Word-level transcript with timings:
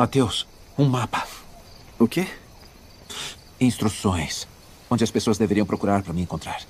Mateus, 0.00 0.46
um 0.78 0.86
mapa. 0.86 1.26
O 1.98 2.08
quê? 2.08 2.26
Instruções. 3.60 4.48
Onde 4.88 5.04
as 5.04 5.10
pessoas 5.10 5.36
deveriam 5.36 5.66
procurar 5.66 6.02
para 6.02 6.14
me 6.14 6.22
encontrar. 6.22 6.62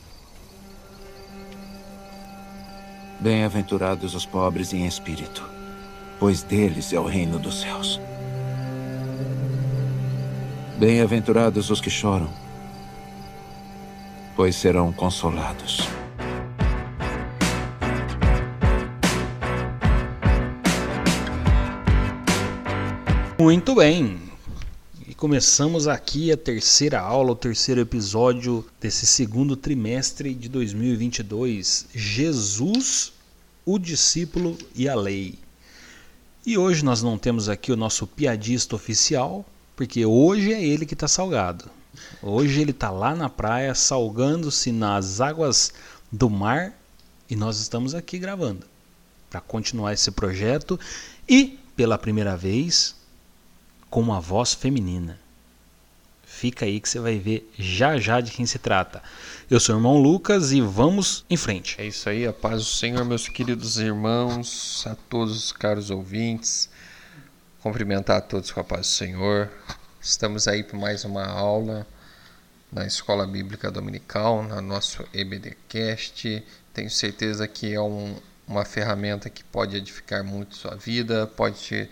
Bem-aventurados 3.20 4.16
os 4.16 4.26
pobres 4.26 4.72
em 4.72 4.84
espírito, 4.84 5.48
pois 6.18 6.42
deles 6.42 6.92
é 6.92 6.98
o 6.98 7.06
reino 7.06 7.38
dos 7.38 7.60
céus. 7.60 8.00
Bem-aventurados 10.76 11.70
os 11.70 11.80
que 11.80 11.88
choram, 11.88 12.28
pois 14.34 14.56
serão 14.56 14.92
consolados. 14.92 15.99
Muito 23.40 23.76
bem. 23.76 24.20
E 25.08 25.14
começamos 25.14 25.88
aqui 25.88 26.30
a 26.30 26.36
terceira 26.36 27.00
aula, 27.00 27.32
o 27.32 27.34
terceiro 27.34 27.80
episódio 27.80 28.66
desse 28.78 29.06
segundo 29.06 29.56
trimestre 29.56 30.34
de 30.34 30.46
2022. 30.46 31.86
Jesus, 31.94 33.14
o 33.64 33.78
discípulo 33.78 34.58
e 34.74 34.90
a 34.90 34.94
lei. 34.94 35.38
E 36.44 36.58
hoje 36.58 36.84
nós 36.84 37.02
não 37.02 37.16
temos 37.16 37.48
aqui 37.48 37.72
o 37.72 37.78
nosso 37.78 38.06
piadista 38.06 38.76
oficial, 38.76 39.46
porque 39.74 40.04
hoje 40.04 40.52
é 40.52 40.62
ele 40.62 40.84
que 40.84 40.92
está 40.92 41.08
salgado. 41.08 41.64
Hoje 42.22 42.60
ele 42.60 42.72
está 42.72 42.90
lá 42.90 43.16
na 43.16 43.30
praia 43.30 43.74
salgando-se 43.74 44.70
nas 44.70 45.18
águas 45.18 45.72
do 46.12 46.28
mar 46.28 46.78
e 47.30 47.34
nós 47.34 47.58
estamos 47.58 47.94
aqui 47.94 48.18
gravando 48.18 48.66
para 49.30 49.40
continuar 49.40 49.94
esse 49.94 50.10
projeto 50.10 50.78
e 51.26 51.58
pela 51.74 51.96
primeira 51.96 52.36
vez 52.36 52.99
com 53.90 54.00
uma 54.00 54.20
voz 54.20 54.54
feminina. 54.54 55.18
Fica 56.22 56.64
aí 56.64 56.80
que 56.80 56.88
você 56.88 57.00
vai 57.00 57.18
ver 57.18 57.52
já 57.58 57.98
já 57.98 58.20
de 58.20 58.30
quem 58.30 58.46
se 58.46 58.58
trata. 58.58 59.02
Eu 59.50 59.58
sou 59.58 59.74
o 59.74 59.78
irmão 59.78 59.98
Lucas 59.98 60.52
e 60.52 60.60
vamos 60.60 61.24
em 61.28 61.36
frente. 61.36 61.74
É 61.78 61.84
isso 61.84 62.08
aí, 62.08 62.26
a 62.26 62.32
paz 62.32 62.58
do 62.58 62.64
Senhor, 62.64 63.04
meus 63.04 63.28
queridos 63.28 63.78
irmãos, 63.78 64.86
a 64.86 64.94
todos 64.94 65.36
os 65.36 65.52
caros 65.52 65.90
ouvintes. 65.90 66.70
Cumprimentar 67.60 68.18
a 68.18 68.20
todos 68.22 68.52
com 68.52 68.60
a 68.60 68.64
paz 68.64 68.82
do 68.82 68.92
Senhor. 68.92 69.50
Estamos 70.00 70.48
aí 70.48 70.62
para 70.62 70.78
mais 70.78 71.04
uma 71.04 71.26
aula 71.26 71.86
na 72.72 72.86
Escola 72.86 73.26
Bíblica 73.26 73.70
Dominical, 73.70 74.42
na 74.44 74.60
nosso 74.62 75.04
EBDcast. 75.12 76.42
Tenho 76.72 76.90
certeza 76.90 77.46
que 77.48 77.74
é 77.74 77.80
um, 77.80 78.16
uma 78.46 78.64
ferramenta 78.64 79.28
que 79.28 79.42
pode 79.44 79.76
edificar 79.76 80.24
muito 80.24 80.54
sua 80.54 80.76
vida, 80.76 81.26
pode 81.26 81.60
te 81.60 81.90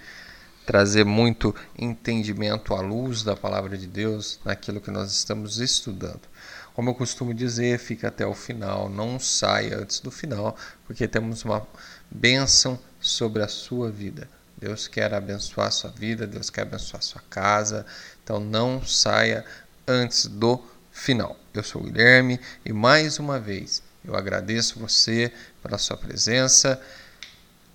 trazer 0.69 1.03
muito 1.03 1.55
entendimento 1.79 2.75
à 2.75 2.83
luz 2.83 3.23
da 3.23 3.35
palavra 3.35 3.79
de 3.79 3.87
Deus 3.87 4.39
naquilo 4.45 4.83
que 4.83 4.91
nós 4.91 5.11
estamos 5.11 5.61
estudando. 5.61 6.21
Como 6.75 6.91
eu 6.91 6.95
costumo 6.95 7.33
dizer, 7.33 7.79
fica 7.79 8.09
até 8.09 8.27
o 8.27 8.35
final, 8.35 8.87
não 8.91 9.19
saia 9.19 9.79
antes 9.79 9.99
do 9.99 10.11
final, 10.11 10.55
porque 10.87 11.09
temos 11.09 11.43
uma 11.43 11.67
bênção 12.11 12.79
sobre 13.01 13.43
a 13.43 13.49
sua 13.49 13.91
vida. 13.91 14.29
Deus 14.59 14.87
quer 14.87 15.15
abençoar 15.15 15.69
a 15.69 15.71
sua 15.71 15.89
vida, 15.89 16.27
Deus 16.27 16.51
quer 16.51 16.63
abençoar 16.63 16.99
a 16.99 17.03
sua 17.03 17.23
casa. 17.31 17.87
Então 18.23 18.39
não 18.39 18.85
saia 18.85 19.47
antes 19.87 20.27
do 20.27 20.63
final. 20.93 21.35
Eu 21.55 21.63
sou 21.63 21.81
o 21.81 21.85
Guilherme 21.87 22.39
e 22.63 22.75
mais 22.75 23.19
uma 23.19 23.41
vez 23.41 23.83
eu 24.05 24.15
agradeço 24.15 24.79
você 24.79 25.33
pela 25.63 25.79
sua 25.79 25.97
presença 25.97 26.79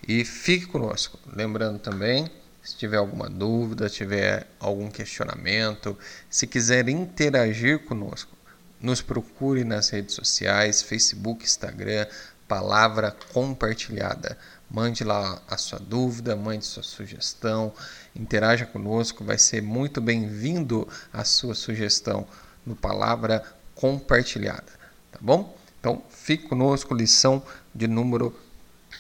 e 0.08 0.24
fique 0.24 0.68
conosco. 0.68 1.18
Lembrando 1.36 1.80
também, 1.80 2.30
se 2.64 2.78
tiver 2.78 2.98
alguma 2.98 3.30
dúvida, 3.30 3.90
tiver 3.90 4.48
algum 4.58 4.90
questionamento, 4.90 5.98
se 6.30 6.48
quiser 6.48 6.88
interagir 6.88 7.80
conosco, 7.80 8.36
nos 8.80 9.02
procure 9.02 9.66
nas 9.66 9.90
redes 9.90 10.16
sociais, 10.16 10.82
Facebook, 10.82 11.44
Instagram, 11.44 12.08
Palavra 12.48 13.16
Compartilhada. 13.34 14.38
Mande 14.70 15.04
lá 15.04 15.42
a 15.48 15.58
sua 15.58 15.80
dúvida, 15.80 16.36
mande 16.36 16.66
sua 16.66 16.84
sugestão, 16.84 17.74
interaja 18.16 18.66
conosco, 18.66 19.24
vai 19.24 19.38
ser 19.38 19.62
muito 19.62 20.00
bem-vindo 20.00 20.88
a 21.12 21.24
sua 21.24 21.54
sugestão 21.54 22.26
no 22.66 22.76
Palavra 22.76 23.44
Compartilhada, 23.76 24.72
tá 25.12 25.20
bom? 25.22 25.58
Então, 25.80 26.02
fique 26.10 26.48
conosco, 26.48 26.94
lição 26.94 27.44
de 27.76 27.88
número 27.88 28.34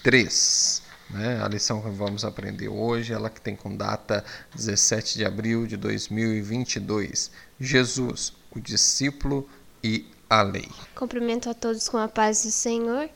3. 0.03 0.81
Né? 1.09 1.41
A 1.43 1.47
lição 1.47 1.81
que 1.81 1.89
vamos 1.89 2.25
aprender 2.25 2.67
hoje, 2.67 3.13
ela 3.13 3.29
que 3.29 3.41
tem 3.41 3.55
com 3.55 3.75
data 3.75 4.23
17 4.55 5.17
de 5.17 5.25
abril 5.25 5.67
de 5.67 5.77
2022. 5.77 7.31
Jesus, 7.59 8.33
o 8.51 8.59
discípulo 8.59 9.47
e 9.83 10.05
a 10.29 10.41
lei. 10.41 10.69
Cumprimento 10.95 11.49
a 11.49 11.53
todos 11.53 11.87
com 11.87 11.97
a 11.97 12.07
paz 12.07 12.43
do 12.43 12.51
Senhor. 12.51 13.09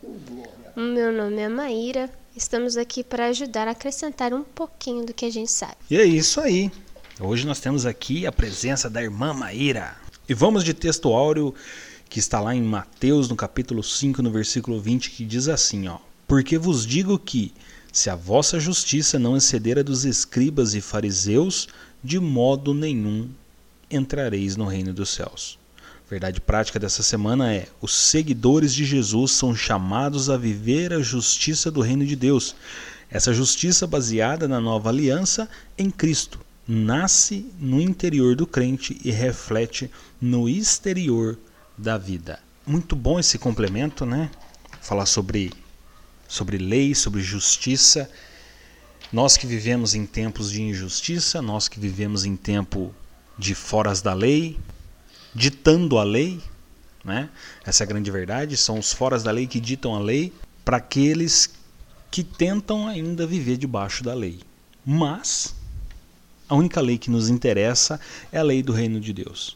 O 0.76 0.82
meu 0.82 1.12
nome 1.12 1.42
é 1.42 1.50
Maíra 1.50 2.10
Estamos 2.38 2.78
aqui 2.78 3.04
para 3.04 3.26
ajudar 3.30 3.68
a 3.68 3.72
acrescentar 3.72 4.32
um 4.32 4.44
pouquinho 4.44 5.04
do 5.04 5.12
que 5.12 5.26
a 5.26 5.30
gente 5.32 5.52
sabe. 5.52 5.74
E 5.90 5.98
é 5.98 6.06
isso 6.06 6.40
aí. 6.40 6.72
Hoje 7.20 7.48
nós 7.48 7.60
temos 7.60 7.84
aqui 7.84 8.28
a 8.28 8.32
presença 8.32 8.88
da 8.88 9.02
irmã 9.02 9.34
Maíra. 9.34 9.96
E 10.30 10.36
vamos 10.36 10.64
de 10.64 10.72
texto 10.72 11.12
áureo 11.12 11.56
que 12.08 12.20
está 12.20 12.40
lá 12.40 12.54
em 12.54 12.62
Mateus, 12.62 13.28
no 13.28 13.36
capítulo 13.36 13.82
5, 13.82 14.22
no 14.22 14.30
versículo 14.30 14.80
20, 14.80 15.10
que 15.10 15.26
diz 15.26 15.48
assim, 15.48 15.88
ó: 15.88 15.98
Porque 16.28 16.60
vos 16.60 16.86
digo 16.86 17.18
que 17.18 17.56
se 17.98 18.10
a 18.10 18.16
vossa 18.16 18.60
justiça 18.60 19.18
não 19.18 19.36
exceder 19.36 19.80
a 19.80 19.84
dos 19.84 20.06
escribas 20.06 20.76
e 20.76 20.82
fariseus, 20.82 21.68
de 22.04 22.20
modo 22.20 22.74
nenhum 22.74 23.30
entrareis 23.90 24.56
no 24.56 24.66
reino 24.66 24.94
dos 24.94 25.10
céus 25.10 25.58
verdade 26.10 26.40
prática 26.40 26.80
dessa 26.80 27.04
semana 27.04 27.54
é: 27.54 27.68
os 27.82 27.94
seguidores 27.94 28.74
de 28.74 28.86
Jesus 28.86 29.32
são 29.32 29.56
chamados 29.56 30.30
a 30.30 30.38
viver 30.38 30.94
a 30.94 31.02
justiça 31.02 31.70
do 31.70 31.82
reino 31.82 32.06
de 32.06 32.16
Deus. 32.16 32.56
Essa 33.10 33.34
justiça 33.34 33.86
baseada 33.88 34.48
na 34.48 34.60
nova 34.60 34.90
aliança 34.90 35.50
em 35.78 35.90
Cristo 35.90 36.40
nasce 36.68 37.46
no 37.60 37.82
interior 37.82 38.36
do 38.36 38.46
crente 38.46 39.00
e 39.04 39.12
reflete 39.12 39.90
no 40.20 40.50
exterior 40.50 41.38
da 41.78 41.98
vida. 41.98 42.40
Muito 42.66 42.96
bom 42.96 43.18
esse 43.20 43.38
complemento, 43.38 44.06
né? 44.06 44.30
Falar 44.82 45.06
sobre 45.06 45.54
sobre 46.28 46.58
lei, 46.58 46.94
sobre 46.94 47.22
justiça. 47.22 48.10
Nós 49.12 49.38
que 49.38 49.48
vivemos 49.48 49.96
em 49.96 50.06
tempos 50.06 50.52
de 50.52 50.62
injustiça, 50.62 51.42
nós 51.42 51.68
que 51.68 51.80
vivemos 51.80 52.26
em 52.26 52.36
tempo 52.36 52.94
de 53.38 53.56
foras 53.56 54.02
da 54.02 54.14
lei, 54.14 54.58
ditando 55.34 55.98
a 55.98 56.04
lei, 56.04 56.42
né? 57.06 57.30
essa 57.66 57.84
é 57.84 57.86
a 57.86 57.88
grande 57.88 58.12
verdade, 58.12 58.58
são 58.58 58.80
os 58.80 58.92
foras 58.92 59.24
da 59.24 59.32
lei 59.32 59.48
que 59.48 59.60
ditam 59.60 59.96
a 59.96 60.00
lei 60.00 60.34
para 60.66 60.78
aqueles 60.78 61.50
que 62.12 62.24
tentam 62.24 62.88
ainda 62.88 63.26
viver 63.26 63.58
debaixo 63.58 64.04
da 64.04 64.14
lei. 64.14 64.40
Mas 64.86 65.56
a 66.50 66.56
única 66.56 66.82
lei 66.82 66.98
que 66.98 67.10
nos 67.10 67.30
interessa 67.30 68.00
é 68.32 68.40
a 68.40 68.44
lei 68.44 68.64
do 68.64 68.74
reino 68.74 69.00
de 69.00 69.14
Deus. 69.14 69.56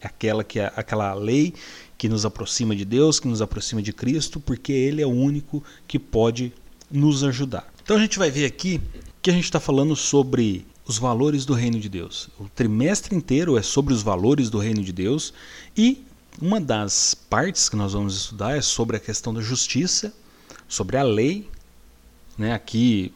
É 0.00 0.06
aquela, 0.06 0.42
que 0.42 0.58
é, 0.58 0.72
aquela 0.76 1.12
lei 1.14 1.54
que 2.00 2.08
nos 2.08 2.24
aproxima 2.24 2.74
de 2.74 2.86
Deus, 2.86 3.20
que 3.20 3.28
nos 3.28 3.42
aproxima 3.42 3.82
de 3.82 3.92
Cristo, 3.92 4.40
porque 4.40 4.72
Ele 4.72 5.02
é 5.02 5.06
o 5.06 5.10
único 5.10 5.62
que 5.86 5.98
pode 5.98 6.50
nos 6.90 7.22
ajudar. 7.22 7.70
Então 7.82 7.94
a 7.94 8.00
gente 8.00 8.18
vai 8.18 8.30
ver 8.30 8.46
aqui 8.46 8.80
que 9.20 9.28
a 9.28 9.34
gente 9.34 9.44
está 9.44 9.60
falando 9.60 9.94
sobre 9.94 10.66
os 10.86 10.96
valores 10.96 11.44
do 11.44 11.52
reino 11.52 11.78
de 11.78 11.90
Deus. 11.90 12.30
O 12.38 12.48
trimestre 12.48 13.14
inteiro 13.14 13.58
é 13.58 13.60
sobre 13.60 13.92
os 13.92 14.02
valores 14.02 14.48
do 14.48 14.58
reino 14.58 14.82
de 14.82 14.92
Deus 14.94 15.34
e 15.76 16.02
uma 16.40 16.58
das 16.58 17.12
partes 17.12 17.68
que 17.68 17.76
nós 17.76 17.92
vamos 17.92 18.16
estudar 18.16 18.56
é 18.56 18.62
sobre 18.62 18.96
a 18.96 19.00
questão 19.00 19.34
da 19.34 19.42
justiça, 19.42 20.10
sobre 20.66 20.96
a 20.96 21.02
lei. 21.02 21.46
Né? 22.38 22.54
Aqui 22.54 23.12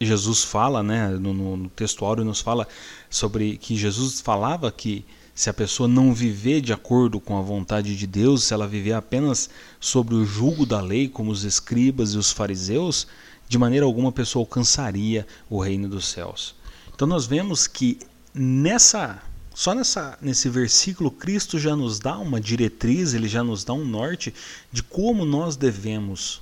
Jesus 0.00 0.42
fala, 0.42 0.82
né, 0.82 1.08
no, 1.08 1.34
no 1.34 1.68
textuário 1.68 2.24
nos 2.24 2.40
fala 2.40 2.66
sobre 3.10 3.58
que 3.58 3.76
Jesus 3.76 4.22
falava 4.22 4.72
que 4.72 5.04
se 5.34 5.48
a 5.48 5.54
pessoa 5.54 5.88
não 5.88 6.12
viver 6.12 6.60
de 6.60 6.72
acordo 6.72 7.18
com 7.18 7.38
a 7.38 7.42
vontade 7.42 7.96
de 7.96 8.06
Deus, 8.06 8.44
se 8.44 8.52
ela 8.54 8.68
viver 8.68 8.92
apenas 8.92 9.48
sobre 9.80 10.14
o 10.14 10.24
jugo 10.24 10.66
da 10.66 10.80
lei, 10.80 11.08
como 11.08 11.30
os 11.30 11.44
escribas 11.44 12.12
e 12.12 12.18
os 12.18 12.30
fariseus, 12.30 13.06
de 13.48 13.58
maneira 13.58 13.86
alguma 13.86 14.10
a 14.10 14.12
pessoa 14.12 14.42
alcançaria 14.42 15.26
o 15.48 15.60
reino 15.60 15.88
dos 15.88 16.08
céus. 16.08 16.54
Então 16.94 17.06
nós 17.06 17.26
vemos 17.26 17.66
que 17.66 17.98
nessa 18.34 19.22
só 19.54 19.74
nessa, 19.74 20.18
nesse 20.20 20.48
versículo 20.48 21.10
Cristo 21.10 21.58
já 21.58 21.76
nos 21.76 21.98
dá 21.98 22.16
uma 22.16 22.40
diretriz, 22.40 23.12
ele 23.12 23.28
já 23.28 23.44
nos 23.44 23.64
dá 23.64 23.74
um 23.74 23.84
norte 23.84 24.32
de 24.72 24.82
como 24.82 25.26
nós 25.26 25.56
devemos 25.56 26.40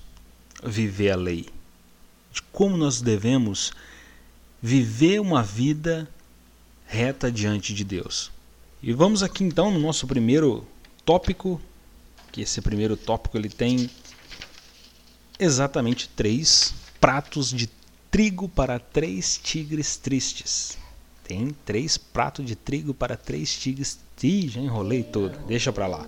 viver 0.62 1.10
a 1.10 1.16
lei, 1.16 1.46
de 2.32 2.40
como 2.52 2.76
nós 2.76 3.00
devemos 3.00 3.72
viver 4.62 5.20
uma 5.20 5.42
vida 5.42 6.08
reta 6.86 7.32
diante 7.32 7.74
de 7.74 7.82
Deus. 7.82 8.30
E 8.82 8.94
vamos 8.94 9.22
aqui 9.22 9.44
então 9.44 9.70
no 9.70 9.78
nosso 9.78 10.06
primeiro 10.06 10.66
tópico, 11.04 11.60
que 12.32 12.40
esse 12.40 12.62
primeiro 12.62 12.96
tópico 12.96 13.36
ele 13.36 13.50
tem 13.50 13.90
exatamente 15.38 16.08
três 16.08 16.72
pratos 16.98 17.50
de 17.50 17.68
trigo 18.10 18.48
para 18.48 18.78
três 18.78 19.38
tigres 19.42 19.96
tristes. 19.98 20.78
Tem 21.24 21.54
três 21.64 21.98
pratos 21.98 22.46
de 22.46 22.56
trigo 22.56 22.94
para 22.94 23.16
três 23.16 23.54
tigres. 23.54 23.98
Ih, 24.22 24.48
já 24.48 24.60
enrolei 24.60 25.02
todo. 25.02 25.38
Deixa 25.46 25.72
pra 25.72 25.86
lá. 25.86 26.06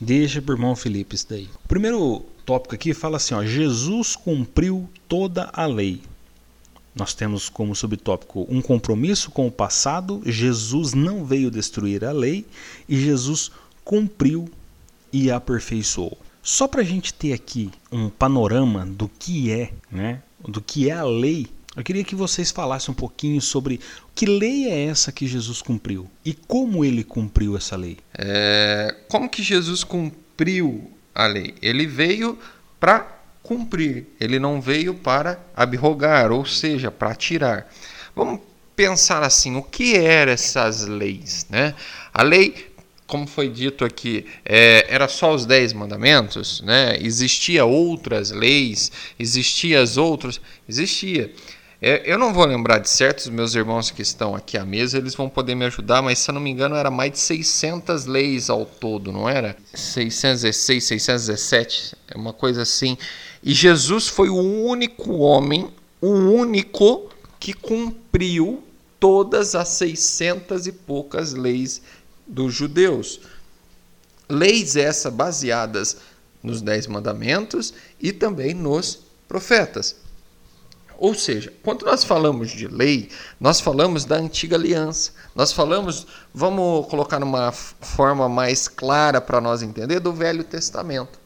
Deixa 0.00 0.42
pro 0.42 0.54
irmão 0.54 0.74
Felipe 0.76 1.14
isso 1.14 1.26
daí. 1.28 1.48
O 1.64 1.68
primeiro 1.68 2.26
tópico 2.44 2.74
aqui 2.74 2.92
fala 2.92 3.16
assim, 3.16 3.34
ó, 3.34 3.44
Jesus 3.44 4.16
cumpriu 4.16 4.88
toda 5.08 5.48
a 5.52 5.64
lei. 5.64 6.02
Nós 6.98 7.14
temos 7.14 7.48
como 7.48 7.76
subtópico 7.76 8.44
um 8.50 8.60
compromisso 8.60 9.30
com 9.30 9.46
o 9.46 9.52
passado, 9.52 10.20
Jesus 10.26 10.94
não 10.94 11.24
veio 11.24 11.48
destruir 11.48 12.04
a 12.04 12.10
lei 12.10 12.44
e 12.88 12.98
Jesus 13.00 13.52
cumpriu 13.84 14.50
e 15.12 15.30
aperfeiçoou. 15.30 16.18
Só 16.42 16.66
para 16.66 16.80
a 16.80 16.84
gente 16.84 17.14
ter 17.14 17.32
aqui 17.32 17.70
um 17.92 18.08
panorama 18.10 18.84
do 18.84 19.08
que 19.08 19.52
é, 19.52 19.72
né, 19.88 20.22
do 20.40 20.60
que 20.60 20.90
é 20.90 20.92
a 20.94 21.04
lei, 21.04 21.46
eu 21.76 21.84
queria 21.84 22.02
que 22.02 22.16
vocês 22.16 22.50
falassem 22.50 22.90
um 22.90 22.96
pouquinho 22.96 23.40
sobre 23.40 23.78
que 24.12 24.26
lei 24.26 24.66
é 24.66 24.86
essa 24.86 25.12
que 25.12 25.28
Jesus 25.28 25.62
cumpriu 25.62 26.10
e 26.24 26.34
como 26.34 26.84
ele 26.84 27.04
cumpriu 27.04 27.56
essa 27.56 27.76
lei. 27.76 27.98
É, 28.12 28.96
como 29.08 29.28
que 29.28 29.40
Jesus 29.40 29.84
cumpriu 29.84 30.90
a 31.14 31.28
lei? 31.28 31.54
Ele 31.62 31.86
veio 31.86 32.36
para 32.80 33.17
cumprir, 33.48 34.04
ele 34.20 34.38
não 34.38 34.60
veio 34.60 34.92
para 34.92 35.40
abrogar, 35.56 36.30
ou 36.30 36.44
seja, 36.44 36.90
para 36.90 37.14
tirar. 37.14 37.72
Vamos 38.14 38.42
pensar 38.76 39.22
assim, 39.22 39.56
o 39.56 39.62
que 39.62 39.96
eram 39.96 40.32
essas 40.32 40.86
leis? 40.86 41.46
Né? 41.48 41.74
A 42.12 42.22
lei, 42.22 42.70
como 43.06 43.26
foi 43.26 43.48
dito 43.48 43.86
aqui, 43.86 44.26
é, 44.44 44.84
era 44.90 45.08
só 45.08 45.34
os 45.34 45.46
dez 45.46 45.72
mandamentos, 45.72 46.60
né? 46.60 46.98
existia 47.00 47.64
outras 47.64 48.30
leis, 48.30 48.92
existia 49.18 49.80
as 49.80 49.96
outras, 49.96 50.38
existia. 50.68 51.32
É, 51.80 52.02
eu 52.04 52.18
não 52.18 52.34
vou 52.34 52.44
lembrar 52.44 52.78
de 52.78 52.88
certos 52.88 53.28
meus 53.28 53.54
irmãos 53.54 53.88
que 53.88 54.02
estão 54.02 54.34
aqui 54.34 54.58
à 54.58 54.64
mesa, 54.64 54.98
eles 54.98 55.14
vão 55.14 55.28
poder 55.28 55.54
me 55.54 55.64
ajudar, 55.66 56.02
mas 56.02 56.18
se 56.18 56.28
eu 56.28 56.34
não 56.34 56.40
me 56.40 56.50
engano 56.50 56.74
era 56.74 56.90
mais 56.90 57.12
de 57.12 57.18
600 57.20 58.04
leis 58.04 58.50
ao 58.50 58.66
todo, 58.66 59.12
não 59.12 59.28
era? 59.28 59.56
616, 59.72 60.84
617, 60.84 61.96
é 62.08 62.18
uma 62.18 62.32
coisa 62.32 62.62
assim. 62.62 62.98
E 63.48 63.54
Jesus 63.54 64.08
foi 64.08 64.28
o 64.28 64.36
único 64.36 65.10
homem, 65.20 65.72
o 66.02 66.10
único 66.10 67.08
que 67.40 67.54
cumpriu 67.54 68.62
todas 69.00 69.54
as 69.54 69.68
600 69.68 70.66
e 70.66 70.72
poucas 70.72 71.32
leis 71.32 71.80
dos 72.26 72.52
judeus. 72.52 73.20
Leis 74.28 74.76
essas 74.76 75.10
baseadas 75.10 75.96
nos 76.42 76.60
Dez 76.60 76.86
Mandamentos 76.86 77.72
e 77.98 78.12
também 78.12 78.52
nos 78.52 78.98
profetas. 79.26 79.96
Ou 80.98 81.14
seja, 81.14 81.50
quando 81.62 81.86
nós 81.86 82.04
falamos 82.04 82.50
de 82.50 82.68
lei, 82.68 83.08
nós 83.40 83.60
falamos 83.60 84.04
da 84.04 84.16
antiga 84.16 84.56
aliança. 84.56 85.12
Nós 85.34 85.54
falamos, 85.54 86.06
vamos 86.34 86.86
colocar 86.88 87.18
numa 87.18 87.50
forma 87.50 88.28
mais 88.28 88.68
clara 88.68 89.22
para 89.22 89.40
nós 89.40 89.62
entender, 89.62 90.00
do 90.00 90.12
Velho 90.12 90.44
Testamento, 90.44 91.18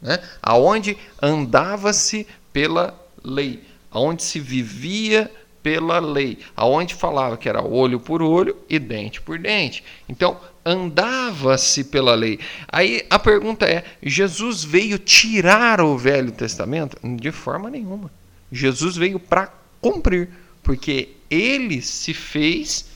né? 0.00 0.20
aonde 0.42 0.96
andava-se 1.20 2.26
pela 2.52 2.98
lei, 3.22 3.62
aonde 3.90 4.22
se 4.22 4.40
vivia 4.40 5.30
pela 5.62 5.98
lei, 5.98 6.38
aonde 6.56 6.94
falava 6.94 7.36
que 7.36 7.48
era 7.48 7.62
olho 7.62 8.00
por 8.00 8.22
olho 8.22 8.56
e 8.68 8.78
dente 8.78 9.20
por 9.20 9.38
dente. 9.38 9.84
Então, 10.08 10.40
andava-se 10.64 11.84
pela 11.84 12.14
lei. 12.14 12.38
Aí 12.68 13.06
a 13.10 13.18
pergunta 13.18 13.66
é: 13.66 13.84
Jesus 14.02 14.64
veio 14.64 14.98
tirar 14.98 15.80
o 15.80 15.96
Velho 15.96 16.32
Testamento? 16.32 16.96
De 17.16 17.30
forma 17.30 17.70
nenhuma. 17.70 18.10
Jesus 18.50 18.96
veio 18.96 19.20
para 19.20 19.52
cumprir, 19.80 20.30
porque 20.62 21.10
ele 21.30 21.80
se 21.80 22.12
fez 22.12 22.86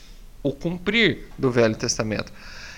o 0.43 0.51
cumprir 0.51 1.27
do 1.37 1.49
Velho 1.51 1.75
Testamento. 1.75 2.31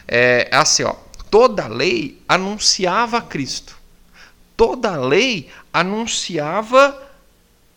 É 0.08 0.48
assim, 0.52 0.84
ó, 0.84 0.96
toda 1.30 1.68
lei 1.68 2.22
anunciava 2.28 3.22
Cristo. 3.22 3.77
Toda 4.58 4.96
a 4.96 5.00
lei 5.00 5.48
anunciava 5.72 7.02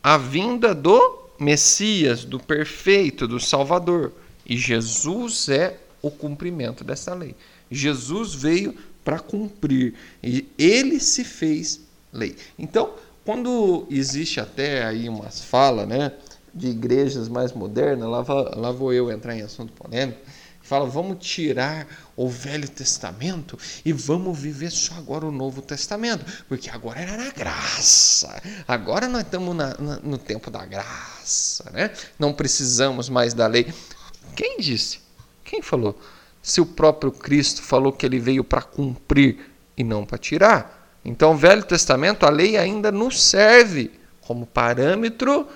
a 0.03 0.17
vinda 0.17 0.73
do 0.73 1.29
Messias, 1.39 2.25
do 2.25 2.39
perfeito, 2.39 3.27
do 3.27 3.39
Salvador. 3.39 4.11
E 4.45 4.57
Jesus 4.57 5.47
é 5.47 5.77
o 6.01 6.09
cumprimento 6.09 6.83
dessa 6.83 7.13
lei. 7.13 7.35
Jesus 7.69 8.33
veio 8.33 8.75
para 9.05 9.19
cumprir 9.19 9.93
e 10.23 10.47
ele 10.57 10.99
se 10.99 11.23
fez 11.23 11.81
lei. 12.11 12.35
Então, 12.57 12.93
quando 13.23 13.85
existe 13.89 14.39
até 14.39 14.83
aí 14.83 15.07
umas 15.07 15.43
falas, 15.43 15.87
né, 15.87 16.11
de 16.53 16.67
igrejas 16.67 17.29
mais 17.29 17.53
modernas, 17.53 18.09
lá, 18.09 18.23
lá 18.55 18.71
vou 18.71 18.91
eu 18.91 19.11
entrar 19.11 19.35
em 19.35 19.41
assunto 19.41 19.71
polêmico, 19.73 20.19
fala, 20.71 20.85
vamos 20.85 21.17
tirar 21.19 21.85
o 22.15 22.29
Velho 22.29 22.69
Testamento 22.69 23.59
e 23.83 23.91
vamos 23.91 24.39
viver 24.39 24.71
só 24.71 24.93
agora 24.93 25.25
o 25.25 25.31
Novo 25.31 25.61
Testamento, 25.61 26.25
porque 26.47 26.69
agora 26.69 27.01
era 27.01 27.17
na 27.17 27.29
graça, 27.29 28.41
agora 28.65 29.09
nós 29.09 29.23
estamos 29.23 29.53
na, 29.53 29.75
na, 29.77 29.99
no 29.99 30.17
tempo 30.17 30.49
da 30.49 30.65
graça, 30.65 31.69
né? 31.71 31.91
não 32.17 32.31
precisamos 32.31 33.09
mais 33.09 33.33
da 33.33 33.47
lei. 33.47 33.67
Quem 34.33 34.59
disse? 34.61 35.01
Quem 35.43 35.61
falou? 35.61 35.99
Se 36.41 36.61
o 36.61 36.65
próprio 36.65 37.11
Cristo 37.11 37.61
falou 37.61 37.91
que 37.91 38.05
ele 38.05 38.17
veio 38.17 38.41
para 38.41 38.61
cumprir 38.61 39.51
e 39.75 39.83
não 39.83 40.05
para 40.05 40.17
tirar. 40.17 40.95
Então, 41.03 41.33
o 41.33 41.37
Velho 41.37 41.63
Testamento, 41.63 42.25
a 42.25 42.29
lei 42.29 42.55
ainda 42.55 42.93
nos 42.93 43.21
serve 43.21 43.91
como 44.21 44.45
parâmetro 44.45 45.49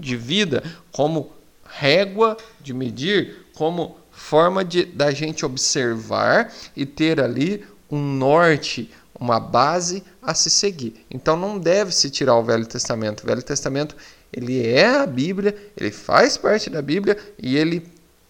de 0.00 0.16
vida, 0.16 0.64
como 0.90 1.30
régua 1.62 2.38
de 2.58 2.72
medir, 2.72 3.48
como 3.54 4.00
forma 4.22 4.64
de 4.64 4.84
da 4.84 5.10
gente 5.10 5.44
observar 5.44 6.52
e 6.76 6.86
ter 6.86 7.20
ali 7.20 7.64
um 7.90 8.00
norte, 8.00 8.90
uma 9.18 9.40
base 9.40 10.02
a 10.22 10.32
se 10.32 10.48
seguir. 10.48 11.04
Então 11.10 11.36
não 11.36 11.58
deve 11.58 11.92
se 11.92 12.08
tirar 12.08 12.36
o 12.36 12.44
Velho 12.44 12.64
Testamento. 12.64 13.22
O 13.22 13.26
Velho 13.26 13.42
Testamento, 13.42 13.96
ele 14.32 14.64
é 14.64 14.88
a 14.88 15.06
Bíblia, 15.06 15.54
ele 15.76 15.90
faz 15.90 16.36
parte 16.36 16.70
da 16.70 16.80
Bíblia 16.80 17.18
e 17.36 17.56
ele 17.56 17.84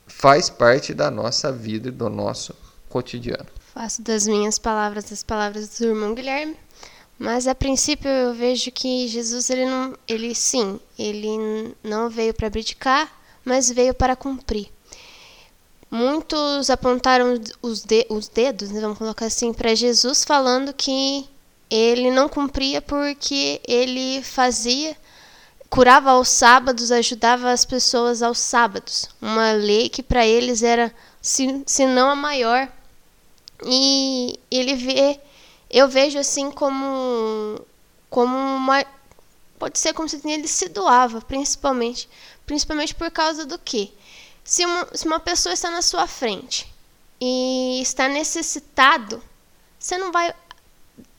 faz 0.06 0.48
parte 0.48 0.94
da 0.94 1.10
nossa 1.10 1.52
vida 1.52 1.88
e 1.88 1.92
do 1.92 2.08
nosso 2.08 2.54
cotidiano. 2.88 3.46
Faço 3.74 4.02
das 4.02 4.26
minhas 4.26 4.58
palavras 4.58 5.12
as 5.12 5.22
palavras 5.22 5.78
do 5.78 5.84
irmão 5.84 6.14
Guilherme. 6.14 6.56
Mas 7.18 7.46
a 7.46 7.54
princípio 7.54 8.08
eu 8.08 8.34
vejo 8.34 8.72
que 8.72 9.06
Jesus 9.06 9.50
ele 9.50 9.66
não, 9.66 9.94
ele 10.08 10.34
sim, 10.34 10.80
ele 10.98 11.74
não 11.84 12.08
veio 12.10 12.34
para 12.34 12.48
abdicar, 12.48 13.12
mas 13.44 13.70
veio 13.70 13.94
para 13.94 14.16
cumprir. 14.16 14.71
Muitos 15.94 16.70
apontaram 16.70 17.38
os, 17.60 17.84
de, 17.84 18.06
os 18.08 18.26
dedos, 18.26 18.70
né, 18.70 18.80
vamos 18.80 18.96
colocar 18.96 19.26
assim, 19.26 19.52
para 19.52 19.74
Jesus, 19.74 20.24
falando 20.24 20.72
que 20.72 21.28
ele 21.68 22.10
não 22.10 22.30
cumpria 22.30 22.80
porque 22.80 23.60
ele 23.68 24.22
fazia, 24.22 24.96
curava 25.68 26.12
aos 26.12 26.28
sábados, 26.28 26.90
ajudava 26.90 27.50
as 27.50 27.66
pessoas 27.66 28.22
aos 28.22 28.38
sábados. 28.38 29.06
Uma 29.20 29.52
lei 29.52 29.90
que 29.90 30.02
para 30.02 30.26
eles 30.26 30.62
era, 30.62 30.90
se, 31.20 31.62
se 31.66 31.84
não 31.84 32.08
a 32.08 32.16
maior, 32.16 32.72
e 33.62 34.40
ele 34.50 34.74
vê, 34.74 35.20
eu 35.68 35.88
vejo 35.88 36.18
assim 36.18 36.50
como, 36.50 37.60
como 38.08 38.34
uma, 38.34 38.82
pode 39.58 39.78
ser 39.78 39.92
como 39.92 40.08
se 40.08 40.26
ele 40.26 40.48
se 40.48 40.70
doava, 40.70 41.20
principalmente, 41.20 42.08
principalmente 42.46 42.94
por 42.94 43.10
causa 43.10 43.44
do 43.44 43.58
que? 43.58 43.92
Se 44.44 44.64
uma, 44.64 44.88
se 44.94 45.06
uma 45.06 45.20
pessoa 45.20 45.52
está 45.52 45.70
na 45.70 45.82
sua 45.82 46.06
frente 46.06 46.72
e 47.20 47.80
está 47.80 48.08
necessitado, 48.08 49.22
você 49.78 49.96
não 49.96 50.10
vai 50.10 50.34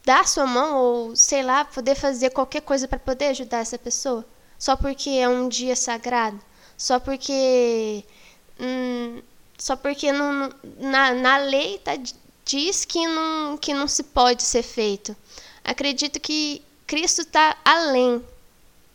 dar 0.04 0.26
sua 0.28 0.46
mão 0.46 0.76
ou, 0.76 1.16
sei 1.16 1.42
lá, 1.42 1.64
poder 1.64 1.94
fazer 1.94 2.30
qualquer 2.30 2.60
coisa 2.62 2.86
para 2.86 2.98
poder 2.98 3.26
ajudar 3.26 3.58
essa 3.58 3.78
pessoa? 3.78 4.24
Só 4.58 4.76
porque 4.76 5.10
é 5.10 5.28
um 5.28 5.48
dia 5.48 5.74
sagrado? 5.74 6.40
Só 6.76 6.98
porque. 6.98 8.04
Hum, 8.60 9.22
só 9.58 9.76
porque 9.76 10.12
não, 10.12 10.50
na, 10.78 11.14
na 11.14 11.36
lei 11.38 11.76
está 11.76 11.92
diz 12.44 12.84
que 12.84 13.06
não, 13.06 13.56
que 13.56 13.72
não 13.72 13.88
se 13.88 14.02
pode 14.02 14.42
ser 14.42 14.62
feito. 14.62 15.16
Acredito 15.64 16.20
que 16.20 16.62
Cristo 16.86 17.22
está 17.22 17.56
além. 17.64 18.24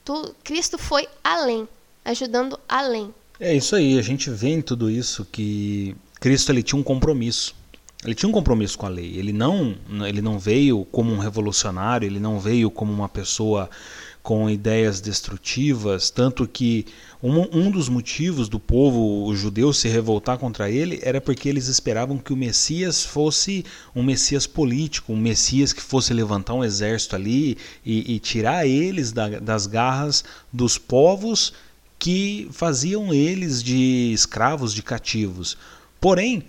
Tu, 0.05 0.35
Cristo 0.43 0.77
foi 0.77 1.07
além, 1.23 1.67
ajudando 2.05 2.59
além. 2.67 3.13
É 3.41 3.55
isso 3.55 3.73
aí, 3.73 3.97
a 3.97 4.01
gente 4.01 4.29
vê 4.29 4.49
em 4.49 4.61
tudo 4.61 4.89
isso 4.89 5.23
que 5.23 5.95
Cristo 6.19 6.51
ele 6.51 6.61
tinha 6.61 6.77
um 6.77 6.83
compromisso. 6.83 7.55
Ele 8.03 8.13
tinha 8.13 8.27
um 8.27 8.33
compromisso 8.33 8.77
com 8.77 8.85
a 8.85 8.89
lei. 8.89 9.17
Ele 9.17 9.31
não, 9.31 9.77
ele 10.05 10.21
não 10.21 10.37
veio 10.37 10.83
como 10.91 11.13
um 11.13 11.19
revolucionário, 11.19 12.05
ele 12.05 12.19
não 12.19 12.37
veio 12.37 12.69
como 12.69 12.91
uma 12.91 13.07
pessoa 13.07 13.69
com 14.21 14.49
ideias 14.49 14.99
destrutivas, 14.99 16.09
tanto 16.09 16.45
que 16.45 16.85
um, 17.23 17.39
um 17.57 17.71
dos 17.71 17.87
motivos 17.87 18.49
do 18.49 18.59
povo 18.59 19.33
judeu 19.33 19.71
se 19.71 19.87
revoltar 19.87 20.37
contra 20.37 20.69
ele 20.69 20.99
era 21.01 21.21
porque 21.21 21.47
eles 21.47 21.67
esperavam 21.67 22.17
que 22.17 22.33
o 22.33 22.37
Messias 22.37 23.05
fosse 23.05 23.65
um 23.95 24.03
Messias 24.03 24.45
político, 24.45 25.13
um 25.13 25.17
Messias 25.17 25.71
que 25.71 25.81
fosse 25.81 26.13
levantar 26.13 26.53
um 26.53 26.63
exército 26.63 27.15
ali 27.15 27.57
e, 27.85 28.15
e 28.15 28.19
tirar 28.19 28.67
eles 28.67 29.13
da, 29.13 29.39
das 29.39 29.65
garras 29.65 30.25
dos 30.51 30.77
povos 30.77 31.53
que 31.99 32.47
faziam 32.51 33.13
eles 33.13 33.61
de 33.61 34.11
escravos, 34.13 34.73
de 34.73 34.81
cativos. 34.81 35.57
Porém, 35.99 36.45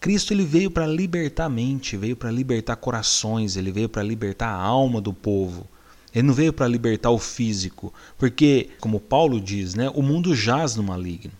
Cristo 0.00 0.32
ele 0.32 0.44
veio 0.44 0.70
para 0.70 0.86
libertar 0.86 1.44
a 1.44 1.50
mente, 1.50 1.96
veio 1.96 2.16
para 2.16 2.30
libertar 2.30 2.76
corações, 2.76 3.56
ele 3.56 3.70
veio 3.70 3.88
para 3.88 4.02
libertar 4.02 4.48
a 4.48 4.60
alma 4.62 5.00
do 5.00 5.12
povo. 5.12 5.66
Ele 6.14 6.26
não 6.26 6.34
veio 6.34 6.52
para 6.52 6.66
libertar 6.66 7.10
o 7.10 7.18
físico, 7.18 7.92
porque, 8.16 8.70
como 8.80 8.98
Paulo 8.98 9.38
diz, 9.38 9.74
né, 9.74 9.90
o 9.94 10.00
mundo 10.00 10.34
jaz 10.34 10.74
no 10.74 10.82
maligno. 10.82 11.32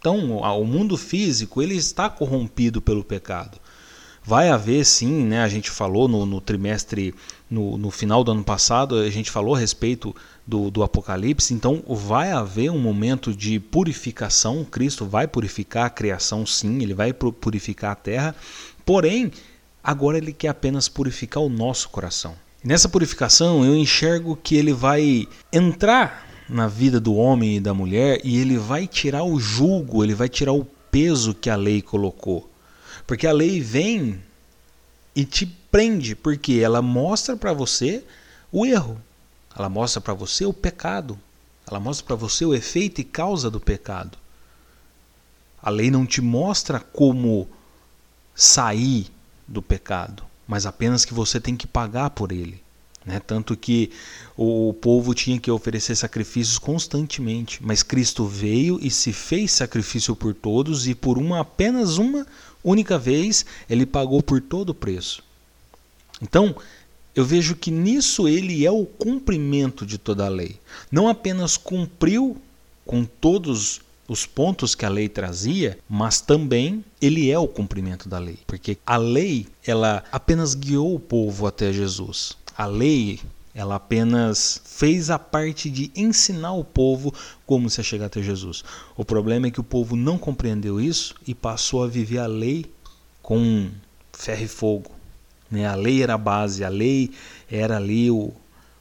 Então, 0.00 0.38
o 0.38 0.64
mundo 0.64 0.96
físico 0.96 1.62
ele 1.62 1.76
está 1.76 2.08
corrompido 2.08 2.80
pelo 2.80 3.04
pecado. 3.04 3.58
Vai 4.24 4.48
haver 4.48 4.84
sim, 4.84 5.24
né? 5.24 5.40
A 5.40 5.48
gente 5.48 5.70
falou 5.70 6.06
no, 6.06 6.26
no 6.26 6.40
trimestre, 6.40 7.14
no, 7.50 7.78
no, 7.78 7.90
final 7.90 8.22
do 8.22 8.30
ano 8.30 8.44
passado, 8.44 8.96
a 8.96 9.10
gente 9.10 9.30
falou 9.30 9.54
a 9.54 9.58
respeito 9.58 10.14
do, 10.46 10.70
do 10.70 10.82
Apocalipse. 10.82 11.54
Então, 11.54 11.82
vai 11.86 12.32
haver 12.32 12.70
um 12.70 12.78
momento 12.78 13.34
de 13.34 13.58
purificação. 13.58 14.64
Cristo 14.64 15.06
vai 15.06 15.26
purificar 15.26 15.86
a 15.86 15.90
criação, 15.90 16.44
sim, 16.44 16.82
ele 16.82 16.94
vai 16.94 17.12
purificar 17.12 17.92
a 17.92 17.94
terra. 17.94 18.34
Porém, 18.84 19.32
agora 19.82 20.18
ele 20.18 20.32
quer 20.32 20.48
apenas 20.48 20.88
purificar 20.88 21.42
o 21.42 21.48
nosso 21.48 21.88
coração. 21.88 22.34
Nessa 22.62 22.88
purificação, 22.88 23.64
eu 23.64 23.74
enxergo 23.74 24.36
que 24.36 24.56
ele 24.56 24.72
vai 24.72 25.26
entrar 25.52 26.26
na 26.48 26.66
vida 26.66 26.98
do 26.98 27.14
homem 27.14 27.56
e 27.56 27.60
da 27.60 27.74
mulher 27.74 28.20
e 28.24 28.38
ele 28.38 28.56
vai 28.56 28.86
tirar 28.86 29.22
o 29.22 29.38
julgo, 29.38 30.02
ele 30.02 30.14
vai 30.14 30.28
tirar 30.28 30.52
o 30.52 30.64
peso 30.90 31.34
que 31.34 31.50
a 31.50 31.56
lei 31.56 31.80
colocou. 31.80 32.50
Porque 33.06 33.26
a 33.26 33.32
lei 33.32 33.60
vem 33.60 34.20
e 35.14 35.24
te 35.24 35.46
prende, 35.70 36.14
porque 36.14 36.54
ela 36.54 36.82
mostra 36.82 37.36
para 37.36 37.52
você 37.52 38.04
o 38.50 38.64
erro, 38.64 39.00
ela 39.56 39.68
mostra 39.68 40.00
para 40.00 40.14
você 40.14 40.44
o 40.44 40.52
pecado, 40.52 41.18
ela 41.66 41.80
mostra 41.80 42.06
para 42.06 42.16
você 42.16 42.44
o 42.44 42.54
efeito 42.54 43.00
e 43.00 43.04
causa 43.04 43.50
do 43.50 43.60
pecado. 43.60 44.16
A 45.60 45.70
lei 45.70 45.90
não 45.90 46.06
te 46.06 46.20
mostra 46.20 46.80
como 46.80 47.48
sair 48.34 49.08
do 49.46 49.60
pecado, 49.60 50.22
mas 50.46 50.64
apenas 50.64 51.04
que 51.04 51.12
você 51.12 51.40
tem 51.40 51.56
que 51.56 51.66
pagar 51.66 52.10
por 52.10 52.32
ele. 52.32 52.62
Né? 53.04 53.20
Tanto 53.20 53.56
que 53.56 53.90
o 54.36 54.72
povo 54.74 55.14
tinha 55.14 55.40
que 55.40 55.50
oferecer 55.50 55.96
sacrifícios 55.96 56.58
constantemente, 56.58 57.58
mas 57.62 57.82
Cristo 57.82 58.26
veio 58.26 58.78
e 58.80 58.90
se 58.90 59.12
fez 59.12 59.52
sacrifício 59.52 60.14
por 60.14 60.34
todos 60.34 60.86
e 60.86 60.94
por 60.94 61.18
uma 61.18 61.40
apenas 61.40 61.98
uma 61.98 62.26
única 62.62 62.98
vez 62.98 63.44
ele 63.68 63.86
pagou 63.86 64.22
por 64.22 64.40
todo 64.40 64.70
o 64.70 64.74
preço. 64.74 65.22
Então, 66.20 66.54
eu 67.14 67.24
vejo 67.24 67.56
que 67.56 67.70
nisso 67.70 68.28
ele 68.28 68.64
é 68.64 68.70
o 68.70 68.86
cumprimento 68.86 69.84
de 69.84 69.98
toda 69.98 70.26
a 70.26 70.28
lei. 70.28 70.56
Não 70.90 71.08
apenas 71.08 71.56
cumpriu 71.56 72.36
com 72.86 73.04
todos 73.04 73.80
os 74.08 74.24
pontos 74.24 74.74
que 74.74 74.86
a 74.86 74.88
lei 74.88 75.08
trazia, 75.08 75.78
mas 75.88 76.20
também 76.20 76.84
ele 77.00 77.30
é 77.30 77.38
o 77.38 77.46
cumprimento 77.46 78.08
da 78.08 78.18
lei, 78.18 78.38
porque 78.46 78.78
a 78.86 78.96
lei 78.96 79.46
ela 79.66 80.02
apenas 80.10 80.54
guiou 80.54 80.94
o 80.94 81.00
povo 81.00 81.46
até 81.46 81.72
Jesus. 81.72 82.36
A 82.56 82.64
lei 82.64 83.20
ela 83.54 83.74
apenas 83.74 84.62
fez 84.64 85.10
a 85.10 85.18
parte 85.18 85.68
de 85.68 85.90
ensinar 85.96 86.52
o 86.52 86.62
povo 86.62 87.12
como 87.44 87.68
se 87.68 87.82
chegar 87.82 88.06
até 88.06 88.22
Jesus. 88.22 88.62
O 88.96 89.04
problema 89.04 89.48
é 89.48 89.50
que 89.50 89.60
o 89.60 89.64
povo 89.64 89.96
não 89.96 90.16
compreendeu 90.16 90.80
isso 90.80 91.16
e 91.26 91.34
passou 91.34 91.82
a 91.82 91.88
viver 91.88 92.18
a 92.18 92.26
lei 92.26 92.64
com 93.20 93.68
ferro 94.12 94.44
e 94.44 94.48
fogo. 94.48 94.97
Né? 95.50 95.66
A 95.66 95.74
lei 95.74 96.02
era 96.02 96.14
a 96.14 96.18
base, 96.18 96.64
a 96.64 96.68
lei 96.68 97.10
era 97.50 97.76
ali 97.76 98.10
o, 98.10 98.32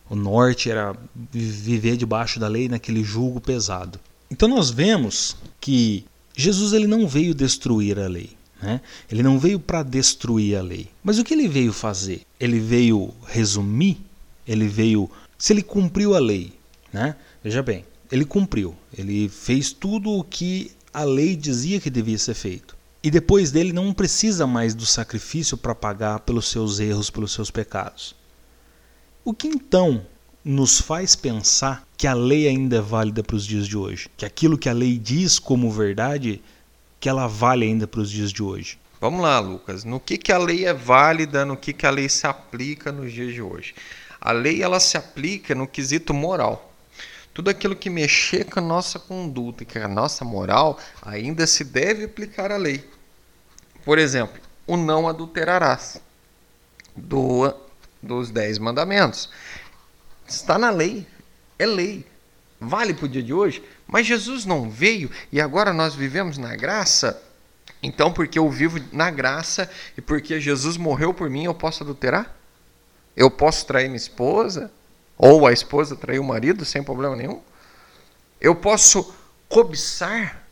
o 0.10 0.16
norte, 0.16 0.70
era 0.70 0.96
viver 1.32 1.98
debaixo 1.98 2.40
da 2.40 2.48
lei 2.48 2.68
naquele 2.68 3.04
julgo 3.04 3.40
pesado. 3.40 4.00
Então 4.30 4.48
nós 4.48 4.70
vemos 4.70 5.38
que 5.60 6.06
Jesus 6.36 6.74
ele 6.74 6.88
não 6.88 7.08
veio 7.08 7.34
destruir 7.34 8.00
a 8.00 8.08
lei. 8.08 8.32
Né? 8.62 8.82
Ele 9.12 9.22
não 9.24 9.38
veio 9.38 9.60
para 9.60 9.84
destruir 9.84 10.58
a 10.58 10.62
lei. 10.62 10.90
Mas 11.04 11.20
o 11.20 11.24
que 11.24 11.34
ele 11.34 11.48
veio 11.48 11.72
fazer? 11.72 12.22
Ele 12.40 12.60
veio 12.60 13.14
resumir 13.28 14.00
ele 14.48 14.68
veio, 14.68 15.10
se 15.38 15.52
ele 15.52 15.62
cumpriu 15.62 16.16
a 16.16 16.20
lei, 16.20 16.54
né? 16.92 17.16
Veja 17.44 17.62
bem, 17.62 17.84
ele 18.12 18.24
cumpriu, 18.24 18.74
ele 18.98 19.28
fez 19.28 19.74
tudo 19.74 20.12
o 20.12 20.24
que 20.24 20.72
a 20.94 21.04
lei 21.04 21.36
dizia 21.36 21.82
que 21.82 21.90
devia 21.90 22.18
ser 22.18 22.34
feito. 22.34 22.77
E 23.08 23.10
depois 23.10 23.52
dele 23.52 23.72
não 23.72 23.94
precisa 23.94 24.46
mais 24.46 24.76
do 24.76 24.86
sacrifício 24.86 25.56
para 25.56 25.74
pagar 25.74 26.20
pelos 26.20 26.50
seus 26.50 26.78
erros, 26.78 27.10
pelos 27.10 27.32
seus 27.32 27.50
pecados. 27.50 28.14
O 29.24 29.34
que 29.34 29.48
então 29.48 30.06
nos 30.44 30.82
faz 30.82 31.16
pensar 31.16 31.88
que 31.96 32.06
a 32.06 32.14
lei 32.14 32.50
ainda 32.50 32.76
é 32.76 32.82
válida 32.82 33.24
para 33.24 33.38
os 33.38 33.46
dias 33.46 33.66
de 33.66 33.78
hoje? 33.78 34.10
Que 34.18 34.26
aquilo 34.26 34.58
que 34.58 34.68
a 34.68 34.74
lei 34.74 34.98
diz 34.98 35.40
como 35.40 35.72
verdade, 35.72 36.42
que 37.00 37.08
ela 37.08 37.28
vale 37.28 37.64
ainda 37.64 37.88
para 37.88 38.02
os 38.02 38.12
dias 38.12 38.30
de 38.30 38.44
hoje? 38.44 38.78
Vamos 39.00 39.22
lá, 39.22 39.40
Lucas. 39.40 39.86
No 39.86 40.02
que, 40.02 40.18
que 40.18 40.34
a 40.34 40.38
lei 40.38 40.66
é 40.66 40.74
válida, 40.74 41.46
no 41.46 41.56
que, 41.56 41.72
que 41.72 41.86
a 41.86 41.90
lei 41.90 42.10
se 42.10 42.28
aplica 42.28 42.92
nos 42.92 43.14
dias 43.14 43.34
de 43.34 43.42
hoje? 43.42 43.74
A 44.20 44.34
lei 44.34 44.62
ela 44.62 44.82
se 44.82 44.98
aplica 44.98 45.56
no 45.56 45.66
quesito 45.66 46.14
moral. 46.14 46.74
Tudo 47.34 47.50
aquilo 47.50 47.74
que 47.74 47.90
mexer 47.90 48.44
com 48.44 48.60
a 48.60 48.64
nossa 48.64 49.00
conduta 49.00 49.64
com 49.64 49.80
a 49.80 49.88
nossa 49.88 50.26
moral 50.26 50.78
ainda 51.02 51.48
se 51.48 51.64
deve 51.64 52.04
aplicar 52.04 52.52
à 52.52 52.58
lei. 52.58 52.84
Por 53.88 53.98
exemplo, 53.98 54.42
o 54.68 54.76
não 54.76 55.08
adulterarás 55.08 56.02
do, 56.94 57.56
dos 58.04 58.30
dez 58.30 58.60
mandamentos. 58.60 59.30
Está 60.28 60.58
na 60.58 60.70
lei, 60.70 61.08
é 61.58 61.66
lei. 61.66 62.06
Vale 62.60 62.94
para 62.94 63.06
o 63.06 63.08
dia 63.08 63.24
de 63.24 63.34
hoje, 63.34 63.64
mas 63.88 64.06
Jesus 64.06 64.44
não 64.44 64.70
veio 64.70 65.10
e 65.32 65.40
agora 65.40 65.72
nós 65.72 65.96
vivemos 65.96 66.38
na 66.38 66.54
graça. 66.54 67.24
Então, 67.82 68.12
porque 68.12 68.38
eu 68.38 68.50
vivo 68.50 68.78
na 68.92 69.10
graça 69.10 69.72
e 69.98 70.02
porque 70.02 70.38
Jesus 70.38 70.76
morreu 70.76 71.14
por 71.14 71.30
mim, 71.30 71.46
eu 71.46 71.56
posso 71.56 71.82
adulterar? 71.82 72.36
Eu 73.16 73.32
posso 73.32 73.66
trair 73.66 73.88
minha 73.88 73.96
esposa? 73.96 74.70
Ou 75.18 75.48
a 75.48 75.54
esposa 75.54 75.96
trair 75.96 76.20
o 76.20 76.26
marido 76.26 76.66
sem 76.66 76.84
problema 76.84 77.16
nenhum? 77.16 77.42
Eu 78.42 78.54
posso 78.54 79.16
cobiçar? 79.48 80.46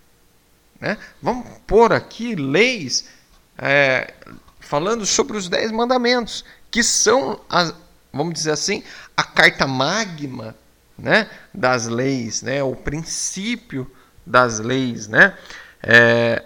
Né? 0.80 0.98
Vamos 1.22 1.46
pôr 1.68 1.92
aqui 1.92 2.34
leis 2.34 3.10
é, 3.57 4.13
falando 4.59 5.05
sobre 5.05 5.38
os 5.38 5.47
dez 5.47 5.71
mandamentos, 5.71 6.43
que 6.71 6.83
são, 6.83 7.39
as, 7.50 7.74
vamos 8.12 8.33
dizer 8.33 8.51
assim, 8.51 8.83
a 9.15 9.24
carta 9.24 9.65
magma 9.67 10.55
né, 10.97 11.29
das 11.53 11.88
leis, 11.88 12.41
né, 12.41 12.63
o 12.63 12.75
princípio 12.75 13.89
das 14.25 14.59
leis. 14.59 15.07
Né? 15.07 15.38
É, 15.81 16.43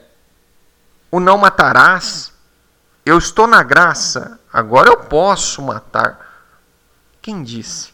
o 1.12 1.20
não 1.20 1.38
matarás, 1.38 2.32
eu 3.06 3.18
estou 3.18 3.48
na 3.48 3.64
graça, 3.64 4.40
agora 4.52 4.90
eu 4.90 4.98
posso 4.98 5.62
matar. 5.62 6.28
Quem 7.22 7.44
disse? 7.44 7.92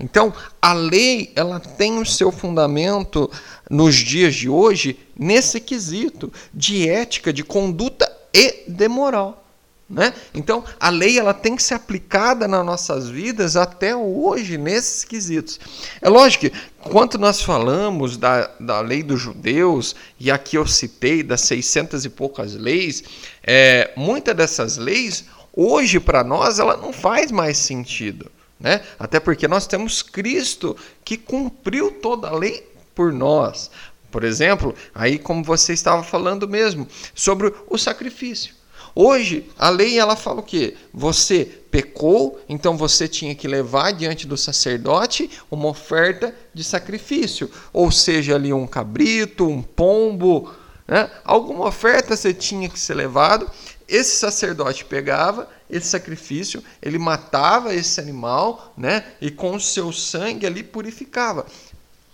Então, 0.00 0.32
a 0.60 0.72
lei, 0.72 1.32
ela 1.34 1.58
tem 1.58 1.98
o 1.98 2.06
seu 2.06 2.30
fundamento 2.30 3.30
nos 3.70 3.96
dias 3.96 4.34
de 4.34 4.48
hoje 4.48 4.98
nesse 5.18 5.60
quesito 5.60 6.32
de 6.52 6.88
ética, 6.88 7.32
de 7.32 7.42
conduta 7.42 8.17
e 8.32 8.64
de 8.66 8.88
moral. 8.88 9.44
Né? 9.88 10.12
Então, 10.34 10.62
a 10.78 10.90
lei 10.90 11.18
ela 11.18 11.32
tem 11.32 11.56
que 11.56 11.62
ser 11.62 11.72
aplicada 11.72 12.46
nas 12.46 12.64
nossas 12.64 13.08
vidas 13.08 13.56
até 13.56 13.96
hoje, 13.96 14.58
nesses 14.58 15.02
quesitos. 15.02 15.58
É 16.02 16.10
lógico 16.10 16.46
que, 16.46 16.52
quanto 16.90 17.16
nós 17.16 17.40
falamos 17.40 18.18
da, 18.18 18.50
da 18.60 18.80
lei 18.80 19.02
dos 19.02 19.18
judeus, 19.18 19.96
e 20.20 20.30
aqui 20.30 20.56
eu 20.56 20.66
citei 20.66 21.22
das 21.22 21.40
600 21.40 22.04
e 22.04 22.10
poucas 22.10 22.54
leis, 22.54 23.02
é, 23.42 23.90
muitas 23.96 24.36
dessas 24.36 24.76
leis, 24.76 25.24
hoje 25.54 25.98
para 25.98 26.22
nós, 26.22 26.58
ela 26.58 26.76
não 26.76 26.92
faz 26.92 27.32
mais 27.32 27.56
sentido. 27.56 28.30
Né? 28.60 28.82
Até 28.98 29.18
porque 29.18 29.48
nós 29.48 29.66
temos 29.66 30.02
Cristo 30.02 30.76
que 31.02 31.16
cumpriu 31.16 31.92
toda 31.92 32.28
a 32.28 32.36
lei 32.36 32.68
por 32.94 33.12
nós. 33.12 33.70
Por 34.10 34.24
exemplo, 34.24 34.74
aí 34.94 35.18
como 35.18 35.44
você 35.44 35.72
estava 35.72 36.02
falando 36.02 36.48
mesmo, 36.48 36.86
sobre 37.14 37.52
o 37.68 37.76
sacrifício. 37.76 38.54
Hoje, 38.94 39.48
a 39.58 39.68
lei 39.68 39.98
ela 39.98 40.16
fala 40.16 40.40
o 40.40 40.42
quê? 40.42 40.74
Você 40.92 41.44
pecou, 41.70 42.40
então 42.48 42.76
você 42.76 43.06
tinha 43.06 43.34
que 43.34 43.46
levar 43.46 43.92
diante 43.92 44.26
do 44.26 44.36
sacerdote 44.36 45.30
uma 45.50 45.68
oferta 45.68 46.34
de 46.52 46.64
sacrifício, 46.64 47.50
ou 47.72 47.92
seja, 47.92 48.34
ali 48.34 48.52
um 48.52 48.66
cabrito, 48.66 49.46
um 49.46 49.62
pombo, 49.62 50.52
né? 50.86 51.10
alguma 51.24 51.66
oferta 51.66 52.16
você 52.16 52.32
tinha 52.32 52.68
que 52.68 52.80
ser 52.80 52.94
levado. 52.94 53.48
Esse 53.86 54.16
sacerdote 54.16 54.84
pegava 54.84 55.48
esse 55.70 55.86
sacrifício, 55.86 56.62
ele 56.82 56.98
matava 56.98 57.74
esse 57.74 58.00
animal, 58.00 58.72
né? 58.76 59.04
E 59.20 59.30
com 59.30 59.54
o 59.54 59.60
seu 59.60 59.92
sangue 59.92 60.46
ali 60.46 60.62
purificava. 60.62 61.46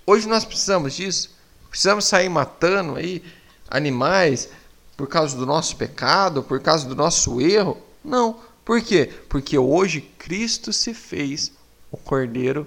Hoje 0.07 0.29
nós 0.29 0.45
precisamos 0.45 0.95
disso. 0.95 1.31
Precisamos 1.75 2.05
sair 2.05 2.29
matando 2.29 2.95
aí 2.95 3.21
animais 3.69 4.49
por 4.97 5.09
causa 5.09 5.37
do 5.37 5.45
nosso 5.45 5.75
pecado, 5.75 6.41
por 6.41 6.61
causa 6.61 6.87
do 6.87 6.95
nosso 6.95 7.41
erro? 7.41 7.77
Não. 8.05 8.39
Por 8.65 8.81
quê? 8.81 9.13
Porque 9.29 9.59
hoje 9.59 10.01
Cristo 10.17 10.73
se 10.73 10.95
fez 10.95 11.51
o 11.91 11.97
Cordeiro 11.97 12.65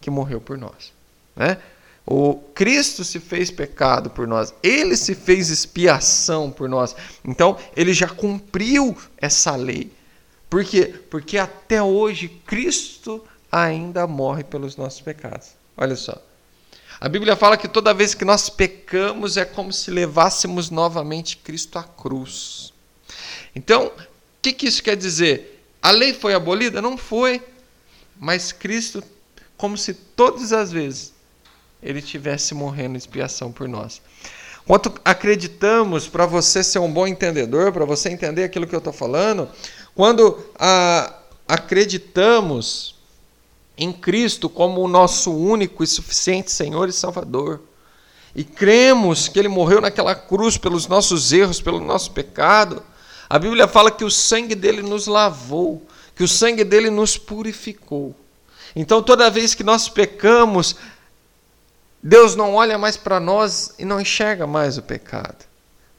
que 0.00 0.10
morreu 0.10 0.40
por 0.40 0.58
nós. 0.58 0.92
Né? 1.36 1.56
O 2.04 2.34
Cristo 2.52 3.04
se 3.04 3.20
fez 3.20 3.48
pecado 3.48 4.10
por 4.10 4.26
nós, 4.26 4.52
ele 4.60 4.96
se 4.96 5.14
fez 5.14 5.50
expiação 5.50 6.50
por 6.50 6.68
nós. 6.68 6.96
Então, 7.24 7.56
ele 7.76 7.92
já 7.92 8.08
cumpriu 8.08 8.98
essa 9.18 9.54
lei. 9.54 9.92
Por 10.50 10.64
quê? 10.64 10.92
Porque 11.08 11.38
até 11.38 11.80
hoje 11.80 12.26
Cristo 12.44 13.24
ainda 13.52 14.04
morre 14.08 14.42
pelos 14.42 14.76
nossos 14.76 15.00
pecados. 15.00 15.50
Olha 15.76 15.94
só. 15.94 16.20
A 17.00 17.08
Bíblia 17.08 17.36
fala 17.36 17.56
que 17.56 17.68
toda 17.68 17.94
vez 17.94 18.12
que 18.12 18.24
nós 18.24 18.50
pecamos 18.50 19.36
é 19.36 19.44
como 19.44 19.72
se 19.72 19.90
levássemos 19.90 20.68
novamente 20.68 21.36
Cristo 21.36 21.78
à 21.78 21.84
cruz. 21.84 22.72
Então, 23.54 23.86
o 23.86 23.92
que, 24.42 24.52
que 24.52 24.66
isso 24.66 24.82
quer 24.82 24.96
dizer? 24.96 25.64
A 25.80 25.92
lei 25.92 26.12
foi 26.12 26.34
abolida? 26.34 26.82
Não 26.82 26.98
foi. 26.98 27.40
Mas 28.18 28.50
Cristo, 28.50 29.02
como 29.56 29.78
se 29.78 29.94
todas 29.94 30.52
as 30.52 30.72
vezes 30.72 31.14
ele 31.80 32.02
tivesse 32.02 32.52
morrendo 32.52 32.94
em 32.94 32.98
expiação 32.98 33.52
por 33.52 33.68
nós. 33.68 34.02
Quanto 34.66 34.92
acreditamos, 35.04 36.08
para 36.08 36.26
você 36.26 36.62
ser 36.64 36.80
um 36.80 36.92
bom 36.92 37.06
entendedor, 37.06 37.72
para 37.72 37.84
você 37.84 38.10
entender 38.10 38.42
aquilo 38.42 38.66
que 38.66 38.74
eu 38.74 38.78
estou 38.78 38.92
falando, 38.92 39.48
quando 39.94 40.44
ah, 40.58 41.14
acreditamos 41.46 42.97
em 43.78 43.92
Cristo 43.92 44.50
como 44.50 44.82
o 44.82 44.88
nosso 44.88 45.32
único 45.32 45.84
e 45.84 45.86
suficiente 45.86 46.50
Senhor 46.50 46.88
e 46.88 46.92
Salvador, 46.92 47.60
e 48.34 48.44
cremos 48.44 49.28
que 49.28 49.38
Ele 49.38 49.48
morreu 49.48 49.80
naquela 49.80 50.14
cruz 50.14 50.58
pelos 50.58 50.86
nossos 50.86 51.32
erros, 51.32 51.60
pelo 51.60 51.80
nosso 51.80 52.10
pecado, 52.10 52.82
a 53.28 53.38
Bíblia 53.38 53.68
fala 53.68 53.90
que 53.90 54.04
o 54.04 54.10
sangue 54.10 54.54
dele 54.54 54.80
nos 54.80 55.06
lavou, 55.06 55.86
que 56.14 56.24
o 56.24 56.28
sangue 56.28 56.64
dele 56.64 56.88
nos 56.88 57.18
purificou. 57.18 58.14
Então, 58.74 59.02
toda 59.02 59.30
vez 59.30 59.54
que 59.54 59.62
nós 59.62 59.88
pecamos, 59.88 60.76
Deus 62.02 62.34
não 62.34 62.54
olha 62.54 62.78
mais 62.78 62.96
para 62.96 63.20
nós 63.20 63.74
e 63.78 63.84
não 63.84 64.00
enxerga 64.00 64.46
mais 64.46 64.78
o 64.78 64.82
pecado, 64.82 65.44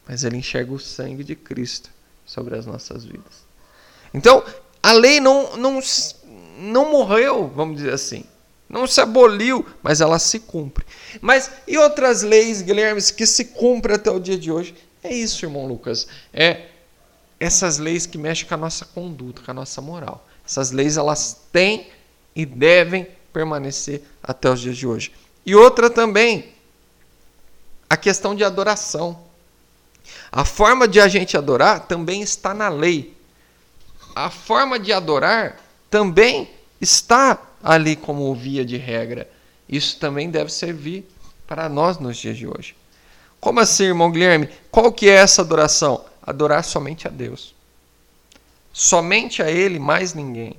mas 0.08 0.24
ele 0.24 0.38
enxerga 0.38 0.74
o 0.74 0.80
sangue 0.80 1.24
de 1.24 1.36
Cristo 1.36 1.90
sobre 2.26 2.58
as 2.58 2.66
nossas 2.66 3.06
vidas. 3.06 3.48
Então, 4.14 4.44
a 4.82 4.92
lei 4.94 5.20
não, 5.20 5.56
não, 5.58 5.80
não 6.60 6.92
morreu, 6.92 7.52
vamos 7.56 7.78
dizer 7.78 7.94
assim. 7.94 8.24
Não 8.68 8.86
se 8.86 9.02
aboliu, 9.02 9.66
mas 9.82 10.00
ela 10.00 10.20
se 10.20 10.40
cumpre. 10.40 10.86
Mas 11.22 11.50
e 11.68 11.78
outras 11.78 12.22
leis, 12.22 12.62
Guilherme, 12.62 13.02
que 13.02 13.26
se 13.26 13.46
cumprem 13.46 13.96
até 13.96 14.12
o 14.12 14.20
dia 14.20 14.38
de 14.38 14.52
hoje? 14.52 14.76
É 15.04 15.12
isso, 15.12 15.44
irmão 15.44 15.66
Lucas. 15.66 16.08
É 16.32 16.68
essas 17.40 17.78
leis 17.78 18.06
que 18.06 18.18
mexem 18.18 18.46
com 18.46 18.54
a 18.54 18.58
nossa 18.58 18.86
conduta, 18.86 19.42
com 19.42 19.50
a 19.50 19.54
nossa 19.54 19.82
moral. 19.82 20.28
Essas 20.46 20.72
leis 20.72 20.98
elas 20.98 21.38
têm 21.52 21.88
e 22.36 22.46
devem 22.46 23.08
permanecer 23.32 24.04
até 24.22 24.50
os 24.50 24.60
dias 24.60 24.78
de 24.78 24.86
hoje. 24.86 25.12
E 25.46 25.56
outra 25.56 25.90
também, 25.90 26.54
a 27.90 27.98
questão 27.98 28.36
de 28.36 28.44
adoração. 28.44 29.20
A 30.32 30.44
forma 30.44 30.88
de 30.88 31.00
a 31.00 31.08
gente 31.08 31.38
adorar 31.38 31.88
também 31.88 32.22
está 32.22 32.54
na 32.54 32.70
lei. 32.70 33.16
A 34.16 34.30
forma 34.30 34.78
de 34.78 34.92
adorar 34.92 35.60
também 35.90 36.50
está 36.80 37.42
ali 37.64 37.96
como 37.96 38.34
via 38.34 38.64
de 38.66 38.78
regra. 38.78 39.30
Isso 39.68 39.98
também 39.98 40.30
deve 40.30 40.52
servir 40.52 41.08
para 41.48 41.68
nós 41.70 41.98
nos 41.98 42.18
dias 42.18 42.38
de 42.38 42.48
hoje. 42.48 42.76
Como 43.40 43.60
assim, 43.60 43.86
irmão 43.86 44.12
Guilherme? 44.12 44.50
Qual 44.70 44.92
que 44.92 45.10
é 45.10 45.14
essa 45.14 45.42
adoração? 45.42 46.06
Adorar 46.22 46.64
somente 46.64 47.08
a 47.08 47.12
Deus. 47.12 47.56
Somente 48.74 49.42
a 49.42 49.50
Ele, 49.50 49.80
mais 49.80 50.14
ninguém. 50.14 50.56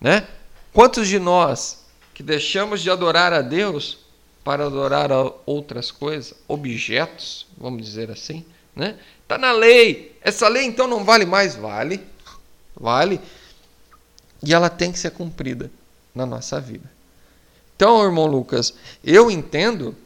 Né? 0.00 0.26
Quantos 0.72 1.08
de 1.08 1.18
nós 1.18 1.84
que 2.12 2.22
deixamos 2.22 2.82
de 2.82 2.90
adorar 2.90 3.32
a 3.32 3.40
Deus 3.40 3.98
para 4.44 4.66
adorar 4.66 5.10
a 5.10 5.32
outras 5.46 5.90
coisas, 5.90 6.34
objetos, 6.46 7.46
vamos 7.56 7.82
dizer 7.82 8.10
assim, 8.10 8.44
né? 8.76 8.98
Tá 9.26 9.38
na 9.38 9.52
lei. 9.52 10.16
Essa 10.20 10.48
lei 10.48 10.64
então 10.64 10.86
não 10.86 11.02
vale 11.02 11.24
mais, 11.24 11.56
vale. 11.56 12.00
Vale. 12.76 13.20
E 14.44 14.52
ela 14.52 14.68
tem 14.68 14.92
que 14.92 14.98
ser 14.98 15.10
cumprida 15.10 15.70
na 16.14 16.26
nossa 16.26 16.60
vida. 16.60 16.90
Então, 17.76 18.04
irmão 18.04 18.26
Lucas, 18.26 18.74
eu 19.02 19.30
entendo 19.30 19.96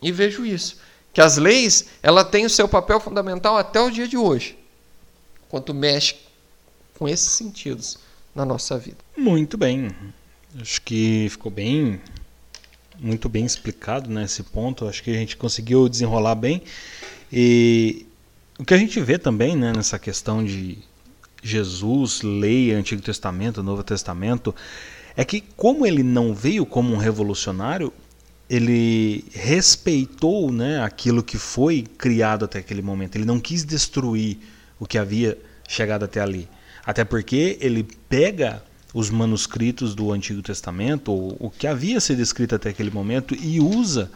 e 0.00 0.10
vejo 0.10 0.44
isso, 0.44 0.76
que 1.12 1.20
as 1.20 1.36
leis, 1.36 1.86
ela 2.02 2.24
tem 2.24 2.44
o 2.44 2.50
seu 2.50 2.68
papel 2.68 2.98
fundamental 3.00 3.56
até 3.56 3.80
o 3.80 3.90
dia 3.90 4.08
de 4.08 4.16
hoje. 4.16 4.58
Quanto 5.48 5.72
mexe 5.72 6.16
com 6.98 7.08
esses 7.08 7.32
sentidos 7.32 7.98
na 8.34 8.44
nossa 8.44 8.78
vida. 8.78 8.98
Muito 9.16 9.56
bem. 9.56 9.90
Acho 10.60 10.82
que 10.82 11.28
ficou 11.30 11.50
bem 11.50 12.00
muito 12.98 13.28
bem 13.28 13.44
explicado 13.44 14.08
nesse 14.08 14.42
né, 14.42 14.48
ponto. 14.52 14.86
Acho 14.86 15.02
que 15.02 15.10
a 15.10 15.14
gente 15.14 15.36
conseguiu 15.36 15.88
desenrolar 15.88 16.36
bem. 16.36 16.62
E 17.32 18.06
o 18.58 18.64
que 18.64 18.74
a 18.74 18.78
gente 18.78 19.00
vê 19.00 19.18
também 19.18 19.56
né, 19.56 19.72
nessa 19.74 19.98
questão 19.98 20.44
de 20.44 20.78
Jesus, 21.42 22.22
lei, 22.22 22.72
Antigo 22.72 23.02
Testamento, 23.02 23.62
Novo 23.62 23.82
Testamento, 23.82 24.54
é 25.16 25.24
que 25.24 25.40
como 25.56 25.84
ele 25.84 26.02
não 26.02 26.32
veio 26.32 26.64
como 26.64 26.94
um 26.94 26.96
revolucionário, 26.96 27.92
ele 28.48 29.24
respeitou 29.32 30.52
né, 30.52 30.82
aquilo 30.82 31.22
que 31.22 31.38
foi 31.38 31.82
criado 31.82 32.44
até 32.44 32.60
aquele 32.60 32.82
momento. 32.82 33.16
Ele 33.16 33.24
não 33.24 33.40
quis 33.40 33.64
destruir 33.64 34.38
o 34.78 34.86
que 34.86 34.98
havia 34.98 35.38
chegado 35.68 36.04
até 36.04 36.20
ali. 36.20 36.48
Até 36.84 37.04
porque 37.04 37.56
ele 37.60 37.86
pega 38.08 38.62
os 38.92 39.08
manuscritos 39.10 39.94
do 39.94 40.12
Antigo 40.12 40.42
Testamento, 40.42 41.12
o 41.12 41.50
que 41.50 41.66
havia 41.66 41.98
sido 41.98 42.20
escrito 42.20 42.54
até 42.54 42.68
aquele 42.68 42.90
momento, 42.90 43.34
e 43.34 43.58
usa 43.58 44.10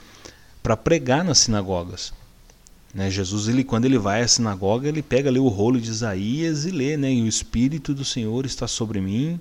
para 0.63 0.77
pregar 0.77 1.25
nas 1.25 1.39
sinagogas. 1.39 2.13
Né? 2.97 3.11
Jesus, 3.11 3.47
ele, 3.47 3.63
quando 3.63 3.85
ele 3.85 3.99
vai 3.99 4.23
à 4.23 4.29
sinagoga, 4.29 4.89
ele 4.89 5.03
pega 5.03 5.29
ali 5.29 5.39
o 5.39 5.49
rolo 5.49 5.79
de 5.79 5.91
Isaías 5.91 6.65
e 6.65 6.71
lê, 6.71 6.97
né? 6.97 7.13
e 7.13 7.21
o 7.21 7.27
Espírito 7.27 7.93
do 7.93 8.07
Senhor 8.07 8.47
está 8.47 8.67
sobre 8.67 9.03
mim, 9.03 9.39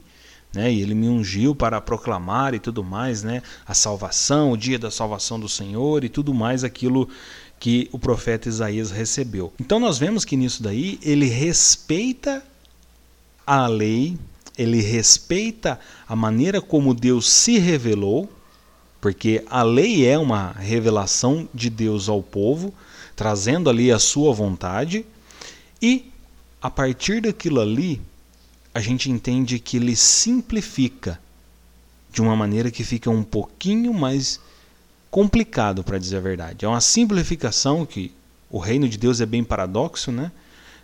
né? 0.54 0.74
e 0.74 0.82
ele 0.82 0.94
me 0.94 1.08
ungiu 1.08 1.56
para 1.56 1.80
proclamar 1.80 2.54
e 2.54 2.60
tudo 2.60 2.84
mais, 2.84 3.24
né? 3.24 3.41
a 3.65 3.74
salvação, 3.74 4.52
o 4.52 4.58
dia 4.58 4.78
da 4.78 4.91
salvação 4.91 5.39
do 5.39 5.48
Senhor 5.48 6.04
e 6.04 6.10
tudo 6.10 6.34
mais 6.34 6.65
aquilo 6.65 7.08
que 7.58 7.88
o 7.94 7.98
profeta 7.98 8.50
Isaías 8.50 8.91
recebeu. 8.91 9.54
Então 9.58 9.80
nós 9.80 9.98
vemos 9.98 10.26
que 10.26 10.36
nisso 10.36 10.62
daí 10.62 11.00
ele 11.02 11.28
respeita 11.28 12.44
a 13.48 13.68
lei, 13.68 14.18
ele 14.58 14.82
respeita 14.82 15.80
a 16.06 16.13
maneira 16.13 16.60
como 16.60 16.94
Deus 16.94 17.32
se 17.32 17.58
revelou, 17.58 18.30
porque 19.00 19.46
a 19.50 19.63
lei 19.63 20.06
é 20.06 20.18
uma 20.18 20.52
revelação 20.52 21.48
de 21.54 21.70
Deus 21.70 22.10
ao 22.10 22.22
povo, 22.22 22.74
trazendo 23.15 23.69
ali 23.69 23.91
a 23.91 23.99
sua 23.99 24.34
vontade, 24.34 25.06
e 25.82 26.12
a 26.62 26.69
partir 26.69 27.21
daquilo 27.21 27.62
ali, 27.62 28.01
a 28.73 28.80
gente 28.80 29.10
entende 29.10 29.60
que 29.60 29.78
ele 29.78 29.95
simplifica 29.95 31.19
de 32.12 32.21
uma 32.21 32.36
maneira 32.36 32.71
que 32.71 32.84
fica 32.84 33.10
um 33.10 33.23
pouquinho 33.23 33.93
mais 33.93 34.39
complicado, 35.12 35.84
para 35.84 35.97
dizer 35.97 36.17
a 36.17 36.21
verdade. 36.21 36.65
É 36.65 36.67
uma 36.67 36.82
simplificação 36.82 37.86
que 37.86 38.12
o 38.49 38.60
reino 38.60 38.88
de 38.88 38.97
Deus 38.97 39.21
é 39.21 39.25
bem 39.25 39.43
paradoxo, 39.43 40.12
né? 40.12 40.32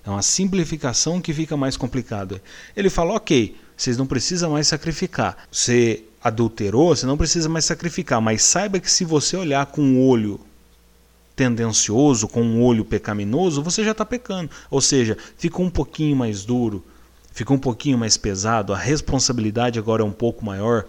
É 0.05 0.09
uma 0.09 0.21
simplificação 0.21 1.21
que 1.21 1.33
fica 1.33 1.55
mais 1.55 1.77
complicado. 1.77 2.39
Ele 2.75 2.89
fala: 2.89 3.13
ok, 3.13 3.55
vocês 3.75 3.97
não 3.97 4.05
precisam 4.05 4.51
mais 4.51 4.67
sacrificar. 4.67 5.37
Você 5.51 6.03
adulterou, 6.23 6.95
você 6.95 7.05
não 7.05 7.17
precisa 7.17 7.49
mais 7.49 7.65
sacrificar, 7.65 8.21
mas 8.21 8.43
saiba 8.43 8.79
que 8.79 8.89
se 8.89 9.03
você 9.03 9.35
olhar 9.35 9.65
com 9.67 9.81
um 9.81 10.05
olho 10.05 10.39
tendencioso, 11.41 12.27
com 12.27 12.43
um 12.43 12.63
olho 12.63 12.85
pecaminoso, 12.85 13.63
você 13.63 13.83
já 13.83 13.93
está 13.93 14.05
pecando. 14.05 14.51
Ou 14.69 14.79
seja, 14.79 15.17
fica 15.35 15.59
um 15.59 15.71
pouquinho 15.71 16.15
mais 16.15 16.45
duro, 16.45 16.85
fica 17.33 17.51
um 17.51 17.57
pouquinho 17.57 17.97
mais 17.97 18.15
pesado, 18.15 18.71
a 18.71 18.77
responsabilidade 18.77 19.79
agora 19.79 20.03
é 20.03 20.05
um 20.05 20.11
pouco 20.11 20.45
maior. 20.45 20.85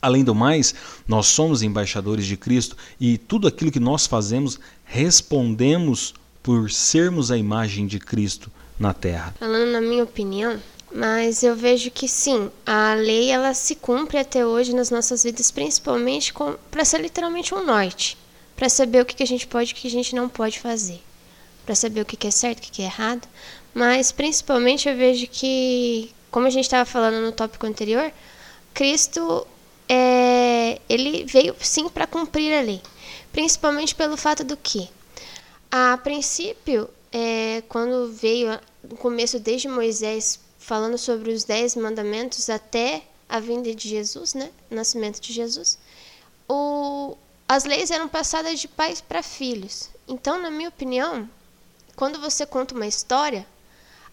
Além 0.00 0.24
do 0.24 0.34
mais, 0.34 0.74
nós 1.06 1.26
somos 1.26 1.62
embaixadores 1.62 2.24
de 2.24 2.38
Cristo 2.38 2.74
e 2.98 3.18
tudo 3.18 3.46
aquilo 3.46 3.70
que 3.70 3.78
nós 3.78 4.06
fazemos 4.06 4.58
respondemos 4.86 6.14
por 6.42 6.70
sermos 6.70 7.30
a 7.30 7.36
imagem 7.36 7.86
de 7.86 7.98
Cristo 7.98 8.50
na 8.80 8.94
terra? 8.94 9.34
Falando 9.38 9.72
na 9.72 9.80
minha 9.82 10.04
opinião, 10.04 10.58
mas 10.90 11.42
eu 11.42 11.54
vejo 11.54 11.90
que 11.90 12.08
sim, 12.08 12.50
a 12.64 12.94
lei 12.94 13.30
ela 13.30 13.52
se 13.52 13.74
cumpre 13.74 14.16
até 14.16 14.46
hoje 14.46 14.74
nas 14.74 14.90
nossas 14.90 15.22
vidas, 15.22 15.50
principalmente 15.50 16.32
para 16.70 16.84
ser 16.84 17.02
literalmente 17.02 17.54
um 17.54 17.64
norte, 17.64 18.16
para 18.56 18.68
saber 18.68 19.00
o 19.00 19.04
que, 19.04 19.22
a 19.22 19.26
gente 19.26 19.46
pode 19.46 19.70
e 19.70 19.72
o 19.72 19.76
que 19.76 19.88
a 19.88 19.90
gente 19.90 20.14
não 20.14 20.28
pode 20.28 20.60
fazer. 20.60 21.00
para 21.64 21.74
saber 21.74 22.02
o 22.02 22.04
que 22.04 22.26
é 22.26 22.30
certo, 22.30 22.58
o 22.58 22.62
que 22.70 22.82
é 22.82 22.84
errado. 22.84 23.26
Mas 23.72 24.12
principalmente 24.12 24.88
eu 24.88 24.96
vejo 24.96 25.26
que, 25.26 26.12
como 26.30 26.46
a 26.46 26.50
gente 26.50 26.64
estava 26.64 26.84
falando 26.84 27.22
no 27.24 27.32
tópico 27.32 27.66
anterior, 27.66 28.12
Cristo 28.72 29.46
é, 29.88 30.80
ele 30.88 31.24
veio 31.24 31.54
sim 31.60 31.88
para 31.88 32.06
cumprir 32.06 32.52
a 32.54 32.60
lei, 32.60 32.80
principalmente 33.32 33.94
pelo 33.94 34.16
fato 34.16 34.44
do 34.44 34.56
que, 34.56 34.88
a 35.70 35.98
princípio, 35.98 36.88
é, 37.12 37.62
quando 37.68 38.12
veio 38.12 38.60
no 38.88 38.96
começo 38.96 39.40
desde 39.40 39.66
Moisés 39.68 40.38
falando 40.58 40.96
sobre 40.96 41.32
os 41.32 41.44
dez 41.44 41.74
mandamentos 41.74 42.48
até 42.48 43.02
a 43.28 43.40
vinda 43.40 43.74
de 43.74 43.88
Jesus, 43.88 44.34
né, 44.34 44.50
o 44.70 44.74
nascimento 44.74 45.20
de 45.20 45.32
Jesus, 45.32 45.78
o, 46.48 47.16
as 47.48 47.64
leis 47.64 47.90
eram 47.90 48.08
passadas 48.08 48.58
de 48.58 48.68
pais 48.68 49.00
para 49.00 49.22
filhos. 49.22 49.90
Então, 50.08 50.40
na 50.40 50.50
minha 50.50 50.68
opinião, 50.68 51.28
quando 51.94 52.20
você 52.20 52.46
conta 52.46 52.74
uma 52.74 52.86
história, 52.86 53.46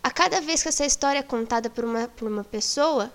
a 0.04 0.12
cada 0.12 0.42
vez 0.42 0.62
que 0.62 0.70
essa 0.70 0.86
história 0.86 1.20
é 1.20 1.24
contada 1.24 1.70
por 1.70 1.86
uma, 1.86 2.08
por 2.10 2.28
uma 2.28 2.44
pessoa, 2.44 3.12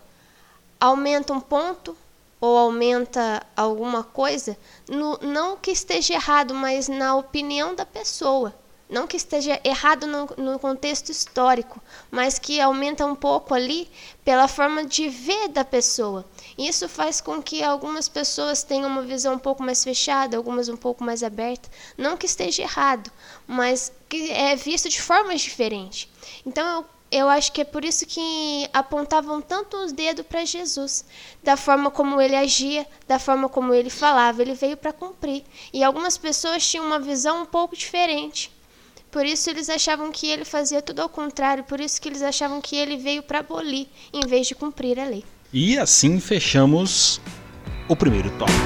aumenta 0.81 1.33
um 1.33 1.40
ponto 1.40 1.96
ou 2.40 2.57
aumenta 2.57 3.44
alguma 3.57 4.05
coisa, 4.05 4.57
no, 4.88 5.18
não 5.18 5.57
que 5.57 5.70
esteja 5.70 6.14
errado, 6.14 6.55
mas 6.55 6.88
na 6.88 7.16
opinião 7.16 7.74
da 7.74 7.85
pessoa. 7.85 8.55
Não 8.88 9.07
que 9.07 9.16
esteja 9.16 9.61
errado 9.64 10.07
no, 10.07 10.27
no, 10.37 10.59
contexto 10.59 11.11
histórico, 11.11 11.83
mas 12.11 12.38
que 12.38 12.61
aumenta 12.61 13.05
um 13.05 13.16
pouco 13.16 13.53
ali 13.53 13.90
pela 14.25 14.46
forma 14.46 14.85
de 14.85 15.09
ver 15.09 15.49
da 15.49 15.64
pessoa. 15.64 16.25
Isso 16.57 16.88
faz 16.88 17.20
com 17.20 17.42
que 17.42 17.64
algumas 17.64 18.09
pessoas 18.09 18.62
tenham 18.62 18.88
uma 18.88 19.03
visão 19.03 19.35
um 19.35 19.38
pouco 19.38 19.62
mais 19.62 19.83
fechada, 19.83 20.37
algumas 20.37 20.68
um 20.68 20.77
pouco 20.77 21.03
mais 21.03 21.22
aberta. 21.25 21.68
Não 21.99 22.16
que 22.16 22.27
esteja 22.27 22.62
errado, 22.62 23.11
mas 23.46 23.92
que 24.09 24.31
é 24.31 24.55
visto 24.55 24.88
de 24.88 25.03
formas 25.03 25.40
diferentes. 25.40 26.09
Então 26.44 26.64
eu 26.66 26.96
eu 27.11 27.29
acho 27.29 27.53
que 27.53 27.61
é 27.61 27.64
por 27.64 27.85
isso 27.85 28.05
que 28.05 28.68
apontavam 28.72 29.40
tanto 29.40 29.77
os 29.77 29.92
dedos 29.92 30.27
para 30.27 30.44
Jesus, 30.44 31.05
da 31.42 31.57
forma 31.57 31.90
como 31.90 32.20
ele 32.20 32.35
agia, 32.35 32.87
da 33.07 33.18
forma 33.18 33.49
como 33.49 33.72
ele 33.72 33.90
falava. 33.90 34.42
Ele 34.42 34.55
veio 34.55 34.77
para 34.77 34.92
cumprir. 34.92 35.44
E 35.72 35.85
algumas 35.85 36.18
pessoas 36.18 36.68
tinham 36.68 36.85
uma 36.85 36.99
visão 36.99 37.42
um 37.42 37.46
pouco 37.46 37.77
diferente. 37.77 38.53
Por 39.16 39.24
isso 39.24 39.48
eles 39.48 39.70
achavam 39.70 40.12
que 40.12 40.26
ele 40.26 40.44
fazia 40.44 40.83
tudo 40.83 41.00
ao 41.00 41.09
contrário, 41.09 41.64
por 41.64 41.81
isso 41.81 41.98
que 41.98 42.07
eles 42.07 42.20
achavam 42.20 42.61
que 42.61 42.76
ele 42.76 42.98
veio 42.98 43.22
para 43.22 43.38
abolir 43.38 43.88
em 44.12 44.20
vez 44.26 44.46
de 44.46 44.55
cumprir 44.55 45.00
a 45.00 45.07
lei. 45.07 45.24
E 45.50 45.79
assim 45.79 46.20
fechamos 46.20 47.18
o 47.88 47.96
primeiro 47.96 48.31
tópico. 48.33 48.59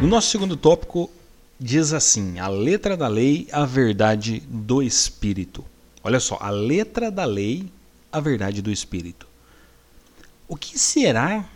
No 0.00 0.06
nosso 0.06 0.30
segundo 0.30 0.56
tópico 0.56 1.10
diz 1.58 1.92
assim: 1.92 2.38
a 2.38 2.46
letra 2.46 2.96
da 2.96 3.08
lei, 3.08 3.48
a 3.50 3.66
verdade 3.66 4.40
do 4.48 4.80
espírito. 4.80 5.64
Olha 6.04 6.20
só, 6.20 6.38
a 6.40 6.50
letra 6.50 7.10
da 7.10 7.24
lei, 7.24 7.66
a 8.12 8.20
verdade 8.20 8.62
do 8.62 8.70
espírito. 8.70 9.33
O 10.46 10.56
que 10.56 10.78
será 10.78 11.48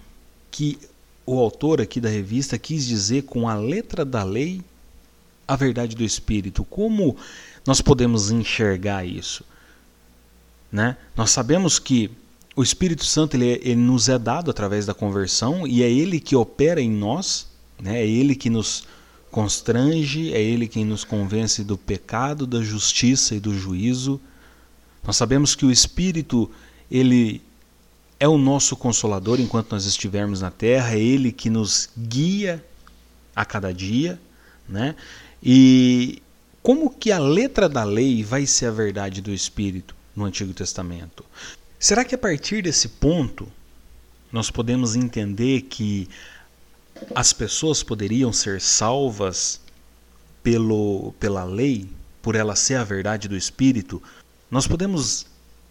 que 0.50 0.78
o 1.26 1.38
autor 1.38 1.80
aqui 1.80 2.00
da 2.00 2.08
revista 2.08 2.58
quis 2.58 2.86
dizer 2.86 3.24
com 3.24 3.48
a 3.48 3.54
letra 3.54 4.04
da 4.04 4.24
lei, 4.24 4.62
a 5.46 5.56
verdade 5.56 5.94
do 5.94 6.04
Espírito? 6.04 6.64
Como 6.64 7.16
nós 7.66 7.82
podemos 7.82 8.30
enxergar 8.30 9.04
isso? 9.04 9.44
Né? 10.72 10.96
Nós 11.14 11.30
sabemos 11.30 11.78
que 11.78 12.10
o 12.56 12.62
Espírito 12.62 13.04
Santo 13.04 13.36
ele, 13.36 13.60
ele, 13.62 13.76
nos 13.76 14.08
é 14.08 14.18
dado 14.18 14.50
através 14.50 14.86
da 14.86 14.94
conversão 14.94 15.66
e 15.66 15.82
é 15.82 15.90
ele 15.90 16.18
que 16.18 16.34
opera 16.34 16.80
em 16.80 16.90
nós, 16.90 17.46
né? 17.80 18.00
é 18.00 18.06
ele 18.06 18.34
que 18.34 18.50
nos 18.50 18.84
constrange, 19.30 20.32
é 20.32 20.42
ele 20.42 20.66
quem 20.66 20.84
nos 20.84 21.04
convence 21.04 21.62
do 21.62 21.76
pecado, 21.76 22.46
da 22.46 22.62
justiça 22.62 23.34
e 23.34 23.40
do 23.40 23.56
juízo. 23.56 24.18
Nós 25.04 25.16
sabemos 25.16 25.54
que 25.54 25.66
o 25.66 25.70
Espírito 25.70 26.50
ele 26.90 27.42
é 28.20 28.26
o 28.26 28.36
nosso 28.36 28.76
consolador 28.76 29.40
enquanto 29.40 29.72
nós 29.72 29.84
estivermos 29.84 30.40
na 30.40 30.50
terra, 30.50 30.94
é 30.94 31.00
ele 31.00 31.30
que 31.30 31.48
nos 31.48 31.88
guia 31.96 32.64
a 33.34 33.44
cada 33.44 33.72
dia, 33.72 34.20
né? 34.68 34.96
E 35.42 36.20
como 36.62 36.90
que 36.90 37.12
a 37.12 37.18
letra 37.18 37.68
da 37.68 37.84
lei 37.84 38.24
vai 38.24 38.44
ser 38.44 38.66
a 38.66 38.70
verdade 38.72 39.20
do 39.20 39.32
Espírito 39.32 39.94
no 40.14 40.24
Antigo 40.24 40.52
Testamento? 40.52 41.24
Será 41.78 42.04
que 42.04 42.14
a 42.14 42.18
partir 42.18 42.62
desse 42.62 42.88
ponto 42.88 43.48
nós 44.32 44.50
podemos 44.50 44.96
entender 44.96 45.62
que 45.62 46.08
as 47.14 47.32
pessoas 47.32 47.84
poderiam 47.84 48.32
ser 48.32 48.60
salvas 48.60 49.60
pelo, 50.42 51.14
pela 51.20 51.44
lei, 51.44 51.88
por 52.20 52.34
ela 52.34 52.56
ser 52.56 52.74
a 52.74 52.84
verdade 52.84 53.28
do 53.28 53.36
Espírito? 53.36 54.02
Nós 54.50 54.66
podemos 54.66 55.26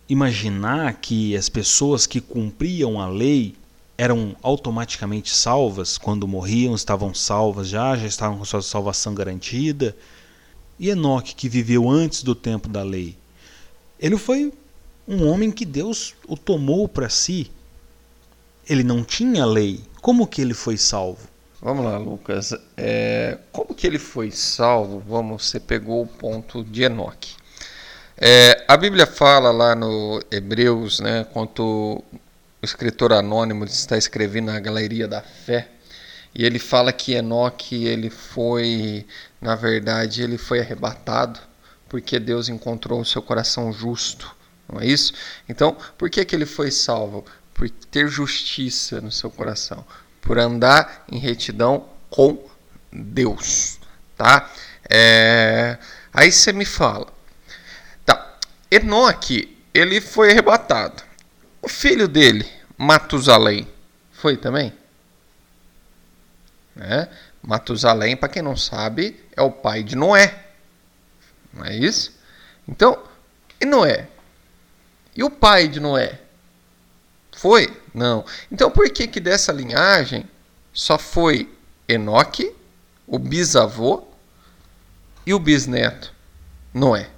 imaginar 0.10 0.94
que 0.96 1.36
as 1.36 1.50
pessoas 1.50 2.06
que 2.06 2.22
cumpriam 2.22 3.00
a 3.00 3.08
lei 3.08 3.56
eram 3.98 4.36
automaticamente 4.42 5.36
salvas 5.36 5.98
quando 5.98 6.28
morriam, 6.28 6.76
estavam 6.76 7.14
salvas 7.14 7.68
já, 7.68 7.96
já 7.96 8.06
estavam 8.06 8.38
com 8.38 8.46
sua 8.46 8.62
salvação 8.62 9.16
garantida. 9.16 9.96
E 10.80 10.90
Enoque, 10.90 11.34
que 11.34 11.50
viveu 11.50 11.90
antes 11.90 12.22
do 12.22 12.36
tempo 12.36 12.70
da 12.70 12.84
lei, 12.84 13.18
ele 14.00 14.18
foi 14.18 14.54
um 15.08 15.28
homem 15.28 15.50
que 15.50 15.66
Deus 15.66 16.14
o 16.28 16.38
tomou 16.38 16.88
para 16.88 17.10
si. 17.10 17.50
Ele 18.70 18.84
não 18.84 19.04
tinha 19.04 19.46
lei. 19.46 19.82
Como 20.02 20.28
que 20.28 20.42
ele 20.42 20.54
foi 20.54 20.78
salvo? 20.78 21.28
Vamos 21.60 21.86
lá, 21.86 21.98
Lucas. 21.98 22.54
É, 22.76 23.40
como 23.52 23.74
que 23.74 23.88
ele 23.88 23.98
foi 23.98 24.30
salvo? 24.30 25.02
Vamos, 25.08 25.48
você 25.48 25.60
pegou 25.60 26.04
o 26.04 26.08
ponto 26.08 26.64
de 26.64 26.84
Enoque. 26.84 27.37
É, 28.20 28.66
a 28.68 28.76
Bíblia 28.76 29.06
fala 29.06 29.52
lá 29.52 29.76
no 29.76 30.20
Hebreus, 30.32 31.00
né, 31.00 31.24
quanto 31.32 31.64
o 31.64 32.04
escritor 32.64 33.14
anônimo 33.14 33.64
está 33.64 33.96
escrevendo 33.96 34.52
na 34.52 34.60
Galeria 34.60 35.08
da 35.08 35.22
Fé, 35.22 35.68
e 36.34 36.44
ele 36.44 36.58
fala 36.58 36.92
que 36.92 37.14
Enoque 37.14 37.86
ele 37.86 38.10
foi, 38.10 39.06
na 39.40 39.56
verdade, 39.56 40.24
ele 40.24 40.38
foi 40.38 40.60
arrebatado 40.60 41.40
porque 41.88 42.20
Deus 42.20 42.50
encontrou 42.50 43.02
o 43.02 43.06
seu 43.06 43.22
coração 43.22 43.72
justo, 43.72 44.36
não 44.68 44.82
é 44.82 44.86
isso? 44.88 45.14
Então, 45.48 45.78
por 45.96 46.10
que, 46.10 46.26
que 46.26 46.36
ele 46.36 46.46
foi 46.46 46.72
salvo? 46.72 47.24
Por 47.54 47.70
ter 47.70 48.08
justiça 48.08 49.00
no 49.00 49.12
seu 49.12 49.30
coração, 49.30 49.86
por 50.22 50.38
andar 50.40 51.06
em 51.12 51.20
retidão 51.20 51.86
com 52.10 52.44
Deus, 52.92 53.80
tá? 54.18 54.50
É... 54.90 55.78
Aí 56.14 56.32
você 56.32 56.52
me 56.52 56.66
fala, 56.66 57.08
Enoque, 58.70 59.58
ele 59.74 60.02
foi 60.02 60.32
arrebatado. 60.32 61.04
O 61.62 61.70
filho 61.70 62.08
dele, 62.08 62.46
Matusalém, 62.78 63.68
foi 64.12 64.36
também? 64.36 64.74
Né? 66.76 67.08
Matusalém, 67.42 68.16
para 68.16 68.30
quem 68.30 68.42
não 68.42 68.58
sabe, 68.58 69.24
é 69.36 69.42
o 69.42 69.52
pai 69.52 69.84
de 69.84 69.96
Noé. 69.96 70.48
Não 71.54 71.66
é 71.66 71.76
isso? 71.76 72.14
Então, 72.68 73.02
e 73.60 73.66
Noé? 73.66 74.08
E 75.16 75.24
o 75.24 75.30
pai 75.30 75.68
de 75.68 75.80
Noé? 75.80 76.20
Foi? 77.36 77.76
Não. 77.94 78.26
Então 78.52 78.70
por 78.70 78.90
que 78.90 79.08
que 79.08 79.20
dessa 79.20 79.52
linhagem 79.52 80.28
só 80.74 80.98
foi 80.98 81.52
Enoque, 81.88 82.54
o 83.06 83.18
bisavô 83.18 84.08
e 85.26 85.34
o 85.34 85.40
bisneto 85.40 86.14
Noé? 86.74 87.10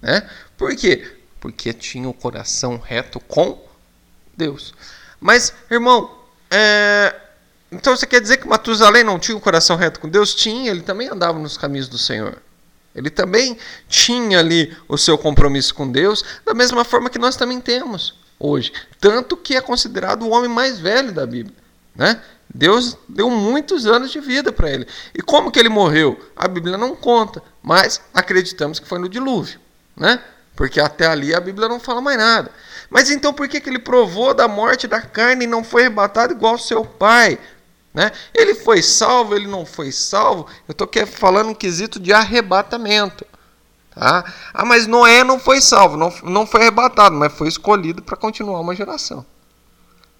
Né? 0.00 0.28
Por 0.56 0.74
quê? 0.74 1.16
Porque 1.38 1.72
tinha 1.72 2.08
o 2.08 2.14
coração 2.14 2.78
reto 2.78 3.20
com 3.20 3.62
Deus. 4.36 4.74
Mas, 5.20 5.52
irmão, 5.70 6.10
é... 6.50 7.14
então 7.70 7.96
você 7.96 8.06
quer 8.06 8.20
dizer 8.20 8.38
que 8.38 8.48
Matusalém 8.48 9.04
não 9.04 9.18
tinha 9.18 9.36
o 9.36 9.40
coração 9.40 9.76
reto 9.76 10.00
com 10.00 10.08
Deus? 10.08 10.34
Tinha, 10.34 10.70
ele 10.70 10.82
também 10.82 11.08
andava 11.08 11.38
nos 11.38 11.56
caminhos 11.56 11.88
do 11.88 11.98
Senhor. 11.98 12.38
Ele 12.94 13.10
também 13.10 13.56
tinha 13.88 14.40
ali 14.40 14.76
o 14.88 14.98
seu 14.98 15.16
compromisso 15.16 15.74
com 15.74 15.90
Deus, 15.90 16.24
da 16.44 16.54
mesma 16.54 16.84
forma 16.84 17.08
que 17.08 17.18
nós 17.18 17.36
também 17.36 17.60
temos 17.60 18.18
hoje. 18.38 18.72
Tanto 18.98 19.36
que 19.36 19.54
é 19.54 19.60
considerado 19.60 20.22
o 20.22 20.30
homem 20.30 20.50
mais 20.50 20.78
velho 20.78 21.12
da 21.12 21.24
Bíblia. 21.24 21.56
Né? 21.94 22.20
Deus 22.52 22.96
deu 23.08 23.30
muitos 23.30 23.86
anos 23.86 24.10
de 24.10 24.18
vida 24.18 24.52
para 24.52 24.70
ele. 24.70 24.88
E 25.14 25.22
como 25.22 25.52
que 25.52 25.60
ele 25.60 25.68
morreu? 25.68 26.18
A 26.34 26.48
Bíblia 26.48 26.76
não 26.76 26.96
conta, 26.96 27.40
mas 27.62 28.00
acreditamos 28.12 28.80
que 28.80 28.88
foi 28.88 28.98
no 28.98 29.08
dilúvio 29.08 29.60
né? 29.96 30.22
Porque 30.56 30.80
até 30.80 31.06
ali 31.06 31.34
a 31.34 31.40
Bíblia 31.40 31.68
não 31.68 31.80
fala 31.80 32.00
mais 32.00 32.18
nada. 32.18 32.50
Mas 32.90 33.10
então 33.10 33.32
por 33.32 33.48
que, 33.48 33.60
que 33.60 33.70
ele 33.70 33.78
provou 33.78 34.34
da 34.34 34.46
morte 34.48 34.86
da 34.86 35.00
carne 35.00 35.44
e 35.44 35.48
não 35.48 35.64
foi 35.64 35.82
arrebatado 35.82 36.32
igual 36.32 36.58
seu 36.58 36.84
pai? 36.84 37.38
Né? 37.94 38.12
Ele 38.34 38.54
foi 38.54 38.82
salvo, 38.82 39.34
ele 39.34 39.46
não 39.46 39.64
foi 39.64 39.90
salvo. 39.90 40.46
Eu 40.68 40.72
estou 40.72 40.88
falando 41.06 41.50
um 41.50 41.54
quesito 41.54 41.98
de 41.98 42.12
arrebatamento. 42.12 43.26
Tá? 43.94 44.24
Ah, 44.52 44.64
mas 44.64 44.86
Noé 44.86 45.24
não 45.24 45.38
foi 45.38 45.60
salvo, 45.60 45.96
não, 45.96 46.12
não 46.22 46.46
foi 46.46 46.62
arrebatado, 46.62 47.16
mas 47.16 47.32
foi 47.32 47.48
escolhido 47.48 48.02
para 48.02 48.16
continuar 48.16 48.60
uma 48.60 48.74
geração. 48.74 49.26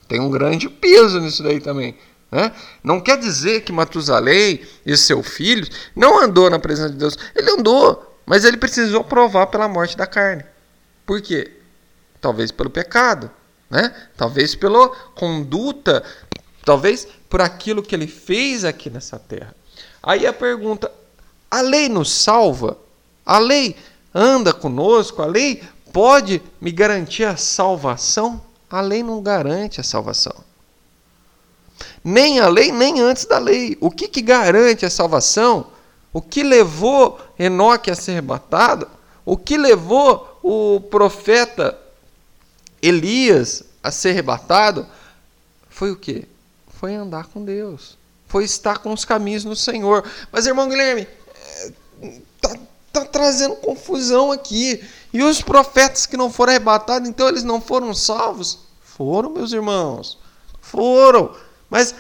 Tem 0.09 0.21
um 0.21 0.31
grande 0.31 0.69
peso 0.69 1.21
nisso 1.21 1.43
daí 1.43 1.61
também. 1.61 1.97
Né? 2.33 2.53
Não 2.83 3.01
quer 3.01 3.17
dizer 3.19 3.63
que 3.63 3.73
Matusalém 3.73 4.61
e 4.85 4.97
seu 4.97 5.23
filho 5.23 5.69
não 5.95 6.21
andou 6.21 6.51
na 6.51 6.59
presença 6.59 6.91
de 6.91 6.97
Deus. 6.97 7.17
Ele 7.35 7.51
andou, 7.51 8.10
mas 8.31 8.45
ele 8.45 8.57
precisou 8.57 9.03
provar 9.03 9.49
pela 9.49 9.67
morte 9.67 9.97
da 9.97 10.07
carne. 10.07 10.45
Por 11.05 11.21
quê? 11.21 11.51
Talvez 12.21 12.53
pelo 12.53 12.71
pecado, 12.71 13.29
né? 13.69 13.93
talvez 14.17 14.55
pela 14.55 14.89
conduta, 15.17 16.05
talvez 16.65 17.09
por 17.29 17.41
aquilo 17.41 17.83
que 17.83 17.93
ele 17.93 18.07
fez 18.07 18.65
aqui 18.65 18.89
nessa 18.89 19.19
terra. 19.19 19.53
Aí 20.01 20.29
a 20.29 20.33
pergunta: 20.33 20.93
a 21.51 21.61
lei 21.61 21.89
nos 21.89 22.13
salva? 22.13 22.79
A 23.27 23.41
lei 23.41 23.77
anda 24.15 24.55
conosco? 24.55 25.23
A 25.23 25.27
lei 25.27 25.65
pode 25.93 26.41
me 26.61 26.71
garantir 26.71 27.25
a 27.25 27.37
salvação? 27.37 28.41
A 28.71 28.81
lei 28.81 29.03
não 29.03 29.21
garante 29.21 29.81
a 29.81 29.83
salvação. 29.83 30.37
Nem 32.05 32.39
a 32.39 32.47
lei, 32.47 32.71
nem 32.71 33.01
antes 33.01 33.25
da 33.25 33.39
lei. 33.39 33.77
O 33.81 33.91
que, 33.91 34.07
que 34.07 34.23
garante 34.23 34.87
a 34.87 34.91
salvação? 34.91 35.80
O 36.13 36.21
que 36.21 36.43
levou 36.43 37.21
Enoque 37.39 37.91
a 37.91 37.95
ser 37.95 38.13
arrebatado? 38.13 38.89
O 39.25 39.37
que 39.37 39.57
levou 39.57 40.39
o 40.43 40.81
profeta 40.81 41.79
Elias 42.83 43.63
a 43.83 43.91
ser 43.91 44.11
arrebatado? 44.11 44.87
Foi 45.69 45.91
o 45.91 45.97
que? 45.97 46.27
Foi 46.79 46.95
andar 46.95 47.27
com 47.27 47.45
Deus. 47.45 47.97
Foi 48.27 48.45
estar 48.45 48.79
com 48.79 48.93
os 48.93 49.05
caminhos 49.05 49.45
no 49.45 49.55
Senhor. 49.55 50.05
Mas, 50.33 50.47
irmão 50.47 50.69
Guilherme, 50.69 51.07
está 52.01 52.55
é, 52.55 52.61
tá 52.93 53.05
trazendo 53.05 53.57
confusão 53.57 54.33
aqui. 54.33 54.83
E 55.13 55.23
os 55.23 55.43
profetas 55.43 56.07
que 56.07 56.17
não 56.17 56.31
foram 56.31 56.53
arrebatados, 56.53 57.09
então 57.09 57.29
eles 57.29 57.45
não 57.45 57.61
foram 57.61 57.93
salvos? 57.95 58.61
Foram, 58.83 59.31
meus 59.31 59.53
irmãos. 59.53 60.19
Foram. 60.61 61.35
Mas 61.69 61.95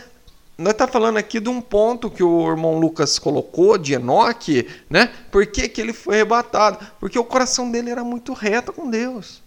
nós 0.60 0.72
está 0.72 0.86
falando 0.86 1.16
aqui 1.16 1.40
de 1.40 1.48
um 1.48 1.58
ponto 1.58 2.10
que 2.10 2.22
o 2.22 2.46
irmão 2.50 2.78
Lucas 2.78 3.18
colocou 3.18 3.78
de 3.78 3.94
Enoque, 3.94 4.68
né? 4.90 5.10
Por 5.30 5.46
que, 5.46 5.66
que 5.66 5.80
ele 5.80 5.94
foi 5.94 6.16
arrebatado? 6.16 6.86
Porque 7.00 7.18
o 7.18 7.24
coração 7.24 7.70
dele 7.70 7.88
era 7.88 8.04
muito 8.04 8.34
reto 8.34 8.70
com 8.70 8.90
Deus. 8.90 9.42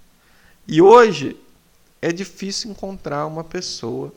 E 0.67 0.81
hoje 0.81 1.37
é 2.01 2.11
difícil 2.11 2.71
encontrar 2.71 3.27
uma 3.27 3.43
pessoa 3.43 4.11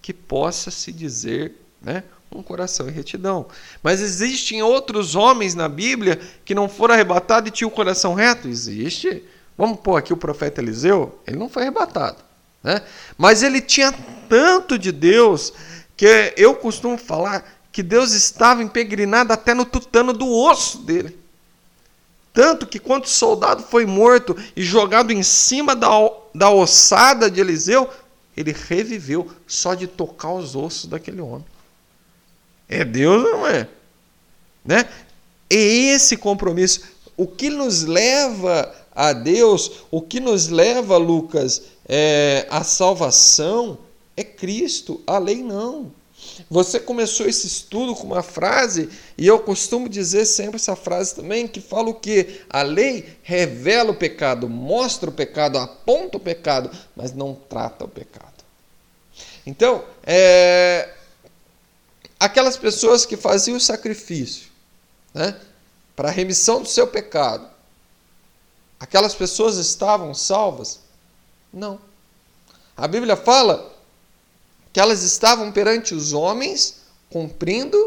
que 0.00 0.14
possa 0.14 0.70
se 0.70 0.90
dizer, 0.90 1.52
né, 1.82 2.02
um 2.32 2.42
coração 2.42 2.88
em 2.88 2.92
retidão. 2.92 3.46
Mas 3.82 4.00
existem 4.00 4.62
outros 4.62 5.14
homens 5.14 5.54
na 5.54 5.68
Bíblia 5.68 6.18
que 6.42 6.54
não 6.54 6.70
foram 6.70 6.94
arrebatados 6.94 7.48
e 7.48 7.52
tinham 7.52 7.68
o 7.68 7.74
coração 7.74 8.14
reto? 8.14 8.48
Existe. 8.48 9.22
Vamos 9.58 9.78
pôr 9.80 9.98
aqui 9.98 10.12
o 10.12 10.16
profeta 10.16 10.62
Eliseu, 10.62 11.20
ele 11.26 11.36
não 11.36 11.50
foi 11.50 11.64
arrebatado. 11.64 12.16
Né? 12.62 12.82
Mas 13.18 13.42
ele 13.42 13.60
tinha 13.60 13.92
tanto 14.26 14.78
de 14.78 14.90
Deus 14.90 15.52
que 15.96 16.34
eu 16.36 16.54
costumo 16.54 16.98
falar 16.98 17.44
que 17.70 17.82
Deus 17.82 18.12
estava 18.12 18.62
impregrinado 18.62 19.32
até 19.32 19.52
no 19.52 19.64
tutano 19.64 20.12
do 20.12 20.28
osso 20.28 20.78
dele. 20.78 21.18
Tanto 22.32 22.66
que 22.66 22.78
quando 22.78 23.04
o 23.04 23.08
soldado 23.08 23.62
foi 23.62 23.86
morto 23.86 24.36
e 24.56 24.62
jogado 24.62 25.12
em 25.12 25.22
cima 25.22 25.74
da, 25.74 25.88
da 26.34 26.50
ossada 26.50 27.30
de 27.30 27.40
Eliseu, 27.40 27.88
ele 28.36 28.52
reviveu 28.52 29.30
só 29.46 29.74
de 29.74 29.86
tocar 29.86 30.32
os 30.32 30.56
ossos 30.56 30.86
daquele 30.86 31.20
homem. 31.20 31.46
É 32.68 32.84
Deus 32.84 33.24
ou 33.24 33.30
não 33.32 33.46
é? 33.46 33.68
Né? 34.64 34.88
É 35.48 35.56
esse 35.56 36.16
compromisso. 36.16 36.82
O 37.16 37.26
que 37.26 37.48
nos 37.50 37.84
leva 37.84 38.74
a 38.94 39.12
Deus, 39.12 39.84
o 39.90 40.00
que 40.00 40.18
nos 40.18 40.48
leva, 40.48 40.96
Lucas, 40.96 41.62
é, 41.88 42.46
a 42.50 42.64
salvação 42.64 43.78
é 44.16 44.24
Cristo, 44.24 45.02
a 45.06 45.18
lei 45.18 45.42
não. 45.42 45.92
Você 46.48 46.80
começou 46.80 47.26
esse 47.26 47.46
estudo 47.46 47.94
com 47.94 48.06
uma 48.06 48.22
frase, 48.22 48.88
e 49.18 49.26
eu 49.26 49.38
costumo 49.40 49.88
dizer 49.88 50.24
sempre 50.24 50.56
essa 50.56 50.76
frase 50.76 51.14
também, 51.14 51.46
que 51.46 51.60
fala 51.60 51.90
o 51.90 51.94
que? 51.94 52.42
A 52.48 52.62
lei 52.62 53.16
revela 53.22 53.90
o 53.90 53.96
pecado, 53.96 54.48
mostra 54.48 55.10
o 55.10 55.12
pecado, 55.12 55.58
aponta 55.58 56.16
o 56.16 56.20
pecado, 56.20 56.70
mas 56.96 57.12
não 57.12 57.34
trata 57.34 57.84
o 57.84 57.88
pecado. 57.88 58.32
Então, 59.46 59.84
é, 60.04 60.94
aquelas 62.18 62.56
pessoas 62.56 63.04
que 63.04 63.16
faziam 63.16 63.56
o 63.56 63.60
sacrifício 63.60 64.48
né, 65.12 65.38
para 65.94 66.08
a 66.08 66.12
remissão 66.12 66.62
do 66.62 66.68
seu 66.68 66.86
pecado, 66.86 67.48
aquelas 68.80 69.14
pessoas 69.14 69.56
estavam 69.56 70.14
salvas? 70.14 70.80
Não. 71.52 71.78
A 72.76 72.88
Bíblia 72.88 73.16
fala 73.16 73.73
que 74.74 74.80
elas 74.80 75.04
estavam 75.04 75.52
perante 75.52 75.94
os 75.94 76.12
homens 76.12 76.80
cumprindo 77.08 77.78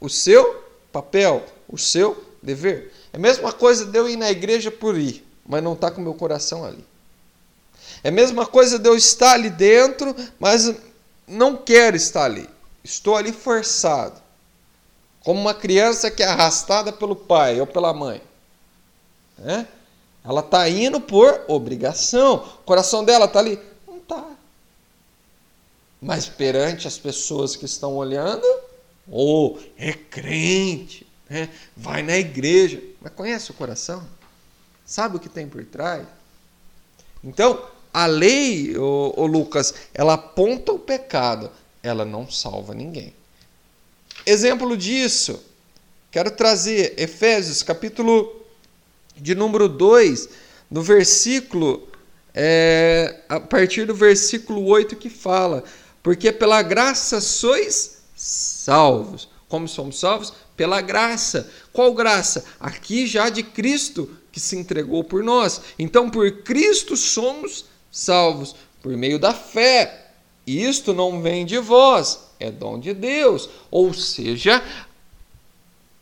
o 0.00 0.10
seu 0.10 0.64
papel, 0.90 1.46
o 1.68 1.78
seu 1.78 2.20
dever. 2.42 2.92
É 3.12 3.16
a 3.16 3.20
mesma 3.20 3.52
coisa 3.52 3.86
de 3.86 3.96
eu 3.96 4.08
ir 4.08 4.16
na 4.16 4.28
igreja 4.28 4.68
por 4.68 4.98
ir, 4.98 5.24
mas 5.46 5.62
não 5.62 5.74
estar 5.74 5.90
tá 5.90 5.94
com 5.94 6.02
meu 6.02 6.14
coração 6.14 6.64
ali. 6.64 6.84
É 8.02 8.08
a 8.08 8.12
mesma 8.12 8.44
coisa 8.44 8.76
de 8.76 8.88
eu 8.88 8.96
estar 8.96 9.34
ali 9.34 9.48
dentro, 9.48 10.16
mas 10.36 10.74
não 11.28 11.56
quero 11.56 11.96
estar 11.96 12.24
ali. 12.24 12.50
Estou 12.82 13.14
ali 13.14 13.30
forçado. 13.30 14.20
Como 15.20 15.40
uma 15.40 15.54
criança 15.54 16.10
que 16.10 16.24
é 16.24 16.26
arrastada 16.26 16.92
pelo 16.92 17.14
pai 17.14 17.60
ou 17.60 17.68
pela 17.68 17.94
mãe. 17.94 18.20
É? 19.44 19.64
Ela 20.24 20.40
está 20.40 20.68
indo 20.68 21.00
por 21.00 21.44
obrigação. 21.46 22.34
O 22.34 22.64
coração 22.64 23.04
dela 23.04 23.26
está 23.26 23.38
ali. 23.38 23.60
Mas 26.06 26.28
perante 26.28 26.86
as 26.86 26.96
pessoas 26.96 27.56
que 27.56 27.64
estão 27.64 27.96
olhando, 27.96 28.46
ou 29.10 29.58
oh, 29.58 29.62
é 29.76 29.92
crente, 29.92 31.04
né? 31.28 31.48
vai 31.76 32.00
na 32.00 32.16
igreja. 32.16 32.80
Mas 33.00 33.12
conhece 33.12 33.50
o 33.50 33.54
coração? 33.54 34.06
Sabe 34.84 35.16
o 35.16 35.18
que 35.18 35.28
tem 35.28 35.48
por 35.48 35.64
trás? 35.64 36.06
Então, 37.24 37.60
a 37.92 38.06
lei, 38.06 38.78
ô 38.78 39.26
Lucas, 39.26 39.74
ela 39.92 40.14
aponta 40.14 40.70
o 40.70 40.78
pecado, 40.78 41.50
ela 41.82 42.04
não 42.04 42.30
salva 42.30 42.72
ninguém. 42.72 43.12
Exemplo 44.24 44.76
disso, 44.76 45.42
quero 46.12 46.30
trazer 46.30 46.94
Efésios 46.96 47.64
capítulo 47.64 48.46
de 49.16 49.34
número 49.34 49.68
2, 49.68 50.28
no 50.70 50.82
versículo, 50.82 51.88
é, 52.32 53.22
a 53.28 53.40
partir 53.40 53.86
do 53.86 53.94
versículo 53.94 54.64
8 54.66 54.94
que 54.94 55.10
fala: 55.10 55.64
Porque 56.06 56.30
pela 56.30 56.62
graça 56.62 57.20
sois 57.20 58.00
salvos. 58.14 59.28
Como 59.48 59.66
somos 59.66 59.98
salvos? 59.98 60.32
Pela 60.56 60.80
graça. 60.80 61.50
Qual 61.72 61.92
graça? 61.92 62.44
Aqui 62.60 63.08
já 63.08 63.28
de 63.28 63.42
Cristo 63.42 64.08
que 64.30 64.38
se 64.38 64.54
entregou 64.54 65.02
por 65.02 65.24
nós. 65.24 65.60
Então, 65.76 66.08
por 66.08 66.30
Cristo 66.44 66.96
somos 66.96 67.64
salvos, 67.90 68.54
por 68.80 68.96
meio 68.96 69.18
da 69.18 69.34
fé. 69.34 70.12
Isto 70.46 70.94
não 70.94 71.20
vem 71.20 71.44
de 71.44 71.58
vós, 71.58 72.20
é 72.38 72.52
dom 72.52 72.78
de 72.78 72.94
Deus. 72.94 73.50
Ou 73.68 73.92
seja, 73.92 74.62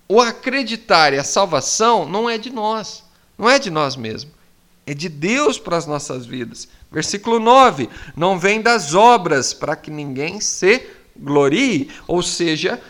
o 0.06 0.20
acreditar 0.20 1.14
e 1.14 1.18
a 1.18 1.24
salvação 1.24 2.06
não 2.06 2.28
é 2.28 2.36
de 2.36 2.50
nós. 2.50 3.02
Não 3.38 3.48
é 3.48 3.58
de 3.58 3.70
nós 3.70 3.96
mesmos, 3.96 4.34
é 4.86 4.94
de 4.94 5.08
Deus 5.08 5.58
para 5.58 5.76
as 5.76 5.86
nossas 5.86 6.26
vidas. 6.26 6.68
Versículo 6.90 7.38
9: 7.38 7.88
Não 8.16 8.38
vem 8.38 8.60
das 8.60 8.94
obras 8.94 9.52
para 9.54 9.76
que 9.76 9.90
ninguém 9.90 10.40
se 10.40 10.86
glorie, 11.16 11.90
ou 12.06 12.22
seja, 12.22 12.80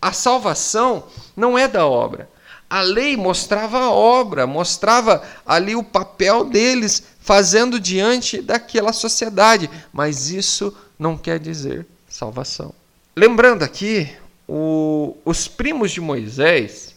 a 0.00 0.12
salvação 0.12 1.04
não 1.36 1.58
é 1.58 1.66
da 1.66 1.86
obra. 1.86 2.28
A 2.70 2.82
lei 2.82 3.16
mostrava 3.16 3.78
a 3.78 3.90
obra, 3.90 4.46
mostrava 4.46 5.22
ali 5.46 5.74
o 5.74 5.82
papel 5.82 6.44
deles 6.44 7.02
fazendo 7.20 7.80
diante 7.80 8.42
daquela 8.42 8.92
sociedade, 8.92 9.70
mas 9.92 10.30
isso 10.30 10.76
não 10.98 11.16
quer 11.16 11.38
dizer 11.38 11.86
salvação. 12.08 12.74
Lembrando 13.16 13.62
aqui, 13.62 14.14
o, 14.46 15.16
os 15.24 15.48
primos 15.48 15.92
de 15.92 16.00
Moisés, 16.00 16.94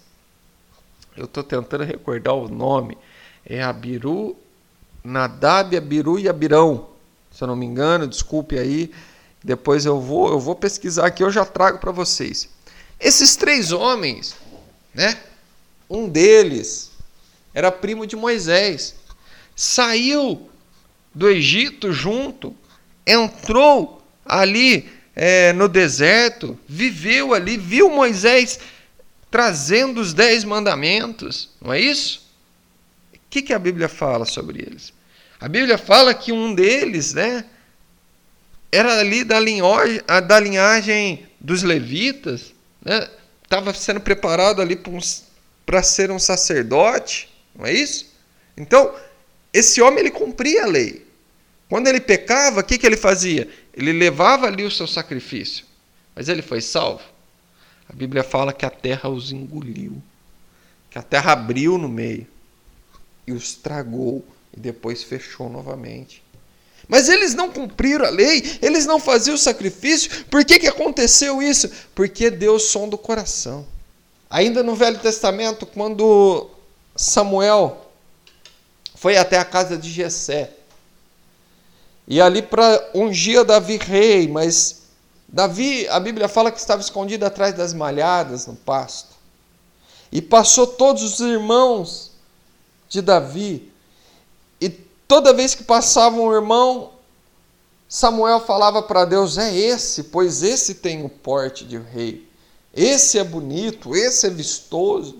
eu 1.16 1.26
estou 1.26 1.44
tentando 1.44 1.84
recordar 1.84 2.34
o 2.34 2.50
nome, 2.50 2.98
é 3.46 3.62
Abiru, 3.62 4.36
Nadab, 5.04 5.76
Abiru 5.76 6.20
e 6.20 6.30
Abirão, 6.30 6.88
se 7.32 7.44
eu 7.44 7.48
não 7.48 7.56
me 7.56 7.66
engano, 7.66 8.08
desculpe 8.08 8.58
aí, 8.58 8.92
depois 9.44 9.86
eu 9.86 10.00
vou, 10.00 10.30
eu 10.30 10.40
vou 10.40 10.56
pesquisar 10.56 11.08
aqui, 11.08 11.24
eu 11.24 11.32
já 11.32 11.46
trago 11.46 11.80
para 11.80 11.92
vocês. 11.92 12.50
Esses 13.00 13.36
três 13.36 13.72
homens, 13.72 14.36
né? 14.94 15.18
Um 15.90 16.08
deles 16.08 16.92
era 17.54 17.72
primo 17.72 18.06
de 18.06 18.16
Moisés, 18.16 18.96
saiu 19.56 20.50
do 21.14 21.30
Egito 21.30 21.92
junto, 21.92 22.56
entrou 23.06 24.02
ali 24.26 24.90
é, 25.16 25.52
no 25.54 25.68
deserto, 25.68 26.58
viveu 26.68 27.34
ali, 27.34 27.58
viu 27.58 27.90
Moisés 27.90 28.60
trazendo 29.30 30.00
os 30.00 30.14
dez 30.14 30.44
mandamentos, 30.44 31.50
não 31.62 31.74
é 31.74 31.80
isso? 31.80 32.21
O 33.32 33.34
que, 33.34 33.42
que 33.42 33.54
a 33.54 33.60
Bíblia 33.60 33.88
fala 33.88 34.26
sobre 34.26 34.62
eles? 34.62 34.92
A 35.40 35.48
Bíblia 35.48 35.78
fala 35.78 36.14
que 36.14 36.34
um 36.34 36.54
deles, 36.54 37.14
né, 37.14 37.46
era 38.70 39.00
ali 39.00 39.24
da 39.24 39.40
linhagem, 39.40 40.02
da 40.28 40.38
linhagem 40.38 41.26
dos 41.40 41.64
levitas, 41.64 42.54
né? 42.84 43.10
Estava 43.42 43.74
sendo 43.74 44.02
preparado 44.02 44.62
ali 44.62 44.78
para 45.66 45.82
ser 45.82 46.12
um 46.12 46.20
sacerdote, 46.20 47.30
não 47.56 47.66
é 47.66 47.72
isso? 47.72 48.14
Então, 48.58 48.94
esse 49.54 49.82
homem 49.82 50.00
ele 50.00 50.12
cumpria 50.12 50.66
a 50.66 50.68
lei. 50.68 51.08
Quando 51.70 51.88
ele 51.88 52.02
pecava, 52.02 52.60
o 52.60 52.64
que, 52.66 52.78
que 52.78 52.86
ele 52.86 52.98
fazia? 52.98 53.48
Ele 53.74 53.94
levava 53.94 54.46
ali 54.46 54.66
o 54.66 54.72
seu 54.72 54.88
sacrifício. 54.88 55.66
Mas 56.14 56.28
ele 56.28 56.42
foi 56.42 56.60
salvo? 56.60 57.04
A 57.88 57.94
Bíblia 57.94 58.26
fala 58.26 58.52
que 58.52 58.66
a 58.66 58.70
terra 58.70 59.08
os 59.08 59.32
engoliu, 59.32 60.04
que 60.90 61.00
a 61.00 61.02
terra 61.02 61.32
abriu 61.32 61.78
no 61.78 61.88
meio 61.88 62.28
e 63.26 63.32
os 63.32 63.54
tragou 63.54 64.24
e 64.56 64.60
depois 64.60 65.04
fechou 65.04 65.50
novamente. 65.50 66.24
Mas 66.88 67.08
eles 67.08 67.34
não 67.34 67.50
cumpriram 67.50 68.06
a 68.06 68.10
lei, 68.10 68.60
eles 68.62 68.86
não 68.86 69.00
faziam 69.00 69.36
o 69.36 69.38
sacrifício. 69.38 70.26
Por 70.26 70.44
que, 70.44 70.60
que 70.60 70.68
aconteceu 70.68 71.42
isso? 71.42 71.72
Porque 71.96 72.30
Deus 72.30 72.64
sonda 72.64 72.96
o 72.96 73.00
coração. 73.00 73.66
Ainda 74.30 74.62
no 74.62 74.76
Velho 74.76 75.00
Testamento, 75.00 75.66
quando 75.66 76.50
Samuel 76.96 77.92
foi 78.96 79.18
até 79.18 79.38
a 79.38 79.46
casa 79.46 79.78
de 79.78 79.90
Jessé, 79.90 80.52
e 82.08 82.20
ali 82.20 82.42
para 82.42 82.92
ungir 82.94 83.44
Davi 83.46 83.78
rei, 83.78 84.28
mas 84.28 84.82
Davi, 85.28 85.88
a 85.88 86.00
Bíblia 86.00 86.28
fala 86.28 86.52
que 86.52 86.60
estava 86.60 86.82
escondido 86.82 87.26
atrás 87.26 87.56
das 87.56 87.74
malhadas 87.74 88.48
no 88.48 88.56
pasto. 88.56 89.16
E 90.12 90.22
passou 90.22 90.68
todos 90.68 91.04
os 91.04 91.20
irmãos 91.22 92.11
de 92.92 93.02
Davi. 93.02 93.72
E 94.60 94.70
toda 95.08 95.34
vez 95.34 95.56
que 95.56 95.64
passava 95.64 96.18
um 96.18 96.32
irmão, 96.32 96.92
Samuel 97.88 98.42
falava 98.42 98.84
para 98.84 99.06
Deus: 99.06 99.38
É 99.38 99.56
esse, 99.56 100.04
pois 100.04 100.44
esse 100.44 100.76
tem 100.76 101.04
o 101.04 101.10
porte 101.10 101.66
de 101.66 101.78
rei. 101.78 102.30
Esse 102.74 103.18
é 103.18 103.24
bonito, 103.24 103.96
esse 103.96 104.28
é 104.28 104.30
vistoso. 104.30 105.20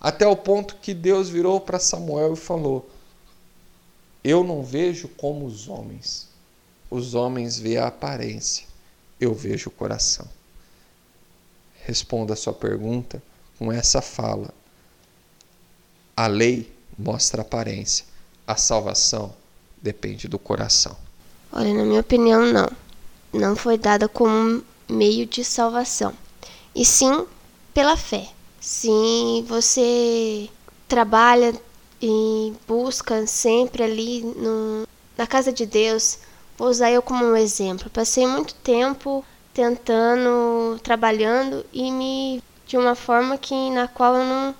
Até 0.00 0.26
o 0.26 0.34
ponto 0.34 0.76
que 0.76 0.92
Deus 0.92 1.28
virou 1.28 1.60
para 1.60 1.78
Samuel 1.78 2.32
e 2.32 2.36
falou: 2.36 2.88
Eu 4.24 4.42
não 4.42 4.64
vejo 4.64 5.06
como 5.08 5.44
os 5.44 5.68
homens. 5.68 6.28
Os 6.90 7.14
homens 7.14 7.58
veem 7.58 7.78
a 7.78 7.86
aparência, 7.86 8.66
eu 9.20 9.32
vejo 9.32 9.68
o 9.68 9.72
coração. 9.72 10.26
Responda 11.84 12.34
a 12.34 12.36
sua 12.36 12.52
pergunta 12.52 13.22
com 13.58 13.72
essa 13.72 14.00
fala. 14.02 14.52
A 16.14 16.26
lei 16.26 16.71
mostra 16.98 17.42
a 17.42 17.44
aparência, 17.44 18.04
a 18.46 18.56
salvação 18.56 19.34
depende 19.80 20.28
do 20.28 20.38
coração. 20.38 20.96
Olha, 21.52 21.74
na 21.74 21.84
minha 21.84 22.00
opinião, 22.00 22.46
não. 22.46 22.68
Não 23.32 23.56
foi 23.56 23.78
dada 23.78 24.08
como 24.08 24.62
meio 24.88 25.24
de 25.24 25.42
salvação, 25.42 26.12
e 26.74 26.84
sim 26.84 27.26
pela 27.72 27.96
fé. 27.96 28.28
Se 28.60 28.90
você 29.46 30.48
trabalha 30.86 31.54
e 32.00 32.52
busca 32.68 33.26
sempre 33.26 33.82
ali 33.82 34.22
no, 34.22 34.86
na 35.16 35.26
casa 35.26 35.52
de 35.52 35.64
Deus, 35.64 36.18
vou 36.58 36.68
usar 36.68 36.90
eu 36.90 37.00
como 37.00 37.24
um 37.24 37.36
exemplo. 37.36 37.88
Passei 37.90 38.26
muito 38.26 38.54
tempo 38.56 39.24
tentando, 39.54 40.78
trabalhando 40.82 41.64
e 41.72 41.90
me 41.90 42.42
de 42.66 42.76
uma 42.76 42.94
forma 42.94 43.36
que 43.36 43.70
na 43.70 43.88
qual 43.88 44.16
eu 44.16 44.24
não 44.24 44.54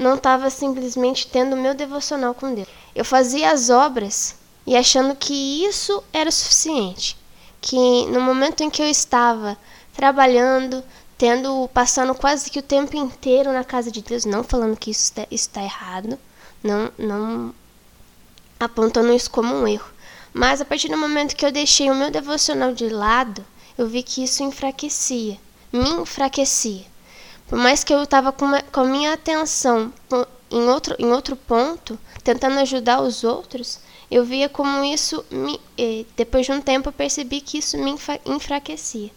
não 0.00 0.14
estava 0.14 0.48
simplesmente 0.48 1.26
tendo 1.26 1.54
o 1.54 1.60
meu 1.60 1.74
devocional 1.74 2.34
com 2.34 2.54
Deus. 2.54 2.66
Eu 2.94 3.04
fazia 3.04 3.52
as 3.52 3.68
obras 3.68 4.34
e 4.66 4.74
achando 4.74 5.14
que 5.14 5.64
isso 5.64 6.02
era 6.12 6.30
suficiente, 6.30 7.16
que 7.60 8.06
no 8.06 8.20
momento 8.20 8.62
em 8.62 8.70
que 8.70 8.80
eu 8.80 8.88
estava 8.88 9.58
trabalhando, 9.94 10.82
tendo 11.18 11.68
passando 11.74 12.14
quase 12.14 12.50
que 12.50 12.58
o 12.58 12.62
tempo 12.62 12.96
inteiro 12.96 13.52
na 13.52 13.62
casa 13.62 13.90
de 13.90 14.00
Deus, 14.00 14.24
não 14.24 14.42
falando 14.42 14.76
que 14.76 14.90
isso 14.90 15.12
está 15.30 15.62
errado, 15.62 16.18
não 16.64 16.90
não 16.96 17.54
apontando 18.58 19.12
isso 19.12 19.30
como 19.30 19.54
um 19.54 19.68
erro, 19.68 19.90
mas 20.32 20.60
a 20.60 20.64
partir 20.64 20.88
do 20.88 20.96
momento 20.96 21.36
que 21.36 21.44
eu 21.44 21.52
deixei 21.52 21.90
o 21.90 21.94
meu 21.94 22.10
devocional 22.10 22.72
de 22.72 22.88
lado, 22.88 23.44
eu 23.76 23.86
vi 23.86 24.02
que 24.02 24.24
isso 24.24 24.42
enfraquecia, 24.42 25.38
me 25.70 25.90
enfraquecia. 25.90 26.89
Por 27.50 27.58
mais 27.58 27.82
que 27.82 27.92
eu 27.92 28.04
estava 28.04 28.30
com, 28.30 28.46
com 28.70 28.80
a 28.82 28.84
minha 28.84 29.12
atenção 29.12 29.92
em 30.48 30.68
outro, 30.68 30.94
em 31.00 31.10
outro 31.10 31.34
ponto, 31.34 31.98
tentando 32.22 32.60
ajudar 32.60 33.02
os 33.02 33.24
outros, 33.24 33.80
eu 34.08 34.24
via 34.24 34.48
como 34.48 34.84
isso, 34.84 35.24
me, 35.28 35.60
depois 36.16 36.46
de 36.46 36.52
um 36.52 36.60
tempo, 36.60 36.88
eu 36.88 36.92
percebi 36.92 37.40
que 37.40 37.58
isso 37.58 37.76
me 37.76 37.92
enfraquecia. 38.24 39.10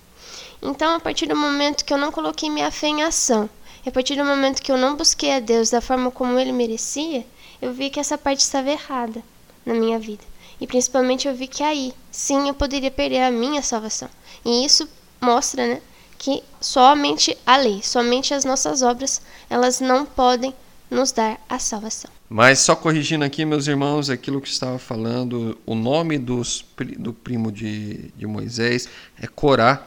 Então, 0.64 0.96
a 0.96 1.00
partir 1.00 1.28
do 1.28 1.36
momento 1.36 1.86
que 1.86 1.94
eu 1.94 1.98
não 1.98 2.12
coloquei 2.12 2.50
minha 2.50 2.72
fé 2.72 2.88
em 2.88 3.04
ação, 3.04 3.48
a 3.86 3.92
partir 3.92 4.16
do 4.16 4.26
momento 4.26 4.64
que 4.64 4.72
eu 4.72 4.78
não 4.80 4.96
busquei 4.96 5.34
a 5.34 5.40
Deus 5.40 5.70
da 5.70 5.80
forma 5.80 6.10
como 6.10 6.40
ele 6.40 6.52
merecia, 6.52 7.24
eu 7.62 7.72
vi 7.72 7.92
que 7.92 8.00
essa 8.00 8.18
parte 8.18 8.40
estava 8.40 8.72
errada 8.72 9.22
na 9.64 9.76
minha 9.76 10.00
vida. 10.00 10.24
E 10.60 10.66
principalmente 10.66 11.28
eu 11.28 11.36
vi 11.36 11.48
que 11.48 11.62
aí, 11.62 11.94
sim, 12.12 12.48
eu 12.48 12.56
poderia 12.56 12.90
perder 12.90 13.22
a 13.22 13.30
minha 13.30 13.62
salvação. 13.62 14.10
E 14.44 14.66
isso 14.66 14.90
mostra, 15.22 15.68
né, 15.68 15.82
que 16.24 16.42
somente 16.62 17.38
a 17.46 17.58
lei, 17.58 17.82
somente 17.84 18.34
as 18.34 18.46
nossas 18.46 18.82
obras, 18.82 19.22
elas 19.50 19.82
não 19.82 20.06
podem 20.06 20.54
nos 20.90 21.12
dar 21.12 21.38
a 21.50 21.60
salvação. 21.60 22.10
Mas 22.30 22.60
só 22.60 22.78
corrigindo 22.78 23.26
aqui, 23.26 23.44
meus 23.44 23.68
irmãos, 23.68 24.10
aquilo 24.10 24.40
que 24.40 24.48
estava 24.48 24.80
falando, 24.80 25.58
o 25.66 25.76
nome 25.76 26.18
dos, 26.18 26.64
do 26.98 27.12
primo 27.12 27.52
de, 27.52 28.10
de 28.16 28.26
Moisés 28.26 28.88
é 29.22 29.28
Corá, 29.28 29.86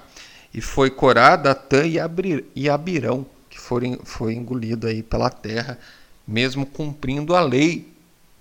e 0.52 0.60
foi 0.60 0.90
Corá, 0.90 1.36
Datã 1.36 1.86
e, 1.86 1.98
Abir, 1.98 2.44
Abirão, 2.70 3.24
que 3.48 3.58
foram, 3.58 3.98
foi 4.04 4.34
engolido 4.34 4.86
aí 4.86 5.02
pela 5.02 5.30
terra, 5.30 5.78
mesmo 6.28 6.66
cumprindo 6.66 7.34
a 7.34 7.40
lei, 7.40 7.90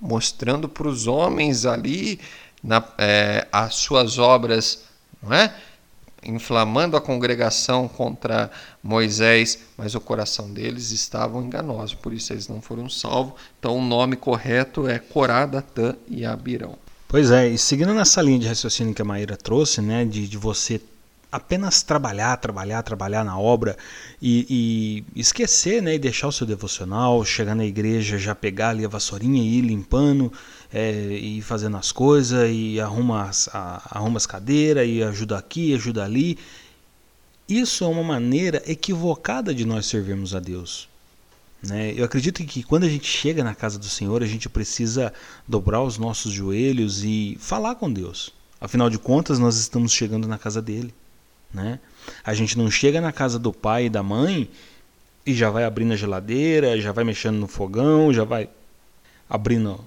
mostrando 0.01 0.67
para 0.67 0.89
os 0.89 1.07
homens 1.07 1.65
ali 1.65 2.19
na, 2.61 2.83
é, 2.97 3.47
as 3.53 3.75
suas 3.75 4.17
obras, 4.17 4.83
não 5.23 5.33
é? 5.33 5.55
Inflamando 6.25 6.97
a 6.97 7.01
congregação 7.01 7.87
contra 7.87 8.51
Moisés, 8.81 9.59
mas 9.77 9.95
o 9.95 10.01
coração 10.01 10.51
deles 10.51 10.91
estava 10.91 11.37
enganoso, 11.39 11.97
por 11.97 12.13
isso 12.13 12.33
eles 12.33 12.47
não 12.47 12.61
foram 12.61 12.89
salvos. 12.89 13.33
Então 13.59 13.77
o 13.77 13.81
nome 13.81 14.15
correto 14.15 14.87
é 14.87 14.99
Corá, 14.99 15.45
Datã 15.45 15.95
e 16.07 16.25
Abirão. 16.25 16.77
Pois 17.07 17.31
é, 17.31 17.47
e 17.47 17.57
seguindo 17.57 17.93
nessa 17.93 18.21
linha 18.21 18.39
de 18.39 18.47
raciocínio 18.47 18.93
que 18.93 19.01
a 19.01 19.05
Maíra 19.05 19.37
trouxe, 19.37 19.81
né, 19.81 20.03
de, 20.03 20.27
de 20.27 20.37
você 20.37 20.81
apenas 21.31 21.83
trabalhar, 21.83 22.37
trabalhar, 22.37 22.81
trabalhar 22.81 23.23
na 23.23 23.37
obra 23.37 23.77
e, 24.21 25.03
e, 25.15 25.19
esquecer, 25.19 25.81
né, 25.81 25.95
e 25.95 25.99
deixar 25.99 26.27
o 26.27 26.31
seu 26.31 26.47
devocional, 26.47 27.23
chegar 27.25 27.55
na 27.55 27.65
igreja, 27.65 28.17
já 28.17 28.33
pegar 28.33 28.69
ali 28.69 28.85
a 28.85 28.87
vassourinha 28.87 29.41
e 29.41 29.57
ir 29.57 29.61
limpando, 29.61 30.31
é, 30.77 30.91
e 30.91 31.41
fazendo 31.41 31.77
as 31.77 31.93
coisas, 31.93 32.49
e 32.51 32.81
arruma 32.81 33.29
as, 33.29 33.47
a, 33.53 33.81
arruma 33.97 34.17
as 34.17 34.25
cadeiras, 34.25 34.85
e 34.85 35.01
ajuda 35.01 35.37
aqui, 35.37 35.73
ajuda 35.73 36.03
ali. 36.03 36.37
Isso 37.47 37.85
é 37.85 37.87
uma 37.87 38.03
maneira 38.03 38.61
equivocada 38.67 39.55
de 39.55 39.63
nós 39.63 39.85
servirmos 39.85 40.35
a 40.35 40.39
Deus. 40.41 40.89
Né? 41.65 41.93
Eu 41.95 42.03
acredito 42.03 42.43
que 42.43 42.61
quando 42.61 42.83
a 42.83 42.89
gente 42.89 43.07
chega 43.07 43.41
na 43.41 43.55
casa 43.55 43.79
do 43.79 43.85
Senhor, 43.85 44.21
a 44.21 44.25
gente 44.25 44.49
precisa 44.49 45.13
dobrar 45.47 45.81
os 45.81 45.97
nossos 45.97 46.33
joelhos 46.33 47.05
e 47.05 47.37
falar 47.39 47.75
com 47.75 47.89
Deus. 47.89 48.33
Afinal 48.59 48.89
de 48.89 48.99
contas, 48.99 49.39
nós 49.39 49.55
estamos 49.55 49.93
chegando 49.93 50.27
na 50.27 50.37
casa 50.37 50.61
dele. 50.61 50.93
Né? 51.53 51.79
A 52.21 52.33
gente 52.33 52.57
não 52.57 52.69
chega 52.69 52.99
na 52.99 53.13
casa 53.13 53.39
do 53.39 53.53
pai 53.53 53.85
e 53.85 53.89
da 53.89 54.03
mãe 54.03 54.49
e 55.25 55.33
já 55.33 55.49
vai 55.49 55.63
abrindo 55.63 55.93
a 55.93 55.95
geladeira, 55.95 56.77
já 56.81 56.91
vai 56.91 57.05
mexendo 57.05 57.37
no 57.37 57.47
fogão, 57.47 58.11
já 58.11 58.25
vai 58.25 58.49
abrindo 59.29 59.79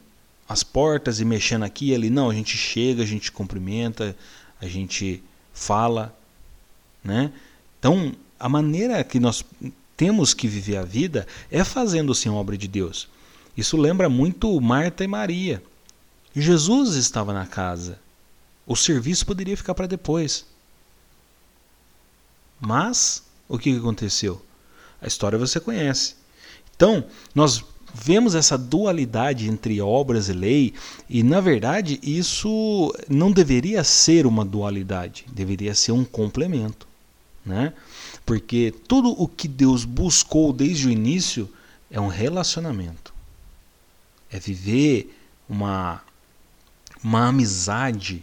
as 0.48 0.62
portas 0.62 1.20
e 1.20 1.24
mexendo 1.24 1.64
aqui 1.64 1.90
e 1.90 1.94
ali. 1.94 2.08
Não, 2.08 2.30
a 2.30 2.34
gente 2.34 2.56
chega, 2.56 3.02
a 3.02 3.06
gente 3.06 3.30
cumprimenta, 3.30 4.16
a 4.60 4.66
gente 4.66 5.22
fala, 5.52 6.16
né? 7.04 7.32
Então, 7.78 8.14
a 8.40 8.48
maneira 8.48 9.02
que 9.04 9.20
nós 9.20 9.44
temos 9.96 10.32
que 10.32 10.48
viver 10.48 10.76
a 10.76 10.84
vida 10.84 11.26
é 11.50 11.62
fazendo 11.62 12.14
sim 12.14 12.28
obra 12.28 12.56
de 12.56 12.66
Deus. 12.66 13.08
Isso 13.56 13.76
lembra 13.76 14.08
muito 14.08 14.60
Marta 14.60 15.04
e 15.04 15.08
Maria. 15.08 15.62
Jesus 16.34 16.94
estava 16.94 17.32
na 17.32 17.46
casa. 17.46 17.98
O 18.66 18.76
serviço 18.76 19.26
poderia 19.26 19.56
ficar 19.56 19.74
para 19.74 19.86
depois. 19.86 20.46
Mas 22.60 23.22
o 23.48 23.58
que 23.58 23.76
aconteceu? 23.76 24.40
A 25.00 25.06
história 25.06 25.38
você 25.38 25.58
conhece. 25.58 26.14
Então, 26.76 27.04
nós 27.34 27.64
vemos 27.94 28.34
essa 28.34 28.56
dualidade 28.56 29.48
entre 29.48 29.80
obras 29.80 30.28
e 30.28 30.32
lei, 30.32 30.74
e 31.08 31.22
na 31.22 31.40
verdade 31.40 31.98
isso 32.02 32.94
não 33.08 33.32
deveria 33.32 33.82
ser 33.84 34.26
uma 34.26 34.44
dualidade, 34.44 35.24
deveria 35.32 35.74
ser 35.74 35.92
um 35.92 36.04
complemento. 36.04 36.86
Né? 37.44 37.72
Porque 38.26 38.74
tudo 38.86 39.10
o 39.10 39.26
que 39.26 39.48
Deus 39.48 39.84
buscou 39.84 40.52
desde 40.52 40.88
o 40.88 40.90
início 40.90 41.48
é 41.90 42.00
um 42.00 42.08
relacionamento. 42.08 43.14
É 44.30 44.38
viver 44.38 45.16
uma, 45.48 46.02
uma 47.02 47.28
amizade 47.28 48.22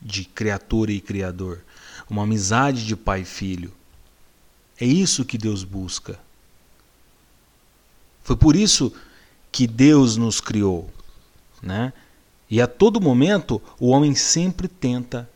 de 0.00 0.24
criatura 0.24 0.92
e 0.92 1.00
criador, 1.00 1.64
uma 2.08 2.22
amizade 2.22 2.86
de 2.86 2.94
pai 2.94 3.22
e 3.22 3.24
filho. 3.24 3.72
É 4.80 4.84
isso 4.84 5.24
que 5.24 5.36
Deus 5.36 5.64
busca. 5.64 6.20
Foi 8.26 8.34
por 8.34 8.56
isso 8.56 8.92
que 9.52 9.68
Deus 9.68 10.16
nos 10.16 10.40
criou, 10.40 10.90
né? 11.62 11.92
E 12.50 12.60
a 12.60 12.66
todo 12.66 13.00
momento 13.00 13.62
o 13.78 13.90
homem 13.90 14.16
sempre 14.16 14.66
tenta 14.66 15.30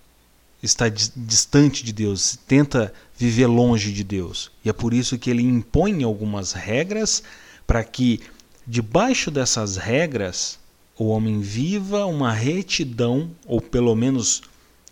estar 0.60 0.90
distante 0.90 1.84
de 1.84 1.92
Deus, 1.92 2.36
tenta 2.48 2.92
viver 3.16 3.46
longe 3.46 3.92
de 3.92 4.02
Deus. 4.02 4.50
E 4.64 4.68
é 4.68 4.72
por 4.72 4.92
isso 4.92 5.16
que 5.16 5.30
ele 5.30 5.44
impõe 5.44 6.02
algumas 6.02 6.50
regras 6.52 7.22
para 7.64 7.84
que 7.84 8.22
debaixo 8.66 9.30
dessas 9.30 9.76
regras 9.76 10.58
o 10.98 11.10
homem 11.10 11.38
viva 11.40 12.06
uma 12.06 12.32
retidão 12.32 13.30
ou 13.46 13.60
pelo 13.60 13.94
menos 13.94 14.42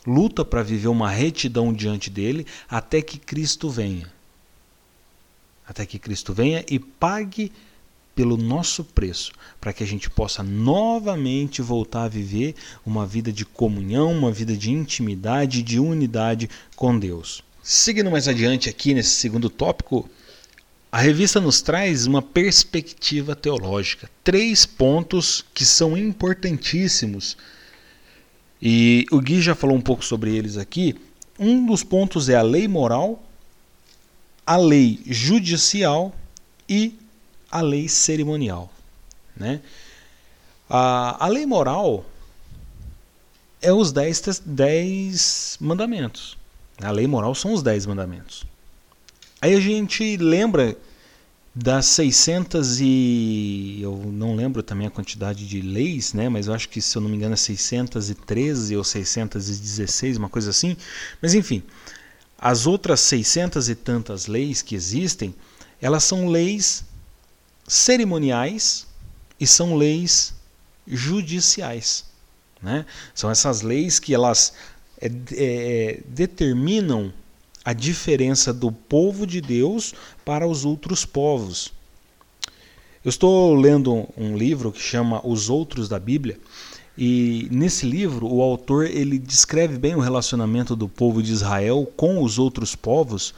luta 0.07 0.44
para 0.44 0.62
viver 0.62 0.86
uma 0.86 1.11
retidão 1.11 1.72
diante 1.72 2.11
dele 2.11 2.46
até 2.70 3.03
que 3.03 3.18
Cristo 3.18 3.68
venha. 3.68 4.09
Até 5.66 5.84
que 5.84 5.99
Cristo 5.99 6.32
venha 6.32 6.64
e 6.70 6.78
pague 6.78 7.51
pelo 8.19 8.37
nosso 8.37 8.83
preço, 8.83 9.31
para 9.61 9.73
que 9.73 9.85
a 9.85 9.87
gente 9.87 10.11
possa 10.11 10.43
novamente 10.43 11.62
voltar 11.62 12.03
a 12.03 12.09
viver 12.09 12.57
uma 12.85 13.07
vida 13.07 13.33
de 13.33 13.45
comunhão, 13.45 14.11
uma 14.11 14.33
vida 14.33 14.57
de 14.57 14.73
intimidade, 14.73 15.62
de 15.62 15.79
unidade 15.79 16.51
com 16.75 16.99
Deus. 16.99 17.45
Seguindo 17.62 18.11
mais 18.11 18.27
adiante 18.27 18.69
aqui 18.69 18.93
nesse 18.93 19.11
segundo 19.11 19.49
tópico, 19.49 20.11
a 20.91 20.99
revista 20.99 21.41
nos 21.41 21.62
traz 21.62 22.07
uma 22.07 22.21
perspectiva 22.21 23.37
teológica, 23.37 24.11
três 24.25 24.66
pontos 24.66 25.45
que 25.55 25.64
são 25.64 25.97
importantíssimos. 25.97 27.37
E 28.61 29.07
o 29.12 29.21
Gui 29.21 29.41
já 29.41 29.55
falou 29.55 29.77
um 29.77 29.81
pouco 29.81 30.05
sobre 30.05 30.37
eles 30.37 30.57
aqui. 30.57 30.97
Um 31.39 31.64
dos 31.64 31.85
pontos 31.85 32.29
é 32.29 32.35
a 32.35 32.43
lei 32.43 32.66
moral, 32.66 33.25
a 34.45 34.57
lei 34.57 34.99
judicial 35.07 36.12
e 36.69 36.99
a 37.51 37.61
lei 37.61 37.88
cerimonial. 37.88 38.70
Né? 39.36 39.61
A, 40.68 41.24
a 41.24 41.28
lei 41.28 41.46
moral 41.46 42.05
é 43.61 43.72
os 43.72 43.92
dez, 43.92 44.42
dez 44.44 45.57
mandamentos. 45.61 46.36
A 46.80 46.90
lei 46.90 47.07
moral 47.07 47.34
são 47.34 47.53
os 47.53 47.62
dez 47.62 47.86
mandamentos. 47.86 48.44
Aí 49.40 49.55
a 49.55 49.61
gente 49.61 50.16
lembra 50.16 50.76
das 51.55 51.86
600 51.86 52.80
e 52.80 53.80
eu 53.82 53.96
não 54.12 54.36
lembro 54.36 54.62
também 54.62 54.86
a 54.86 54.90
quantidade 54.90 55.46
de 55.46 55.61
leis, 55.61 56.12
né, 56.12 56.28
mas 56.28 56.46
eu 56.46 56.55
acho 56.55 56.68
que 56.68 56.80
se 56.80 56.96
eu 56.96 57.03
não 57.03 57.09
me 57.09 57.16
engano 57.16 57.34
é 57.34 57.36
613 57.36 58.76
ou 58.76 58.84
616, 58.84 60.18
uma 60.18 60.28
coisa 60.28 60.51
assim. 60.51 60.76
Mas 61.20 61.34
enfim, 61.34 61.62
as 62.38 62.66
outras 62.66 63.01
600 63.01 63.68
e 63.68 63.74
tantas 63.74 64.26
leis 64.26 64.62
que 64.62 64.76
existem, 64.76 65.34
elas 65.80 66.05
são 66.05 66.28
leis 66.28 66.84
cerimoniais 67.69 68.87
e 69.39 69.47
são 69.47 69.77
leis 69.77 70.35
judiciais. 70.87 72.05
Né? 72.61 72.85
São 73.14 73.31
essas 73.31 73.62
leis 73.62 73.99
que 73.99 74.14
elas 74.14 74.55
é, 75.01 75.11
é, 75.33 76.01
determinam 76.09 77.12
a 77.64 77.73
diferença 77.73 78.53
do 78.53 78.73
povo 78.73 79.27
de 79.27 79.41
Deus 79.41 79.95
para 80.25 80.47
os 80.47 80.64
outros 80.64 81.05
povos. 81.05 81.73
Eu 83.05 83.11
estou 83.11 83.55
lendo 83.55 84.09
um 84.16 84.37
livro 84.37 84.73
que 84.73 84.81
chama 84.81 85.25
Os 85.25 85.49
Outros 85.49 85.89
da 85.89 85.99
Bíblia, 85.99 86.39
e 86.97 87.47
nesse 87.51 87.87
livro 87.87 88.27
o 88.27 88.43
autor 88.43 88.87
ele 88.87 89.19
descreve 89.19 89.79
bem 89.79 89.95
o 89.95 90.01
relacionamento 90.01 90.75
do 90.75 90.89
povo 90.89 91.23
de 91.23 91.33
Israel 91.33 91.91
com 91.97 92.23
os 92.23 92.39
outros 92.39 92.75
povos, 92.75 93.33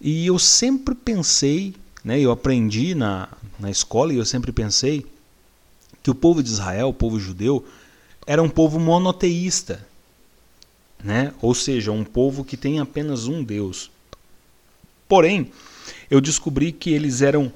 e 0.00 0.26
eu 0.26 0.38
sempre 0.38 0.94
pensei, 0.94 1.74
né, 2.04 2.20
eu 2.20 2.30
aprendi 2.30 2.94
na, 2.94 3.28
na 3.58 3.70
escola 3.70 4.12
e 4.12 4.16
eu 4.16 4.24
sempre 4.24 4.52
pensei 4.52 5.06
que 6.02 6.10
o 6.10 6.14
povo 6.14 6.42
de 6.42 6.50
Israel, 6.50 6.88
o 6.88 6.94
povo 6.94 7.18
judeu, 7.20 7.64
era 8.26 8.42
um 8.42 8.48
povo 8.48 8.78
monoteísta, 8.80 9.86
né? 11.02 11.32
ou 11.40 11.54
seja, 11.54 11.92
um 11.92 12.04
povo 12.04 12.44
que 12.44 12.56
tem 12.56 12.80
apenas 12.80 13.26
um 13.26 13.42
Deus. 13.42 13.90
Porém, 15.08 15.52
eu 16.10 16.20
descobri 16.20 16.72
que 16.72 16.90
eles 16.90 17.22
eram 17.22 17.52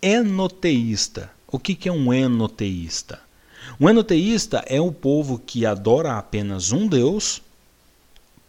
enoteísta. 0.00 1.30
O 1.46 1.58
que, 1.58 1.74
que 1.74 1.88
é 1.88 1.92
um 1.92 2.12
enoteísta? 2.12 3.20
Um 3.80 3.88
enoteísta 3.88 4.64
é 4.66 4.80
um 4.80 4.92
povo 4.92 5.38
que 5.38 5.66
adora 5.66 6.16
apenas 6.16 6.72
um 6.72 6.86
Deus, 6.86 7.42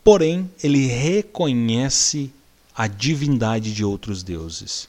porém 0.03 0.49
ele 0.63 0.87
reconhece 0.87 2.31
a 2.79 2.87
divindade 2.87 3.73
de 3.73 3.83
outros 3.83 4.23
deuses. 4.23 4.87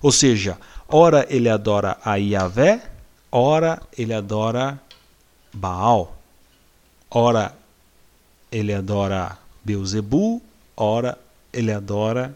Ou 0.00 0.10
seja, 0.10 0.58
ora 0.88 1.26
ele 1.28 1.46
adora 1.46 1.98
a 2.02 2.14
Yahvé, 2.14 2.90
ora 3.30 3.82
ele 3.98 4.14
adora 4.14 4.80
Baal. 5.52 6.16
Ora 7.10 7.54
ele 8.50 8.72
adora 8.72 9.36
Beuzebu, 9.62 10.40
ora 10.74 11.18
ele 11.52 11.70
adora 11.70 12.34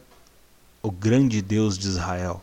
o 0.82 0.90
grande 0.90 1.40
Deus 1.40 1.78
de 1.78 1.88
Israel. 1.88 2.42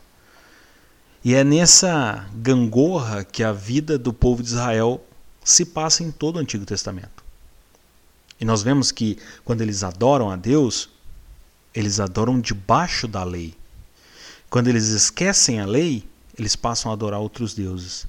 E 1.24 1.36
é 1.36 1.44
nessa 1.44 2.28
gangorra 2.34 3.22
que 3.22 3.44
a 3.44 3.52
vida 3.52 3.96
do 3.96 4.12
povo 4.12 4.42
de 4.42 4.48
Israel 4.48 5.00
se 5.44 5.64
passa 5.64 6.02
em 6.02 6.10
todo 6.10 6.36
o 6.36 6.38
Antigo 6.40 6.66
Testamento. 6.66 7.22
E 8.40 8.44
nós 8.44 8.64
vemos 8.64 8.90
que 8.90 9.16
quando 9.44 9.60
eles 9.60 9.84
adoram 9.84 10.28
a 10.28 10.34
Deus, 10.34 10.89
eles 11.74 12.00
adoram 12.00 12.40
debaixo 12.40 13.06
da 13.06 13.24
lei. 13.24 13.54
Quando 14.48 14.68
eles 14.68 14.88
esquecem 14.88 15.60
a 15.60 15.66
lei, 15.66 16.04
eles 16.38 16.56
passam 16.56 16.90
a 16.90 16.94
adorar 16.94 17.20
outros 17.20 17.54
deuses. 17.54 18.06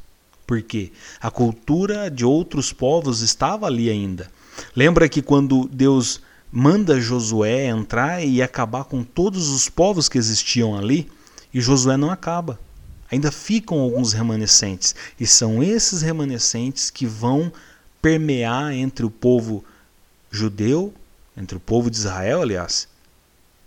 Por 0.47 0.61
quê? 0.61 0.91
A 1.19 1.29
cultura 1.29 2.09
de 2.09 2.25
outros 2.25 2.73
povos 2.73 3.21
estava 3.21 3.67
ali 3.67 3.89
ainda. 3.89 4.29
Lembra 4.75 5.07
que 5.07 5.21
quando 5.21 5.67
Deus 5.71 6.21
manda 6.51 6.99
Josué 6.99 7.67
entrar 7.67 8.23
e 8.23 8.41
acabar 8.41 8.83
com 8.83 9.03
todos 9.03 9.47
os 9.47 9.69
povos 9.69 10.09
que 10.09 10.17
existiam 10.17 10.77
ali, 10.77 11.09
e 11.53 11.61
Josué 11.61 11.95
não 11.95 12.11
acaba. 12.11 12.59
Ainda 13.09 13.31
ficam 13.31 13.79
alguns 13.79 14.13
remanescentes, 14.13 14.95
e 15.19 15.27
são 15.27 15.61
esses 15.63 16.01
remanescentes 16.01 16.89
que 16.89 17.05
vão 17.05 17.51
permear 18.01 18.73
entre 18.73 19.05
o 19.05 19.11
povo 19.11 19.63
judeu, 20.29 20.93
entre 21.37 21.55
o 21.55 21.59
povo 21.59 21.89
de 21.89 21.97
Israel, 21.97 22.41
aliás, 22.41 22.87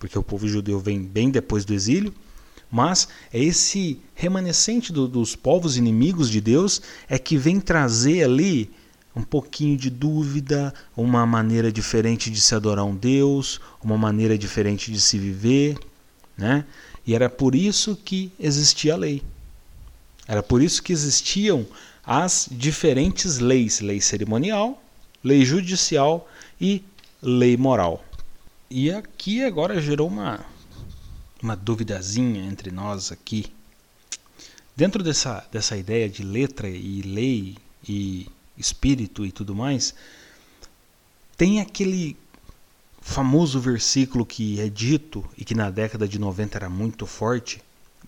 porque 0.05 0.19
o 0.19 0.23
povo 0.23 0.47
judeu 0.47 0.79
vem 0.79 1.03
bem 1.03 1.31
depois 1.31 1.65
do 1.65 1.73
exílio, 1.73 2.13
mas 2.71 3.09
é 3.33 3.43
esse 3.43 3.99
remanescente 4.15 4.93
do, 4.93 5.09
dos 5.09 5.35
povos 5.35 5.79
inimigos 5.79 6.29
de 6.29 6.43
Deus 6.43 6.83
é 7.09 7.19
que 7.19 7.39
vem 7.39 7.59
trazer 7.59 8.23
ali 8.23 8.71
um 9.17 9.23
pouquinho 9.23 9.79
de 9.79 9.89
dúvida, 9.89 10.75
uma 10.95 11.25
maneira 11.25 11.73
diferente 11.73 12.31
de 12.31 12.39
se 12.39 12.55
adorar 12.55 12.85
um 12.85 12.95
Deus, 12.95 13.63
uma 13.83 13.97
maneira 13.97 14.37
diferente 14.37 14.93
de 14.93 15.01
se 15.01 15.19
viver, 15.19 15.79
né? 16.37 16.67
E 17.07 17.15
era 17.15 17.31
por 17.31 17.55
isso 17.55 17.97
que 17.97 18.31
existia 18.39 18.93
a 18.93 18.99
lei. 18.99 19.23
Era 20.29 20.43
por 20.43 20.61
isso 20.61 20.83
que 20.83 20.93
existiam 20.93 21.67
as 22.05 22.47
diferentes 22.51 23.39
leis, 23.39 23.81
lei 23.81 24.03
cerimonial, 24.03 24.83
lei 25.23 25.47
judicial 25.47 26.29
e 26.61 26.85
lei 27.23 27.57
moral. 27.57 28.05
E 28.71 28.91
aqui 28.91 29.45
agora 29.45 29.81
gerou 29.81 30.09
uma 30.09 30.45
uma 31.45 31.55
duvidazinha 31.55 32.43
entre 32.43 32.71
nós 32.71 33.13
aqui. 33.13 33.53
Dentro 34.75 35.03
dessa, 35.03 35.47
dessa 35.53 35.77
ideia 35.77 36.09
de 36.09 36.23
letra 36.23 36.69
e 36.69 37.03
lei 37.03 37.59
e 37.87 38.27
espírito 38.57 39.27
e 39.27 39.31
tudo 39.31 39.55
mais, 39.55 39.95
tem 41.37 41.61
aquele 41.61 42.17
famoso 43.01 43.61
versículo 43.61 44.25
que 44.25 44.59
é 44.59 44.69
dito 44.71 45.23
e 45.37 45.45
que 45.45 45.55
na 45.55 45.71
década 45.71 46.09
de 46.09 46.19
90 46.19 46.57
era 46.57 46.71
muito 46.71 47.07
forte 47.07 47.63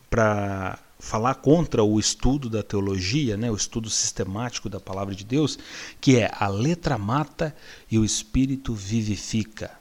para 0.09 0.79
falar 0.99 1.35
contra 1.35 1.85
o 1.85 2.01
estudo 2.01 2.49
da 2.49 2.63
teologia, 2.63 3.37
né, 3.37 3.51
o 3.51 3.55
estudo 3.55 3.91
sistemático 3.91 4.71
da 4.71 4.81
palavra 4.81 5.15
de 5.15 5.25
Deus, 5.25 5.59
que 6.01 6.17
é 6.17 6.31
a 6.33 6.49
letra 6.49 6.97
mata 6.97 7.55
e 7.91 7.99
o 7.99 8.05
espírito 8.05 8.75
vivifica. 8.75 9.76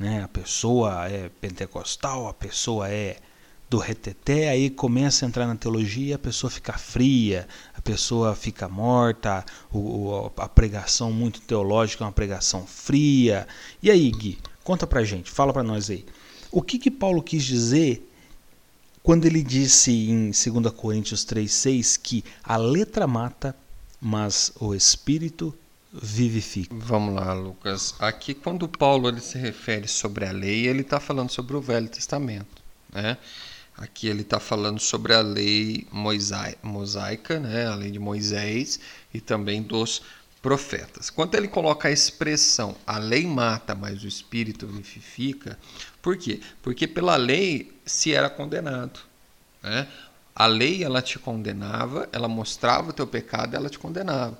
Né? 0.00 0.22
A 0.22 0.28
pessoa 0.28 1.06
é 1.10 1.28
pentecostal, 1.28 2.26
a 2.26 2.32
pessoa 2.32 2.88
é 2.88 3.18
do 3.68 3.76
reteté, 3.76 4.48
aí 4.48 4.70
começa 4.70 5.26
a 5.26 5.28
entrar 5.28 5.46
na 5.46 5.54
teologia, 5.54 6.16
a 6.16 6.18
pessoa 6.18 6.50
fica 6.50 6.72
fria, 6.72 7.46
a 7.74 7.82
pessoa 7.82 8.34
fica 8.34 8.66
morta, 8.66 9.44
o, 9.70 10.30
a 10.38 10.48
pregação 10.48 11.12
muito 11.12 11.42
teológica 11.42 12.02
é 12.02 12.06
uma 12.06 12.12
pregação 12.12 12.66
fria. 12.66 13.46
E 13.82 13.90
aí, 13.90 14.10
Gui, 14.10 14.38
conta 14.64 14.86
pra 14.86 15.04
gente, 15.04 15.30
fala 15.30 15.52
pra 15.52 15.62
nós 15.62 15.90
aí. 15.90 16.06
O 16.50 16.62
que, 16.62 16.78
que 16.78 16.90
Paulo 16.90 17.22
quis 17.22 17.44
dizer 17.44 18.10
quando 19.02 19.26
ele 19.26 19.42
disse 19.42 19.92
em 19.92 20.30
2 20.30 20.74
Coríntios 20.74 21.26
3,6 21.26 22.00
que 22.02 22.24
a 22.42 22.56
letra 22.56 23.06
mata, 23.06 23.54
mas 24.00 24.50
o 24.58 24.74
espírito 24.74 25.54
vivifica. 25.92 26.74
Vamos 26.74 27.14
lá, 27.14 27.32
Lucas. 27.32 27.94
Aqui, 27.98 28.34
quando 28.34 28.68
Paulo 28.68 29.08
ele 29.08 29.20
se 29.20 29.38
refere 29.38 29.88
sobre 29.88 30.24
a 30.24 30.32
lei, 30.32 30.66
ele 30.66 30.82
está 30.82 31.00
falando 31.00 31.30
sobre 31.30 31.56
o 31.56 31.60
Velho 31.60 31.88
Testamento. 31.88 32.62
Né? 32.92 33.16
Aqui 33.76 34.08
ele 34.08 34.22
está 34.22 34.38
falando 34.38 34.78
sobre 34.78 35.14
a 35.14 35.20
lei 35.20 35.86
mosaica, 36.62 37.40
né? 37.40 37.66
a 37.66 37.74
lei 37.74 37.90
de 37.90 37.98
Moisés 37.98 38.78
e 39.12 39.20
também 39.20 39.62
dos 39.62 40.02
profetas. 40.42 41.10
Quando 41.10 41.34
ele 41.34 41.48
coloca 41.48 41.88
a 41.88 41.92
expressão 41.92 42.76
a 42.86 42.98
lei 42.98 43.26
mata, 43.26 43.74
mas 43.74 44.02
o 44.02 44.08
espírito 44.08 44.66
vivifica, 44.66 45.58
por 46.00 46.16
quê? 46.16 46.40
Porque 46.62 46.86
pela 46.86 47.16
lei 47.16 47.72
se 47.84 48.14
era 48.14 48.30
condenado. 48.30 49.00
Né? 49.62 49.86
A 50.34 50.46
lei 50.46 50.82
ela 50.82 51.02
te 51.02 51.18
condenava, 51.18 52.08
ela 52.12 52.28
mostrava 52.28 52.90
o 52.90 52.92
teu 52.92 53.06
pecado, 53.06 53.54
ela 53.54 53.68
te 53.68 53.78
condenava. 53.78 54.38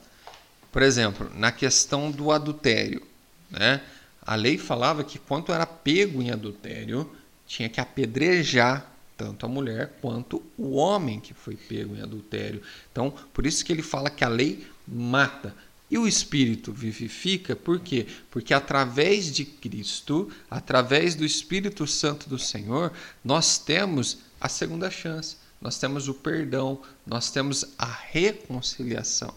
Por 0.71 0.83
exemplo, 0.83 1.31
na 1.35 1.51
questão 1.51 2.11
do 2.11 2.31
adultério, 2.31 3.03
né? 3.51 3.81
a 4.23 4.35
lei 4.35 4.59
falava 4.59 5.03
que 5.03 5.19
quando 5.19 5.53
era 5.53 5.67
pego 5.67 6.23
em 6.23 6.31
adultério, 6.31 7.11
tinha 7.47 7.69
que 7.69 7.81
apedrejar 7.81 8.87
tanto 9.17 9.45
a 9.45 9.49
mulher 9.49 9.99
quanto 10.01 10.43
o 10.57 10.77
homem 10.77 11.21
que 11.21 11.35
foi 11.35 11.55
pego 11.57 11.95
em 11.95 12.01
adultério. 12.01 12.63
Então, 12.91 13.13
por 13.35 13.45
isso 13.45 13.65
que 13.65 13.73
ele 13.73 13.83
fala 13.83 14.09
que 14.09 14.25
a 14.25 14.29
lei 14.29 14.67
mata. 14.87 15.55
E 15.91 15.99
o 15.99 16.07
Espírito 16.07 16.73
vivifica, 16.73 17.57
por 17.57 17.81
quê? 17.81 18.07
Porque 18.31 18.55
através 18.55 19.31
de 19.33 19.45
Cristo, 19.45 20.31
através 20.49 21.17
do 21.17 21.25
Espírito 21.25 21.87
Santo 21.87 22.29
do 22.29 22.39
Senhor, 22.39 22.93
nós 23.25 23.59
temos 23.59 24.19
a 24.41 24.49
segunda 24.49 24.89
chance, 24.91 25.37
nós 25.61 25.79
temos 25.79 26.09
o 26.09 26.15
perdão, 26.15 26.81
nós 27.05 27.31
temos 27.31 27.65
a 27.77 27.87
reconciliação. 27.87 29.35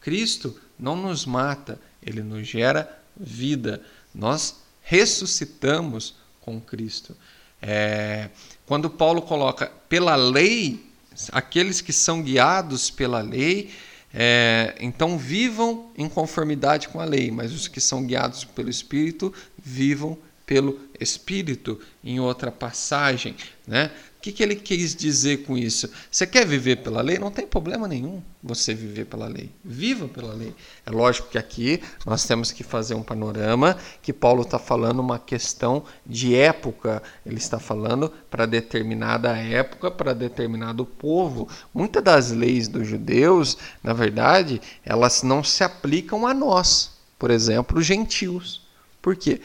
Cristo 0.00 0.60
não 0.82 0.96
nos 0.96 1.24
mata, 1.24 1.80
ele 2.02 2.22
nos 2.22 2.46
gera 2.46 3.00
vida. 3.16 3.80
Nós 4.12 4.56
ressuscitamos 4.82 6.16
com 6.40 6.60
Cristo. 6.60 7.16
É, 7.60 8.28
quando 8.66 8.90
Paulo 8.90 9.22
coloca 9.22 9.70
pela 9.88 10.16
lei, 10.16 10.84
aqueles 11.30 11.80
que 11.80 11.92
são 11.92 12.20
guiados 12.20 12.90
pela 12.90 13.20
lei, 13.20 13.70
é, 14.12 14.74
então 14.80 15.16
vivam 15.16 15.90
em 15.96 16.08
conformidade 16.08 16.88
com 16.88 17.00
a 17.00 17.04
lei, 17.04 17.30
mas 17.30 17.52
os 17.52 17.68
que 17.68 17.80
são 17.80 18.04
guiados 18.04 18.44
pelo 18.44 18.68
Espírito 18.68 19.32
vivam 19.56 20.18
pelo 20.44 20.80
Espírito, 21.00 21.80
em 22.02 22.18
outra 22.18 22.50
passagem. 22.50 23.36
Né? 23.66 23.90
Que, 24.22 24.30
que 24.30 24.40
ele 24.40 24.54
quis 24.54 24.94
dizer 24.94 25.38
com 25.38 25.58
isso? 25.58 25.90
Você 26.08 26.24
quer 26.28 26.46
viver 26.46 26.76
pela 26.76 27.02
lei? 27.02 27.18
Não 27.18 27.32
tem 27.32 27.44
problema 27.44 27.88
nenhum 27.88 28.22
você 28.40 28.72
viver 28.72 29.06
pela 29.06 29.26
lei. 29.26 29.50
Viva 29.64 30.06
pela 30.06 30.32
lei. 30.32 30.54
É 30.86 30.92
lógico 30.92 31.28
que 31.28 31.36
aqui 31.36 31.82
nós 32.06 32.24
temos 32.24 32.52
que 32.52 32.62
fazer 32.62 32.94
um 32.94 33.02
panorama 33.02 33.76
que 34.00 34.12
Paulo 34.12 34.42
está 34.42 34.60
falando 34.60 35.00
uma 35.00 35.18
questão 35.18 35.82
de 36.06 36.36
época. 36.36 37.02
Ele 37.26 37.38
está 37.38 37.58
falando 37.58 38.12
para 38.30 38.46
determinada 38.46 39.36
época, 39.36 39.90
para 39.90 40.14
determinado 40.14 40.86
povo. 40.86 41.48
Muitas 41.74 42.04
das 42.04 42.30
leis 42.30 42.68
dos 42.68 42.86
judeus, 42.86 43.58
na 43.82 43.92
verdade, 43.92 44.60
elas 44.84 45.24
não 45.24 45.42
se 45.42 45.64
aplicam 45.64 46.28
a 46.28 46.32
nós. 46.32 46.92
Por 47.18 47.32
exemplo, 47.32 47.82
gentios. 47.82 48.62
Por 49.02 49.16
quê? 49.16 49.40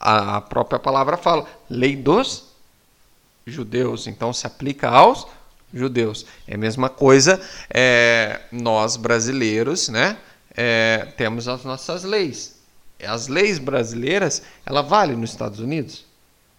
A 0.00 0.40
própria 0.40 0.78
palavra 0.78 1.18
fala, 1.18 1.46
lei 1.68 1.94
dos 1.94 2.51
judeus, 3.46 4.06
então 4.06 4.32
se 4.32 4.46
aplica 4.46 4.88
aos 4.88 5.26
judeus. 5.72 6.26
É 6.46 6.54
a 6.54 6.58
mesma 6.58 6.88
coisa, 6.88 7.40
é, 7.70 8.40
nós 8.52 8.96
brasileiros, 8.96 9.88
né, 9.88 10.18
é, 10.54 11.12
temos 11.16 11.48
as 11.48 11.64
nossas 11.64 12.04
leis. 12.04 12.60
As 13.02 13.26
leis 13.26 13.58
brasileiras, 13.58 14.42
ela 14.64 14.82
vale 14.82 15.16
nos 15.16 15.30
Estados 15.30 15.58
Unidos? 15.58 16.04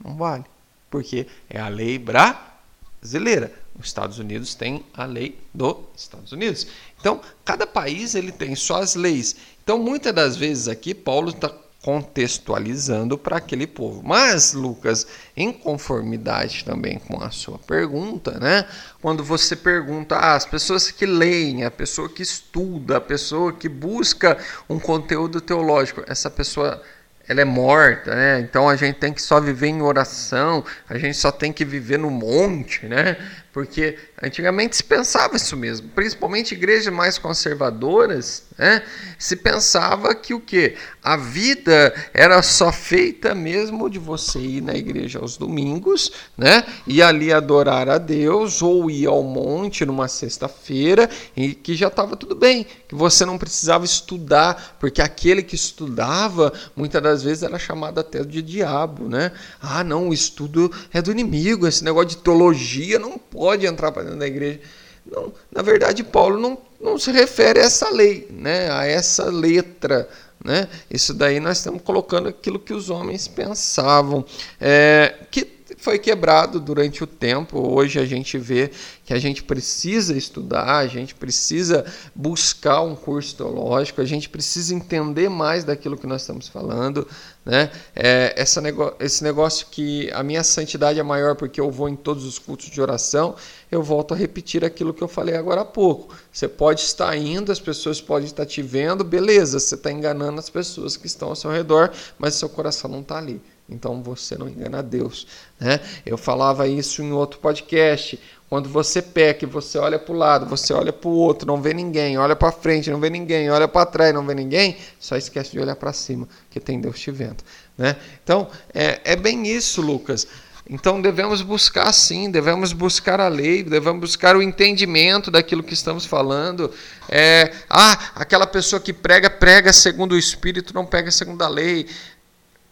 Não 0.03 0.15
vale, 0.15 0.43
porque 0.89 1.27
é 1.49 1.59
a 1.59 1.69
lei 1.69 1.97
brasileira. 1.97 3.53
Os 3.79 3.87
Estados 3.87 4.19
Unidos 4.19 4.53
tem 4.53 4.85
a 4.93 5.05
lei 5.05 5.39
dos 5.53 5.77
Estados 5.95 6.31
Unidos. 6.31 6.67
Então, 6.99 7.21
cada 7.43 7.65
país 7.65 8.13
ele 8.13 8.31
tem 8.31 8.55
suas 8.55 8.93
leis. 8.93 9.35
Então, 9.63 9.79
muitas 9.79 10.13
das 10.13 10.35
vezes 10.35 10.67
aqui, 10.67 10.93
Paulo 10.93 11.29
está 11.29 11.51
contextualizando 11.83 13.17
para 13.17 13.37
aquele 13.37 13.67
povo. 13.67 14.01
Mas, 14.01 14.53
Lucas, 14.53 15.05
em 15.35 15.51
conformidade 15.51 16.63
também 16.63 16.97
com 16.97 17.21
a 17.21 17.29
sua 17.29 17.59
pergunta, 17.59 18.39
né? 18.39 18.65
Quando 19.01 19.21
você 19.21 19.53
pergunta 19.53 20.15
ah, 20.15 20.35
as 20.35 20.45
pessoas 20.45 20.89
que 20.89 21.05
leem, 21.05 21.65
a 21.65 21.69
pessoa 21.69 22.07
que 22.07 22.23
estuda, 22.23 22.97
a 22.97 23.01
pessoa 23.01 23.51
que 23.51 23.67
busca 23.67 24.37
um 24.69 24.79
conteúdo 24.79 25.41
teológico, 25.41 26.03
essa 26.07 26.31
pessoa 26.31 26.81
ela 27.27 27.41
é 27.41 27.45
morta, 27.45 28.15
né? 28.15 28.39
Então 28.39 28.69
a 28.69 28.75
gente 28.77 28.95
tem 28.95 29.13
que 29.13 29.21
só 29.21 29.41
viver 29.41 29.67
em 29.67 29.81
oração, 29.81 30.63
a 30.89 30.97
gente 30.97 31.17
só 31.17 31.31
tem 31.31 31.51
que 31.51 31.65
viver 31.65 31.99
no 31.99 32.09
monte, 32.09 32.85
né? 32.85 33.17
Porque 33.53 33.99
antigamente 34.19 34.75
se 34.75 34.83
pensava 34.83 35.35
isso 35.35 35.55
mesmo, 35.55 35.87
principalmente 35.89 36.55
igrejas 36.55 36.91
mais 36.91 37.19
conservadoras, 37.19 38.45
né? 38.57 38.81
Se 39.19 39.35
pensava 39.35 40.15
que 40.15 40.33
o 40.33 40.39
que 40.39 40.73
a 41.03 41.15
vida 41.15 41.93
era 42.15 42.41
só 42.41 42.71
feita 42.71 43.35
mesmo 43.35 43.91
de 43.91 43.99
você 43.99 44.39
ir 44.39 44.61
na 44.61 44.73
igreja 44.73 45.19
aos 45.19 45.37
domingos, 45.37 46.11
né? 46.35 46.65
E 46.87 46.99
ali 46.99 47.31
adorar 47.31 47.87
a 47.89 47.99
Deus 47.99 48.63
ou 48.63 48.89
ir 48.89 49.05
ao 49.05 49.21
monte 49.21 49.85
numa 49.85 50.07
sexta-feira 50.07 51.07
e 51.37 51.53
que 51.53 51.75
já 51.75 51.89
estava 51.89 52.15
tudo 52.15 52.33
bem, 52.33 52.65
que 52.87 52.95
você 52.95 53.23
não 53.23 53.37
precisava 53.37 53.85
estudar, 53.85 54.77
porque 54.79 54.99
aquele 54.99 55.43
que 55.43 55.53
estudava 55.53 56.51
muitas 56.75 57.03
das 57.03 57.21
vezes 57.21 57.43
era 57.43 57.59
chamado 57.59 57.99
até 57.99 58.23
de 58.23 58.41
diabo, 58.41 59.07
né? 59.07 59.31
Ah, 59.61 59.83
não, 59.83 60.09
o 60.09 60.13
estudo 60.13 60.71
é 60.91 61.03
do 61.03 61.11
inimigo, 61.11 61.67
esse 61.67 61.83
negócio 61.83 62.09
de 62.09 62.17
teologia 62.17 62.97
não 62.97 63.15
pode 63.15 63.42
pode 63.43 63.65
entrar 63.65 63.91
para 63.91 64.03
dentro 64.03 64.19
da 64.19 64.25
igreja. 64.25 64.61
Não, 65.05 65.33
na 65.51 65.61
verdade, 65.61 66.01
Paulo 66.01 66.39
não, 66.39 66.57
não 66.79 66.97
se 66.97 67.11
refere 67.11 67.59
a 67.59 67.63
essa 67.63 67.89
lei, 67.89 68.25
né, 68.31 68.71
a 68.71 68.85
essa 68.85 69.25
letra. 69.25 70.07
Né? 70.41 70.69
Isso 70.89 71.13
daí 71.13 71.41
nós 71.41 71.57
estamos 71.57 71.81
colocando 71.81 72.29
aquilo 72.29 72.57
que 72.57 72.73
os 72.73 72.89
homens 72.89 73.27
pensavam. 73.27 74.23
É, 74.61 75.25
que 75.29 75.43
foi 75.83 75.99
quebrado 75.99 76.61
durante 76.61 77.03
o 77.03 77.07
tempo. 77.07 77.59
Hoje 77.59 77.99
a 77.99 78.05
gente 78.05 78.37
vê 78.37 78.71
que 79.03 79.13
a 79.13 79.19
gente 79.19 79.43
precisa 79.43 80.15
estudar, 80.15 80.77
a 80.77 80.87
gente 80.87 81.13
precisa 81.13 81.85
buscar 82.15 82.81
um 82.81 82.95
curso 82.95 83.35
teológico, 83.35 83.99
a 83.99 84.05
gente 84.05 84.29
precisa 84.29 84.73
entender 84.73 85.29
mais 85.29 85.65
daquilo 85.65 85.97
que 85.97 86.07
nós 86.07 86.21
estamos 86.21 86.47
falando. 86.47 87.05
Né? 87.45 87.69
É, 87.93 88.33
essa 88.37 88.61
nego 88.61 88.93
esse 88.97 89.21
negócio 89.25 89.67
que 89.69 90.09
a 90.13 90.23
minha 90.23 90.41
santidade 90.41 91.01
é 91.01 91.03
maior 91.03 91.35
porque 91.35 91.59
eu 91.59 91.69
vou 91.69 91.89
em 91.89 91.97
todos 91.97 92.23
os 92.23 92.39
cultos 92.39 92.69
de 92.69 92.81
oração, 92.81 93.35
eu 93.69 93.83
volto 93.83 94.13
a 94.13 94.17
repetir 94.17 94.63
aquilo 94.63 94.93
que 94.93 95.03
eu 95.03 95.09
falei 95.09 95.35
agora 95.35 95.61
há 95.61 95.65
pouco. 95.65 96.15
Você 96.31 96.47
pode 96.47 96.79
estar 96.79 97.13
indo, 97.17 97.51
as 97.51 97.59
pessoas 97.59 97.99
podem 97.99 98.27
estar 98.27 98.45
te 98.45 98.61
vendo, 98.61 99.03
beleza, 99.03 99.59
você 99.59 99.75
está 99.75 99.91
enganando 99.91 100.39
as 100.39 100.49
pessoas 100.49 100.95
que 100.95 101.07
estão 101.07 101.27
ao 101.27 101.35
seu 101.35 101.51
redor, 101.51 101.91
mas 102.17 102.35
seu 102.35 102.47
coração 102.47 102.89
não 102.89 103.01
está 103.01 103.17
ali. 103.17 103.41
Então 103.73 104.01
você 104.01 104.37
não 104.37 104.47
engana 104.47 104.81
Deus. 104.81 105.27
Né? 105.59 105.79
Eu 106.05 106.17
falava 106.17 106.67
isso 106.67 107.01
em 107.01 107.11
outro 107.11 107.39
podcast. 107.39 108.19
Quando 108.49 108.69
você 108.69 109.01
peca 109.01 109.47
você 109.47 109.79
olha 109.79 109.97
para 109.97 110.13
o 110.13 110.17
lado, 110.17 110.45
você 110.45 110.73
olha 110.73 110.93
para 110.93 111.09
o 111.09 111.13
outro, 111.13 111.47
não 111.47 111.59
vê 111.59 111.73
ninguém, 111.73 112.19
olha 112.19 112.35
para 112.35 112.51
frente, 112.51 112.91
não 112.91 112.99
vê 112.99 113.09
ninguém, 113.09 113.49
olha 113.49 113.67
para 113.67 113.83
trás, 113.83 114.13
não 114.13 114.23
vê 114.23 114.35
ninguém, 114.35 114.77
só 114.99 115.17
esquece 115.17 115.51
de 115.53 115.59
olhar 115.59 115.75
para 115.75 115.91
cima, 115.91 116.27
que 116.51 116.59
tem 116.59 116.79
Deus 116.79 116.99
te 116.99 117.09
vendo. 117.09 117.43
Né? 117.75 117.95
Então, 118.23 118.47
é, 118.71 119.01
é 119.03 119.15
bem 119.15 119.47
isso, 119.47 119.81
Lucas. 119.81 120.27
Então 120.69 121.01
devemos 121.01 121.41
buscar 121.41 121.91
sim, 121.91 122.31
devemos 122.31 122.71
buscar 122.71 123.19
a 123.19 123.27
lei, 123.27 123.63
devemos 123.63 123.99
buscar 123.99 124.35
o 124.35 124.41
entendimento 124.41 125.29
daquilo 125.29 125.61
que 125.61 125.73
estamos 125.73 126.05
falando. 126.05 126.71
É, 127.09 127.51
ah, 127.69 128.11
aquela 128.15 128.47
pessoa 128.47 128.79
que 128.79 128.93
prega, 128.93 129.29
prega 129.29 129.73
segundo 129.73 130.13
o 130.13 130.17
Espírito, 130.17 130.73
não 130.73 130.85
prega 130.85 131.11
segundo 131.11 131.41
a 131.41 131.49
lei. 131.49 131.87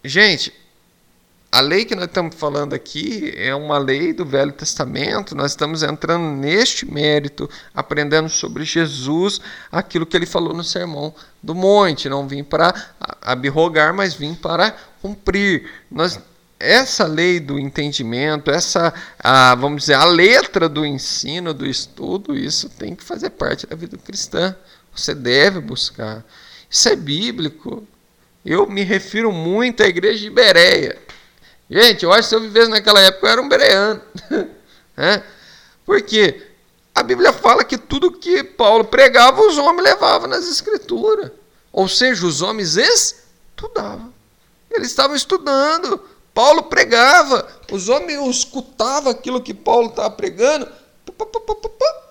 Gente, 0.02 0.52
a 1.54 1.60
lei 1.60 1.84
que 1.84 1.94
nós 1.94 2.06
estamos 2.06 2.34
falando 2.34 2.72
aqui 2.72 3.30
é 3.36 3.54
uma 3.54 3.76
lei 3.76 4.14
do 4.14 4.24
Velho 4.24 4.52
Testamento, 4.52 5.34
nós 5.34 5.50
estamos 5.50 5.82
entrando 5.82 6.24
neste 6.34 6.90
mérito, 6.90 7.48
aprendendo 7.74 8.30
sobre 8.30 8.64
Jesus, 8.64 9.38
aquilo 9.70 10.06
que 10.06 10.16
ele 10.16 10.24
falou 10.24 10.54
no 10.54 10.64
Sermão 10.64 11.14
do 11.42 11.54
Monte. 11.54 12.08
Não 12.08 12.26
vim 12.26 12.42
para 12.42 12.74
abrogar, 13.20 13.92
mas 13.92 14.14
vim 14.14 14.34
para 14.34 14.74
cumprir. 15.02 15.70
Nós, 15.90 16.18
essa 16.58 17.06
lei 17.06 17.38
do 17.38 17.58
entendimento, 17.58 18.50
essa, 18.50 18.94
a, 19.18 19.54
vamos 19.54 19.82
dizer, 19.82 19.94
a 19.94 20.06
letra 20.06 20.70
do 20.70 20.86
ensino, 20.86 21.52
do 21.52 21.66
estudo, 21.66 22.34
isso 22.34 22.70
tem 22.70 22.94
que 22.94 23.04
fazer 23.04 23.28
parte 23.28 23.66
da 23.66 23.76
vida 23.76 23.98
cristã. 23.98 24.56
Você 24.96 25.14
deve 25.14 25.60
buscar. 25.60 26.24
Isso 26.70 26.88
é 26.88 26.96
bíblico. 26.96 27.86
Eu 28.42 28.66
me 28.66 28.82
refiro 28.84 29.30
muito 29.30 29.82
à 29.82 29.86
igreja 29.86 30.18
de 30.20 30.30
Bereia. 30.30 30.98
Gente, 31.72 32.04
eu 32.04 32.12
acho 32.12 32.24
que 32.24 32.28
se 32.28 32.34
eu 32.34 32.40
vivesse 32.40 32.68
naquela 32.68 33.00
época, 33.00 33.26
eu 33.26 33.30
era 33.30 33.40
um 33.40 33.48
bereano. 33.48 34.02
é? 34.94 35.22
Porque 35.86 36.46
a 36.94 37.02
Bíblia 37.02 37.32
fala 37.32 37.64
que 37.64 37.78
tudo 37.78 38.12
que 38.12 38.44
Paulo 38.44 38.84
pregava, 38.84 39.40
os 39.40 39.56
homens 39.56 39.82
levavam 39.82 40.28
nas 40.28 40.46
escrituras. 40.46 41.30
Ou 41.72 41.88
seja, 41.88 42.26
os 42.26 42.42
homens 42.42 42.76
estudavam. 42.76 44.12
Eles 44.70 44.88
estavam 44.88 45.16
estudando. 45.16 45.98
Paulo 46.34 46.64
pregava. 46.64 47.48
Os 47.70 47.88
homens 47.88 48.20
escutavam 48.36 49.10
aquilo 49.10 49.40
que 49.40 49.54
Paulo 49.54 49.88
estava 49.88 50.10
pregando. 50.10 50.68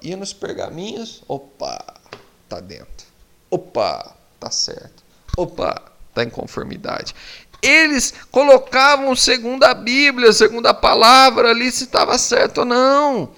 Ia 0.01 0.17
nos 0.17 0.33
pergaminhos. 0.33 1.21
Opa, 1.27 2.01
tá 2.49 2.59
dentro. 2.59 3.05
Opa, 3.51 4.15
tá 4.39 4.49
certo. 4.49 5.03
Opa, 5.37 5.79
tá 6.15 6.23
em 6.23 6.29
conformidade. 6.31 7.13
Eles 7.61 8.13
colocavam 8.31 9.15
segundo 9.15 9.63
a 9.63 9.73
Bíblia, 9.73 10.33
segundo 10.33 10.65
a 10.65 10.73
palavra 10.73 11.49
ali 11.49 11.71
se 11.71 11.83
estava 11.83 12.17
certo 12.17 12.59
ou 12.59 12.65
não 12.65 13.31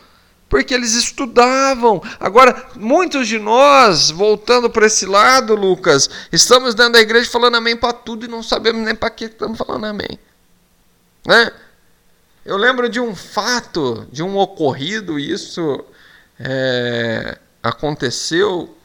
porque 0.54 0.72
eles 0.72 0.94
estudavam. 0.94 2.00
Agora, 2.20 2.68
muitos 2.76 3.28
de 3.28 3.40
nós, 3.40 4.12
voltando 4.12 4.70
para 4.70 4.86
esse 4.86 5.04
lado, 5.04 5.56
Lucas, 5.56 6.08
estamos 6.32 6.76
dentro 6.76 6.94
da 6.94 7.02
igreja 7.02 7.28
falando 7.28 7.56
amém 7.56 7.76
para 7.76 7.92
tudo 7.92 8.26
e 8.26 8.28
não 8.28 8.44
sabemos 8.44 8.84
nem 8.84 8.94
para 8.94 9.10
que 9.10 9.26
estamos 9.26 9.58
falando 9.58 9.86
amém. 9.86 10.20
Né? 11.26 11.52
Eu 12.46 12.56
lembro 12.56 12.88
de 12.88 13.00
um 13.00 13.16
fato, 13.16 14.08
de 14.12 14.22
um 14.22 14.38
ocorrido, 14.38 15.18
isso 15.18 15.84
é, 16.40 17.40
aconteceu 17.64 18.78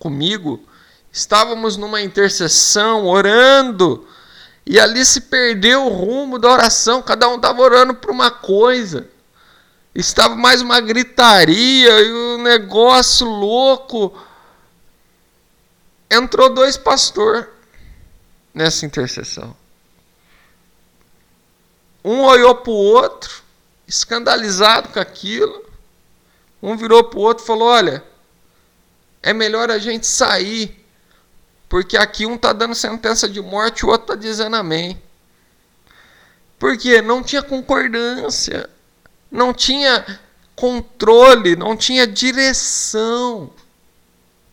comigo. 0.00 0.66
Estávamos 1.12 1.76
numa 1.76 2.02
intercessão, 2.02 3.06
orando, 3.06 4.04
e 4.64 4.78
ali 4.78 5.04
se 5.04 5.22
perdeu 5.22 5.86
o 5.86 5.88
rumo 5.88 6.38
da 6.38 6.50
oração, 6.50 7.02
cada 7.02 7.28
um 7.28 7.36
estava 7.36 7.60
orando 7.60 7.94
por 7.94 8.10
uma 8.10 8.30
coisa. 8.30 9.08
Estava 9.94 10.34
mais 10.34 10.62
uma 10.62 10.80
gritaria 10.80 12.00
e 12.00 12.12
um 12.12 12.42
negócio 12.42 13.26
louco. 13.26 14.16
Entrou 16.10 16.48
dois 16.48 16.76
pastores 16.76 17.46
nessa 18.54 18.86
intercessão. 18.86 19.54
Um 22.04 22.22
olhou 22.22 22.54
para 22.54 22.70
o 22.70 22.74
outro, 22.74 23.42
escandalizado 23.86 24.88
com 24.88 24.98
aquilo. 24.98 25.64
Um 26.62 26.76
virou 26.76 27.04
para 27.04 27.18
o 27.18 27.22
outro 27.22 27.44
e 27.44 27.46
falou: 27.46 27.68
Olha, 27.68 28.02
é 29.22 29.32
melhor 29.32 29.70
a 29.70 29.78
gente 29.78 30.06
sair, 30.06 30.81
porque 31.72 31.96
aqui 31.96 32.26
um 32.26 32.34
está 32.34 32.52
dando 32.52 32.74
sentença 32.74 33.26
de 33.26 33.40
morte 33.40 33.86
o 33.86 33.88
outro 33.88 34.12
está 34.12 34.14
dizendo 34.14 34.56
amém. 34.56 35.00
Porque 36.58 37.00
não 37.00 37.22
tinha 37.22 37.42
concordância 37.42 38.68
não 39.32 39.54
tinha 39.54 40.20
controle, 40.54 41.56
não 41.56 41.74
tinha 41.74 42.06
direção, 42.06 43.50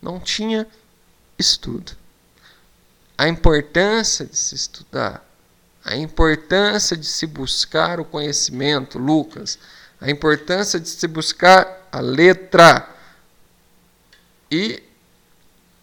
não 0.00 0.18
tinha 0.18 0.66
estudo. 1.38 1.92
A 3.18 3.28
importância 3.28 4.24
de 4.24 4.38
se 4.38 4.54
estudar, 4.54 5.22
a 5.84 5.94
importância 5.94 6.96
de 6.96 7.04
se 7.04 7.26
buscar 7.26 8.00
o 8.00 8.04
conhecimento, 8.06 8.98
Lucas, 8.98 9.58
a 10.00 10.10
importância 10.10 10.80
de 10.80 10.88
se 10.88 11.06
buscar 11.06 11.86
a 11.92 12.00
letra 12.00 12.88
e 14.50 14.82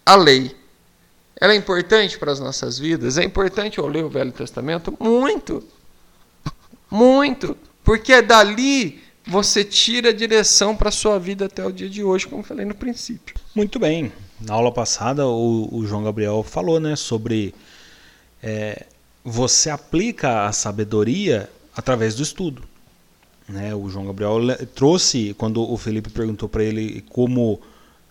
a 0.04 0.16
lei. 0.16 0.57
Ela 1.40 1.52
é 1.52 1.56
importante 1.56 2.18
para 2.18 2.32
as 2.32 2.40
nossas 2.40 2.78
vidas? 2.78 3.16
É 3.16 3.24
importante 3.24 3.78
eu 3.78 3.86
ler 3.86 4.04
o 4.04 4.08
Velho 4.08 4.32
Testamento? 4.32 4.94
Muito. 4.98 5.62
Muito. 6.90 7.56
Porque 7.84 8.20
dali 8.20 9.00
você 9.26 9.62
tira 9.62 10.08
a 10.08 10.12
direção 10.12 10.74
para 10.74 10.88
a 10.88 10.92
sua 10.92 11.18
vida 11.18 11.46
até 11.46 11.64
o 11.64 11.70
dia 11.70 11.88
de 11.88 12.02
hoje, 12.02 12.26
como 12.26 12.42
falei 12.42 12.64
no 12.64 12.74
princípio. 12.74 13.36
Muito 13.54 13.78
bem. 13.78 14.10
Na 14.40 14.54
aula 14.54 14.72
passada, 14.72 15.26
o, 15.26 15.68
o 15.72 15.86
João 15.86 16.02
Gabriel 16.02 16.42
falou 16.42 16.80
né, 16.80 16.96
sobre 16.96 17.54
é, 18.42 18.86
você 19.24 19.68
aplica 19.70 20.46
a 20.46 20.52
sabedoria 20.52 21.48
através 21.76 22.14
do 22.14 22.22
estudo. 22.22 22.62
Né? 23.48 23.74
O 23.74 23.88
João 23.88 24.06
Gabriel 24.06 24.38
trouxe, 24.74 25.34
quando 25.38 25.62
o 25.62 25.76
Felipe 25.76 26.10
perguntou 26.10 26.48
para 26.48 26.64
ele 26.64 27.04
como 27.10 27.60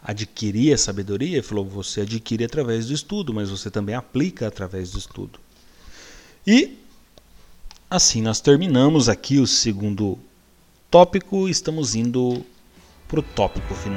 adquirir 0.08 0.74
a 0.74 0.78
sabedoria, 0.78 1.38
ele 1.38 1.43
falou: 1.43 1.66
você 1.66 2.01
adquire 2.01 2.45
através 2.45 2.88
do 2.88 2.93
estudo, 2.93 3.32
mas 3.32 3.51
você 3.51 3.70
também 3.70 3.93
aplica 3.93 4.47
através 4.47 4.91
do 4.91 4.97
estudo. 4.97 5.39
E 6.45 6.78
Assim, 7.89 8.22
nós 8.22 8.41
terminamos 8.41 9.08
aqui 9.08 9.39
o 9.39 9.47
segundo 9.47 10.20
tópico 10.91 11.47
estamos 11.47 11.95
indo 11.95 12.45
para 13.08 13.22
o 13.22 13.24
tópico 13.24 13.74
final. 13.74 13.95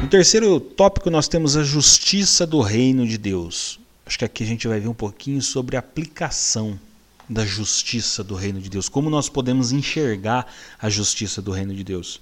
No 0.00 0.08
terceiro 0.08 0.58
tópico, 0.58 1.10
nós 1.10 1.28
temos 1.28 1.54
a 1.54 1.62
justiça 1.62 2.46
do 2.46 2.62
reino 2.62 3.06
de 3.06 3.18
Deus. 3.18 3.78
Acho 4.08 4.20
que 4.20 4.24
aqui 4.24 4.42
a 4.42 4.46
gente 4.46 4.66
vai 4.66 4.80
ver 4.80 4.88
um 4.88 4.94
pouquinho 4.94 5.42
sobre 5.42 5.76
a 5.76 5.80
aplicação 5.80 6.80
da 7.28 7.44
justiça 7.44 8.24
do 8.24 8.34
reino 8.34 8.58
de 8.58 8.70
Deus, 8.70 8.88
como 8.88 9.10
nós 9.10 9.28
podemos 9.28 9.70
enxergar 9.70 10.50
a 10.80 10.88
justiça 10.88 11.42
do 11.42 11.50
reino 11.50 11.74
de 11.74 11.84
Deus. 11.84 12.18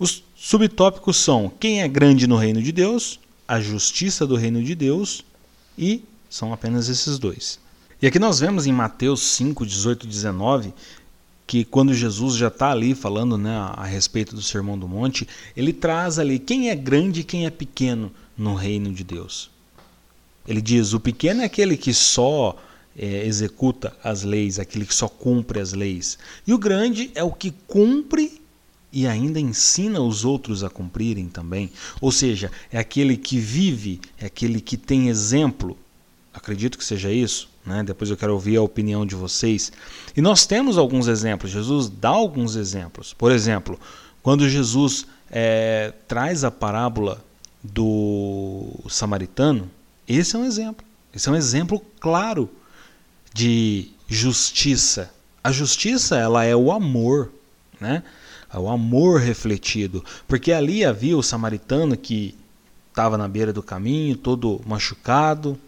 Os 0.00 0.24
subtópicos 0.34 1.16
são 1.16 1.48
quem 1.60 1.80
é 1.80 1.86
grande 1.86 2.26
no 2.26 2.36
reino 2.36 2.60
de 2.60 2.72
Deus, 2.72 3.20
a 3.46 3.60
justiça 3.60 4.26
do 4.26 4.34
reino 4.34 4.60
de 4.60 4.74
Deus 4.74 5.24
e 5.78 6.02
são 6.28 6.52
apenas 6.52 6.88
esses 6.88 7.20
dois. 7.20 7.60
E 8.02 8.06
aqui 8.08 8.18
nós 8.18 8.40
vemos 8.40 8.66
em 8.66 8.72
Mateus 8.72 9.22
5, 9.22 9.64
18 9.64 10.06
e 10.06 10.08
19 10.08 10.74
que 11.46 11.64
quando 11.64 11.94
Jesus 11.94 12.34
já 12.34 12.48
está 12.48 12.72
ali 12.72 12.96
falando 12.96 13.38
né, 13.38 13.56
a 13.76 13.84
respeito 13.84 14.34
do 14.34 14.42
Sermão 14.42 14.76
do 14.76 14.88
Monte, 14.88 15.28
ele 15.56 15.72
traz 15.72 16.18
ali 16.18 16.40
quem 16.40 16.68
é 16.68 16.74
grande 16.74 17.20
e 17.20 17.24
quem 17.24 17.46
é 17.46 17.50
pequeno 17.50 18.10
no 18.36 18.56
reino 18.56 18.92
de 18.92 19.04
Deus. 19.04 19.54
Ele 20.46 20.60
diz: 20.60 20.92
o 20.92 21.00
pequeno 21.00 21.42
é 21.42 21.44
aquele 21.44 21.76
que 21.76 21.92
só 21.92 22.56
é, 22.96 23.26
executa 23.26 23.96
as 24.02 24.22
leis, 24.22 24.58
aquele 24.58 24.86
que 24.86 24.94
só 24.94 25.08
cumpre 25.08 25.60
as 25.60 25.72
leis. 25.72 26.18
E 26.46 26.54
o 26.54 26.58
grande 26.58 27.10
é 27.14 27.22
o 27.22 27.32
que 27.32 27.52
cumpre 27.66 28.40
e 28.92 29.06
ainda 29.06 29.38
ensina 29.38 30.00
os 30.00 30.24
outros 30.24 30.64
a 30.64 30.70
cumprirem 30.70 31.28
também. 31.28 31.70
Ou 32.00 32.10
seja, 32.10 32.50
é 32.72 32.78
aquele 32.78 33.16
que 33.16 33.38
vive, 33.38 34.00
é 34.18 34.26
aquele 34.26 34.60
que 34.60 34.76
tem 34.76 35.08
exemplo. 35.08 35.76
Acredito 36.32 36.78
que 36.78 36.84
seja 36.84 37.10
isso. 37.12 37.48
Né? 37.64 37.82
Depois 37.82 38.08
eu 38.08 38.16
quero 38.16 38.32
ouvir 38.32 38.56
a 38.56 38.62
opinião 38.62 39.04
de 39.04 39.14
vocês. 39.14 39.72
E 40.16 40.22
nós 40.22 40.46
temos 40.46 40.78
alguns 40.78 41.08
exemplos. 41.08 41.50
Jesus 41.50 41.88
dá 41.90 42.08
alguns 42.08 42.56
exemplos. 42.56 43.12
Por 43.12 43.32
exemplo, 43.32 43.78
quando 44.22 44.48
Jesus 44.48 45.06
é, 45.30 45.92
traz 46.06 46.44
a 46.44 46.50
parábola 46.50 47.22
do 47.62 48.70
samaritano, 48.88 49.68
esse 50.08 50.36
é 50.36 50.38
um 50.38 50.44
exemplo. 50.44 50.84
Esse 51.14 51.28
é 51.28 51.32
um 51.32 51.36
exemplo 51.36 51.82
claro 51.98 52.50
de 53.32 53.90
justiça. 54.06 55.10
A 55.42 55.50
justiça 55.50 56.16
ela 56.16 56.44
é 56.44 56.54
o 56.54 56.70
amor, 56.70 57.30
né? 57.80 58.02
É 58.52 58.58
o 58.58 58.68
amor 58.68 59.20
refletido. 59.20 60.04
Porque 60.26 60.52
ali 60.52 60.84
havia 60.84 61.16
o 61.16 61.22
samaritano 61.22 61.96
que 61.96 62.36
estava 62.88 63.18
na 63.18 63.28
beira 63.28 63.52
do 63.52 63.62
caminho, 63.62 64.16
todo 64.16 64.60
machucado, 64.66 65.58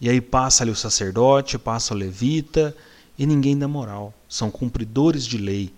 e 0.00 0.08
aí 0.08 0.20
passa 0.20 0.64
ali 0.64 0.70
o 0.70 0.76
sacerdote, 0.76 1.58
passa 1.58 1.92
o 1.92 1.96
levita, 1.96 2.74
e 3.18 3.26
ninguém 3.26 3.58
dá 3.58 3.68
moral. 3.68 4.14
São 4.28 4.50
cumpridores 4.50 5.26
de 5.26 5.36
lei. 5.36 5.72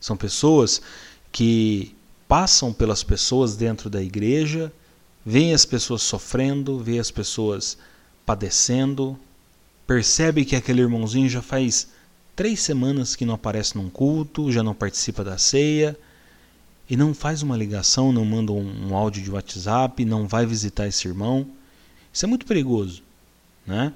São 0.00 0.16
pessoas 0.16 0.80
que 1.32 1.94
passam 2.28 2.72
pelas 2.72 3.02
pessoas 3.02 3.56
dentro 3.56 3.90
da 3.90 4.00
igreja, 4.00 4.72
veem 5.24 5.54
as 5.54 5.64
pessoas 5.64 6.02
sofrendo, 6.02 6.78
veem 6.78 6.98
as 6.98 7.10
pessoas 7.10 7.78
padecendo, 8.26 9.18
percebe 9.86 10.44
que 10.44 10.56
aquele 10.56 10.80
irmãozinho 10.80 11.28
já 11.28 11.42
faz 11.42 11.88
três 12.34 12.60
semanas 12.60 13.14
que 13.14 13.24
não 13.24 13.34
aparece 13.34 13.76
num 13.76 13.90
culto, 13.90 14.50
já 14.50 14.62
não 14.62 14.74
participa 14.74 15.22
da 15.22 15.38
ceia 15.38 15.96
e 16.88 16.96
não 16.96 17.14
faz 17.14 17.42
uma 17.42 17.56
ligação, 17.56 18.12
não 18.12 18.24
manda 18.24 18.52
um, 18.52 18.88
um 18.88 18.96
áudio 18.96 19.22
de 19.22 19.30
WhatsApp, 19.30 20.04
não 20.04 20.26
vai 20.26 20.44
visitar 20.44 20.86
esse 20.86 21.06
irmão. 21.06 21.46
Isso 22.12 22.24
é 22.24 22.28
muito 22.28 22.46
perigoso, 22.46 23.02
né? 23.66 23.92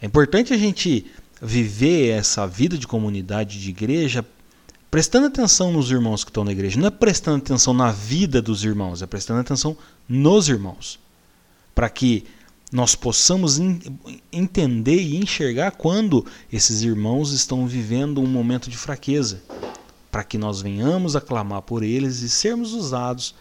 É 0.00 0.06
importante 0.06 0.52
a 0.52 0.58
gente 0.58 1.06
viver 1.40 2.10
essa 2.10 2.46
vida 2.46 2.76
de 2.76 2.86
comunidade 2.86 3.60
de 3.60 3.70
igreja 3.70 4.24
prestando 4.90 5.26
atenção 5.26 5.72
nos 5.72 5.90
irmãos 5.90 6.24
que 6.24 6.30
estão 6.30 6.44
na 6.44 6.52
igreja. 6.52 6.78
Não 6.78 6.86
é 6.86 6.90
prestando 6.90 7.38
atenção 7.38 7.74
na 7.74 7.90
vida 7.90 8.40
dos 8.40 8.64
irmãos, 8.64 9.02
é 9.02 9.06
prestando 9.06 9.40
atenção 9.40 9.76
nos 10.08 10.48
irmãos. 10.48 10.98
Para 11.74 11.88
que 11.88 12.24
nós 12.72 12.94
possamos 12.94 13.60
entender 14.32 15.00
e 15.00 15.16
enxergar 15.16 15.72
quando 15.72 16.26
esses 16.52 16.82
irmãos 16.82 17.32
estão 17.32 17.66
vivendo 17.66 18.20
um 18.20 18.26
momento 18.26 18.68
de 18.68 18.76
fraqueza, 18.76 19.42
para 20.10 20.24
que 20.24 20.36
nós 20.36 20.60
venhamos 20.60 21.14
a 21.14 21.20
clamar 21.20 21.62
por 21.62 21.82
eles 21.82 22.20
e 22.20 22.28
sermos 22.28 22.72
usados 22.72 23.34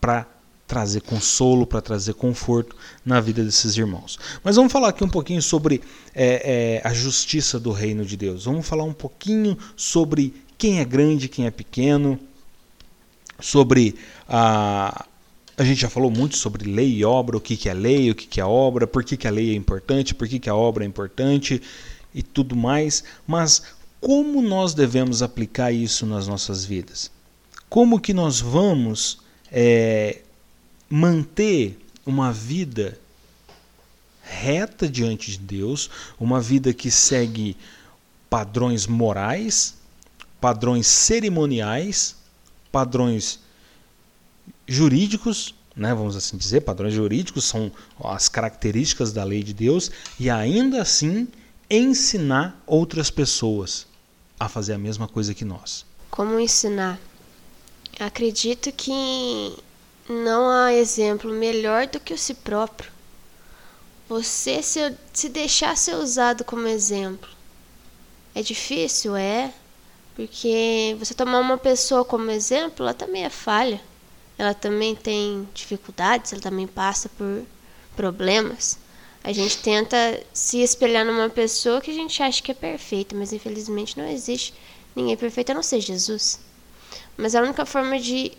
para 0.00 0.26
trazer 0.66 1.00
consolo, 1.00 1.66
para 1.66 1.80
trazer 1.80 2.14
conforto 2.14 2.76
na 3.04 3.20
vida 3.20 3.44
desses 3.44 3.76
irmãos. 3.76 4.18
Mas 4.42 4.56
vamos 4.56 4.72
falar 4.72 4.88
aqui 4.88 5.04
um 5.04 5.08
pouquinho 5.08 5.40
sobre 5.40 5.80
é, 6.14 6.80
é, 6.82 6.88
a 6.88 6.92
justiça 6.92 7.58
do 7.58 7.70
reino 7.70 8.04
de 8.04 8.16
Deus. 8.16 8.44
Vamos 8.44 8.66
falar 8.66 8.84
um 8.84 8.92
pouquinho 8.92 9.56
sobre 9.76 10.34
quem 10.58 10.80
é 10.80 10.84
grande, 10.84 11.28
quem 11.28 11.46
é 11.46 11.50
pequeno, 11.50 12.18
sobre 13.40 13.96
a. 14.28 15.06
A 15.58 15.64
gente 15.64 15.80
já 15.80 15.88
falou 15.88 16.10
muito 16.10 16.36
sobre 16.36 16.70
lei 16.70 16.98
e 16.98 17.04
obra, 17.04 17.34
o 17.34 17.40
que, 17.40 17.56
que 17.56 17.66
é 17.66 17.72
lei, 17.72 18.10
o 18.10 18.14
que, 18.14 18.26
que 18.26 18.38
é 18.38 18.44
obra, 18.44 18.86
por 18.86 19.02
que, 19.02 19.16
que 19.16 19.26
a 19.26 19.30
lei 19.30 19.52
é 19.52 19.54
importante, 19.54 20.14
por 20.14 20.28
que, 20.28 20.38
que 20.38 20.50
a 20.50 20.54
obra 20.54 20.84
é 20.84 20.86
importante 20.86 21.62
e 22.14 22.22
tudo 22.22 22.54
mais. 22.54 23.02
Mas 23.26 23.62
como 23.98 24.42
nós 24.42 24.74
devemos 24.74 25.22
aplicar 25.22 25.72
isso 25.72 26.04
nas 26.04 26.28
nossas 26.28 26.62
vidas? 26.62 27.10
Como 27.70 27.98
que 27.98 28.12
nós 28.12 28.38
vamos 28.38 29.18
é, 29.50 30.20
manter 30.90 31.78
uma 32.04 32.30
vida 32.30 32.98
reta 34.22 34.88
diante 34.88 35.30
de 35.32 35.38
Deus, 35.38 35.88
uma 36.20 36.40
vida 36.40 36.74
que 36.74 36.90
segue 36.90 37.56
padrões 38.28 38.86
morais, 38.86 39.74
padrões 40.40 40.86
cerimoniais, 40.86 42.16
padrões 42.70 43.40
jurídicos, 44.66 45.54
né, 45.74 45.94
vamos 45.94 46.16
assim 46.16 46.36
dizer, 46.36 46.62
padrões 46.62 46.94
jurídicos 46.94 47.44
são 47.44 47.70
as 48.02 48.28
características 48.28 49.12
da 49.12 49.24
lei 49.24 49.42
de 49.42 49.52
Deus 49.52 49.90
e 50.18 50.30
ainda 50.30 50.80
assim 50.82 51.28
ensinar 51.68 52.62
outras 52.66 53.10
pessoas 53.10 53.86
a 54.38 54.48
fazer 54.48 54.74
a 54.74 54.78
mesma 54.78 55.08
coisa 55.08 55.34
que 55.34 55.44
nós. 55.44 55.84
Como 56.10 56.38
ensinar? 56.38 56.98
Acredito 57.98 58.70
que 58.72 59.56
não 60.08 60.50
há 60.50 60.72
exemplo 60.72 61.32
melhor 61.32 61.86
do 61.86 61.98
que 61.98 62.14
o 62.14 62.18
si 62.18 62.34
próprio. 62.34 62.90
Você 64.08 64.62
se, 64.62 64.94
se 65.12 65.28
deixar 65.28 65.76
ser 65.76 65.96
usado 65.96 66.44
como 66.44 66.68
exemplo. 66.68 67.28
É 68.34 68.42
difícil, 68.42 69.16
é, 69.16 69.52
porque 70.16 70.96
você 70.98 71.12
tomar 71.12 71.38
uma 71.40 71.58
pessoa 71.58 72.02
como 72.04 72.30
exemplo, 72.30 72.84
ela 72.84 72.94
também 72.94 73.24
é 73.24 73.30
falha. 73.30 73.80
Ela 74.38 74.54
também 74.54 74.94
tem 74.94 75.46
dificuldades, 75.54 76.32
ela 76.32 76.40
também 76.40 76.66
passa 76.66 77.10
por 77.10 77.42
problemas. 77.94 78.78
A 79.22 79.32
gente 79.32 79.58
tenta 79.58 80.22
se 80.32 80.62
espelhar 80.62 81.04
numa 81.04 81.28
pessoa 81.28 81.80
que 81.80 81.90
a 81.90 81.94
gente 81.94 82.22
acha 82.22 82.42
que 82.42 82.50
é 82.50 82.54
perfeita, 82.54 83.14
mas 83.14 83.32
infelizmente 83.32 83.98
não 83.98 84.08
existe 84.08 84.54
ninguém 84.94 85.16
perfeito 85.16 85.52
a 85.52 85.54
não 85.54 85.62
ser 85.62 85.80
Jesus. 85.80 86.40
Mas 87.16 87.34
a 87.34 87.42
única 87.42 87.66
forma 87.66 87.98
de 87.98 88.32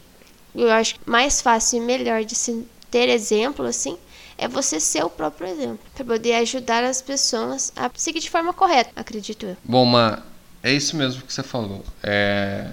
eu 0.55 0.71
acho 0.71 0.95
mais 1.05 1.41
fácil 1.41 1.77
e 1.77 1.85
melhor 1.85 2.23
de 2.23 2.33
se 2.33 2.65
ter 2.89 3.09
exemplo 3.09 3.65
assim 3.65 3.97
é 4.37 4.47
você 4.47 4.79
ser 4.79 5.03
o 5.03 5.09
próprio 5.09 5.47
exemplo, 5.47 5.79
para 5.95 6.05
poder 6.05 6.35
ajudar 6.35 6.83
as 6.83 7.01
pessoas 7.01 7.73
a 7.75 7.89
seguir 7.95 8.19
de 8.19 8.29
forma 8.29 8.53
correta, 8.53 8.91
acredito 8.95 9.45
eu. 9.47 9.57
Bom, 9.63 9.83
Ma, 9.83 10.23
é 10.67 10.73
isso 10.73 10.97
mesmo 10.97 11.21
que 11.21 11.31
você 11.31 11.43
falou. 11.43 11.85
É... 12.03 12.69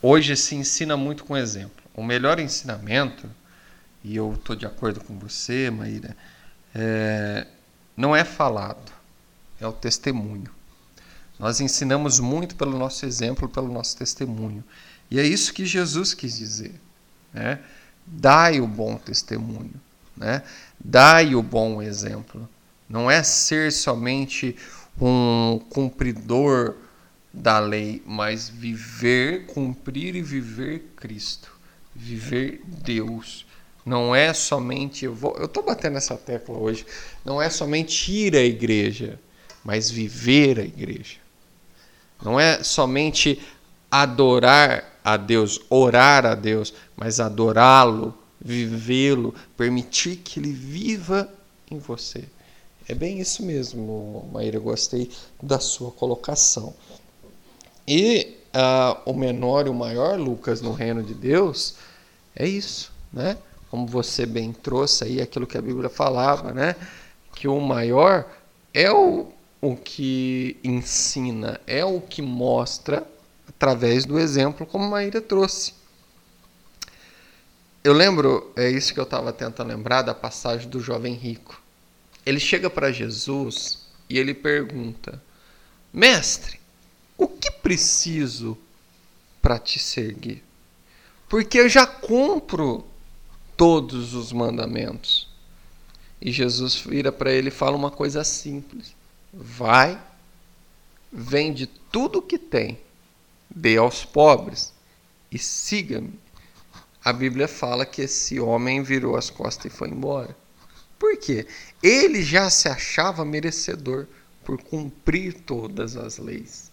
Hoje 0.00 0.36
se 0.36 0.54
ensina 0.54 0.96
muito 0.96 1.24
com 1.24 1.36
exemplo. 1.36 1.82
O 1.94 2.02
melhor 2.02 2.38
ensinamento, 2.38 3.28
e 4.04 4.14
eu 4.16 4.34
estou 4.34 4.54
de 4.54 4.66
acordo 4.66 5.00
com 5.00 5.18
você, 5.18 5.68
Maíra, 5.68 6.16
é... 6.72 7.46
não 7.96 8.14
é 8.14 8.24
falado, 8.24 8.92
é 9.60 9.66
o 9.66 9.72
testemunho. 9.72 10.48
Nós 11.40 11.60
ensinamos 11.60 12.20
muito 12.20 12.54
pelo 12.54 12.78
nosso 12.78 13.04
exemplo, 13.04 13.48
pelo 13.48 13.72
nosso 13.72 13.96
testemunho. 13.96 14.62
E 15.10 15.18
é 15.18 15.24
isso 15.24 15.52
que 15.52 15.66
Jesus 15.66 16.14
quis 16.14 16.38
dizer. 16.38 16.72
Né? 17.32 17.58
Dai 18.06 18.60
o 18.60 18.66
bom 18.66 18.96
testemunho, 18.96 19.74
né? 20.16 20.44
dai 20.78 21.34
o 21.34 21.42
bom 21.42 21.82
exemplo. 21.82 22.48
Não 22.88 23.10
é 23.10 23.24
ser 23.24 23.72
somente 23.72 24.56
um 25.00 25.60
cumpridor 25.68 26.76
da 27.32 27.58
lei, 27.58 28.02
mas 28.04 28.48
viver, 28.48 29.46
cumprir 29.46 30.14
e 30.14 30.22
viver 30.22 30.92
Cristo, 30.96 31.50
viver 31.94 32.60
Deus. 32.66 33.46
Não 33.84 34.14
é 34.14 34.32
somente, 34.32 35.04
eu 35.04 35.16
estou 35.42 35.62
batendo 35.62 35.96
essa 35.96 36.16
tecla 36.16 36.56
hoje, 36.56 36.86
não 37.24 37.40
é 37.40 37.50
somente 37.50 38.12
ir 38.12 38.36
à 38.36 38.42
igreja, 38.42 39.18
mas 39.64 39.90
viver 39.90 40.60
a 40.60 40.62
igreja. 40.62 41.16
Não 42.22 42.38
é 42.38 42.62
somente 42.62 43.40
adorar 43.90 45.00
a 45.04 45.16
Deus, 45.16 45.60
orar 45.68 46.24
a 46.24 46.34
Deus, 46.34 46.72
mas 46.96 47.18
adorá-lo, 47.18 48.16
vivê-lo, 48.40 49.34
permitir 49.56 50.16
que 50.16 50.38
ele 50.38 50.52
viva 50.52 51.28
em 51.70 51.78
você. 51.78 52.24
É 52.88 52.94
bem 52.94 53.20
isso 53.20 53.42
mesmo, 53.44 54.28
Maíra. 54.32 54.58
Gostei 54.58 55.10
da 55.42 55.58
sua 55.60 55.90
colocação. 55.90 56.74
E 57.86 58.36
uh, 58.54 59.10
o 59.10 59.14
menor 59.14 59.66
e 59.66 59.70
o 59.70 59.74
maior, 59.74 60.18
Lucas, 60.18 60.60
no 60.60 60.72
reino 60.72 61.02
de 61.02 61.14
Deus, 61.14 61.76
é 62.34 62.46
isso, 62.46 62.92
né? 63.12 63.36
Como 63.70 63.86
você 63.86 64.26
bem 64.26 64.52
trouxe 64.52 65.04
aí 65.04 65.20
aquilo 65.20 65.46
que 65.46 65.56
a 65.56 65.62
Bíblia 65.62 65.88
falava, 65.88 66.52
né? 66.52 66.76
Que 67.34 67.48
o 67.48 67.58
maior 67.60 68.26
é 68.72 68.90
o, 68.92 69.28
o 69.60 69.76
que 69.76 70.56
ensina, 70.62 71.60
é 71.66 71.84
o 71.84 72.00
que 72.00 72.22
mostra 72.22 73.06
através 73.48 74.04
do 74.04 74.18
exemplo, 74.18 74.66
como 74.66 74.88
Maíra 74.88 75.20
trouxe. 75.20 75.74
Eu 77.84 77.92
lembro, 77.92 78.52
é 78.56 78.70
isso 78.70 78.94
que 78.94 79.00
eu 79.00 79.04
estava 79.04 79.32
tentando 79.32 79.68
lembrar 79.68 80.02
da 80.02 80.14
passagem 80.14 80.68
do 80.68 80.78
jovem 80.78 81.14
rico. 81.14 81.60
Ele 82.24 82.38
chega 82.38 82.70
para 82.70 82.92
Jesus 82.92 83.86
e 84.08 84.18
ele 84.18 84.34
pergunta: 84.34 85.20
Mestre, 85.92 86.60
o 87.16 87.28
que 87.28 87.50
preciso 87.50 88.56
para 89.40 89.58
te 89.58 89.78
seguir? 89.78 90.42
Porque 91.28 91.58
eu 91.58 91.68
já 91.68 91.86
cumpro 91.86 92.84
todos 93.56 94.14
os 94.14 94.32
mandamentos. 94.32 95.28
E 96.20 96.30
Jesus 96.30 96.76
vira 96.76 97.10
para 97.10 97.32
ele 97.32 97.48
e 97.48 97.52
fala 97.52 97.76
uma 97.76 97.90
coisa 97.90 98.22
simples: 98.24 98.94
Vai, 99.32 100.00
vende 101.12 101.66
tudo 101.66 102.22
que 102.22 102.38
tem 102.38 102.78
dê 103.54 103.76
aos 103.76 104.04
pobres 104.04 104.72
e 105.30 105.38
siga-me. 105.38 106.18
A 107.04 107.12
Bíblia 107.12 107.48
fala 107.48 107.84
que 107.84 108.02
esse 108.02 108.40
homem 108.40 108.82
virou 108.82 109.16
as 109.16 109.28
costas 109.28 109.72
e 109.72 109.76
foi 109.76 109.88
embora. 109.88 110.36
Por 110.98 111.16
quê? 111.16 111.46
Ele 111.82 112.22
já 112.22 112.48
se 112.48 112.68
achava 112.68 113.24
merecedor 113.24 114.06
por 114.44 114.62
cumprir 114.62 115.34
todas 115.40 115.96
as 115.96 116.18
leis. 116.18 116.70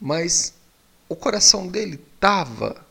Mas 0.00 0.54
o 1.08 1.16
coração 1.16 1.66
dele 1.66 2.02
estava 2.14 2.86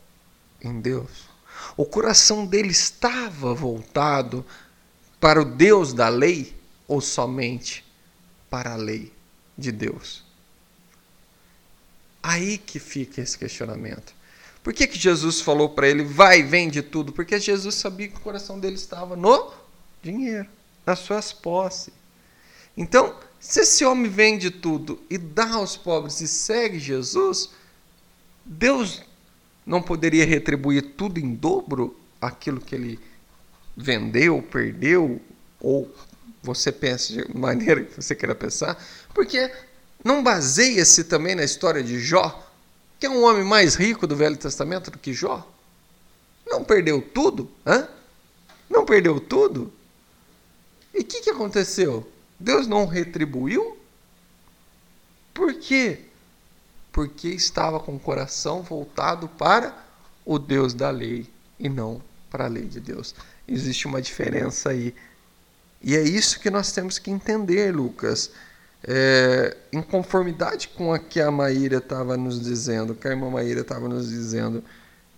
em 0.60 0.80
Deus. 0.80 1.28
O 1.76 1.84
coração 1.84 2.46
dele 2.46 2.70
estava 2.70 3.54
voltado 3.54 4.44
para 5.20 5.40
o 5.40 5.44
Deus 5.44 5.92
da 5.92 6.08
lei 6.08 6.56
ou 6.86 7.00
somente 7.00 7.84
para 8.50 8.72
a 8.72 8.76
lei 8.76 9.12
de 9.56 9.72
Deus? 9.72 10.24
Aí 12.22 12.58
que 12.58 12.78
fica 12.78 13.20
esse 13.20 13.38
questionamento. 13.38 14.14
Por 14.62 14.72
que, 14.72 14.86
que 14.86 14.98
Jesus 14.98 15.40
falou 15.40 15.70
para 15.70 15.88
ele, 15.88 16.04
vai, 16.04 16.42
vende 16.42 16.82
tudo? 16.82 17.12
Porque 17.12 17.38
Jesus 17.40 17.74
sabia 17.76 18.08
que 18.08 18.16
o 18.16 18.20
coração 18.20 18.58
dele 18.58 18.76
estava 18.76 19.16
no 19.16 19.52
dinheiro, 20.02 20.48
nas 20.84 20.98
suas 20.98 21.32
posses. 21.32 21.94
Então, 22.76 23.18
se 23.40 23.60
esse 23.60 23.84
homem 23.84 24.10
vende 24.10 24.50
tudo 24.50 25.00
e 25.08 25.16
dá 25.16 25.54
aos 25.54 25.76
pobres 25.76 26.20
e 26.20 26.28
segue 26.28 26.78
Jesus, 26.78 27.50
Deus 28.44 29.02
não 29.64 29.82
poderia 29.82 30.24
retribuir 30.24 30.94
tudo 30.96 31.20
em 31.20 31.34
dobro 31.34 31.98
aquilo 32.20 32.60
que 32.60 32.74
ele 32.74 32.98
vendeu, 33.76 34.42
perdeu, 34.42 35.20
ou 35.60 35.92
você 36.42 36.72
pensa 36.72 37.12
de 37.12 37.38
maneira 37.38 37.84
que 37.84 37.94
você 37.94 38.14
queira 38.14 38.34
pensar, 38.34 38.82
porque 39.14 39.52
não 40.02 40.22
baseia-se 40.22 41.04
também 41.04 41.34
na 41.34 41.44
história 41.44 41.82
de 41.82 42.00
Jó, 42.00 42.44
que 42.98 43.06
é 43.06 43.10
um 43.10 43.22
homem 43.22 43.44
mais 43.44 43.74
rico 43.74 44.06
do 44.06 44.16
Velho 44.16 44.36
Testamento 44.36 44.90
do 44.90 44.98
que 44.98 45.12
Jó? 45.12 45.46
Não 46.46 46.64
perdeu 46.64 47.00
tudo? 47.00 47.48
Hã? 47.66 47.88
Não 48.68 48.84
perdeu 48.84 49.20
tudo? 49.20 49.72
E 50.92 51.00
o 51.00 51.04
que, 51.04 51.20
que 51.20 51.30
aconteceu? 51.30 52.10
Deus 52.38 52.66
não 52.66 52.86
retribuiu? 52.86 53.78
Por 55.34 55.54
quê? 55.54 56.00
Porque 56.92 57.28
estava 57.28 57.78
com 57.80 57.96
o 57.96 58.00
coração 58.00 58.62
voltado 58.62 59.28
para 59.28 59.76
o 60.24 60.38
Deus 60.38 60.74
da 60.74 60.90
lei 60.90 61.28
e 61.58 61.68
não 61.68 62.02
para 62.30 62.44
a 62.44 62.48
lei 62.48 62.64
de 62.64 62.80
Deus. 62.80 63.14
Existe 63.46 63.86
uma 63.86 64.02
diferença 64.02 64.70
aí. 64.70 64.94
E 65.82 65.96
é 65.96 66.02
isso 66.02 66.40
que 66.40 66.50
nós 66.50 66.72
temos 66.72 66.98
que 66.98 67.10
entender, 67.10 67.74
Lucas 67.74 68.30
é, 68.82 69.56
em 69.72 69.82
conformidade 69.82 70.68
com 70.68 70.92
o 70.92 70.98
que 70.98 71.20
a 71.20 71.30
Maíra 71.30 71.78
estava 71.78 72.16
nos 72.16 72.40
dizendo, 72.40 72.94
que 72.94 73.08
a 73.08 73.10
irmã 73.10 73.30
Maíra 73.30 73.60
estava 73.60 73.88
nos 73.88 74.08
dizendo, 74.08 74.62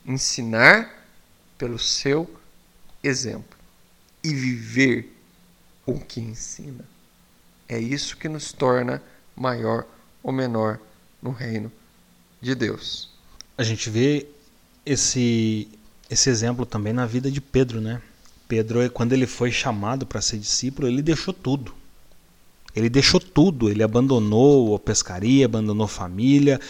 ensinar 0.07 1.05
pelo 1.59 1.79
seu 1.79 2.31
exemplo 3.03 3.59
e 4.23 4.35
viver 4.35 5.15
o 5.87 5.99
que 5.99 6.21
ensina. 6.21 6.85
É 7.71 7.79
isso 7.79 8.17
que 8.17 8.29
nos 8.29 8.53
torna 8.53 9.01
maior 9.37 9.87
ou 10.25 10.33
menor 10.33 10.81
no 11.23 11.31
reino 11.31 11.71
de 12.43 12.53
Deus. 12.53 13.09
A 13.57 13.63
gente 13.63 13.89
vê 13.89 14.27
esse 14.85 15.69
esse 16.11 16.29
exemplo 16.29 16.67
também 16.67 16.93
na 16.93 17.07
vida 17.07 17.31
de 17.31 17.41
Pedro, 17.41 17.81
né? 17.81 18.03
Pedro, 18.49 18.91
quando 18.91 19.13
ele 19.13 19.29
foi 19.29 19.53
chamado 19.53 20.05
para 20.05 20.21
ser 20.21 20.39
discípulo, 20.39 20.89
ele 20.89 21.01
deixou 21.01 21.33
tudo. 21.33 21.73
Ele 22.75 22.91
deixou 22.91 23.21
tudo, 23.21 23.71
ele 23.71 23.85
abandonou 23.85 24.75
a 24.75 24.79
pescaria, 24.81 25.47
abandonou 25.47 25.85
a 25.85 25.89
família 25.89 26.61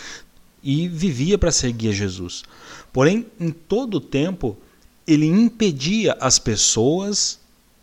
e 0.63 0.87
vivia 0.87 1.39
para 1.39 1.51
seguir 1.51 1.95
Jesus. 1.95 2.43
Porém, 2.93 3.27
em 3.41 3.51
todo 3.51 3.95
o 3.95 4.01
tempo, 4.01 4.59
ele 5.07 5.25
impedia 5.25 6.13
as 6.21 6.39
pessoas 6.39 7.41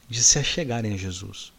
de 0.08 0.22
se 0.22 0.38
achegarem 0.38 0.94
a 0.94 0.98
Jesus. 0.98 1.52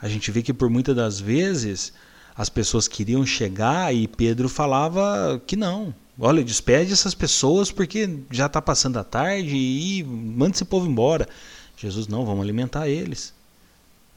A 0.00 0.08
gente 0.08 0.30
vê 0.30 0.42
que 0.42 0.52
por 0.52 0.70
muitas 0.70 0.96
das 0.96 1.20
vezes 1.20 1.92
as 2.36 2.48
pessoas 2.48 2.88
queriam 2.88 3.24
chegar 3.26 3.94
e 3.94 4.08
Pedro 4.08 4.48
falava 4.48 5.40
que 5.46 5.56
não. 5.56 5.94
Olha, 6.18 6.44
despede 6.44 6.92
essas 6.92 7.14
pessoas 7.14 7.70
porque 7.70 8.18
já 8.30 8.46
está 8.46 8.60
passando 8.60 8.98
a 8.98 9.04
tarde 9.04 9.56
e 9.56 10.04
manda 10.04 10.54
esse 10.54 10.64
povo 10.64 10.86
embora. 10.86 11.28
Jesus, 11.76 12.06
não, 12.08 12.24
vamos 12.24 12.42
alimentar 12.42 12.88
eles. 12.88 13.32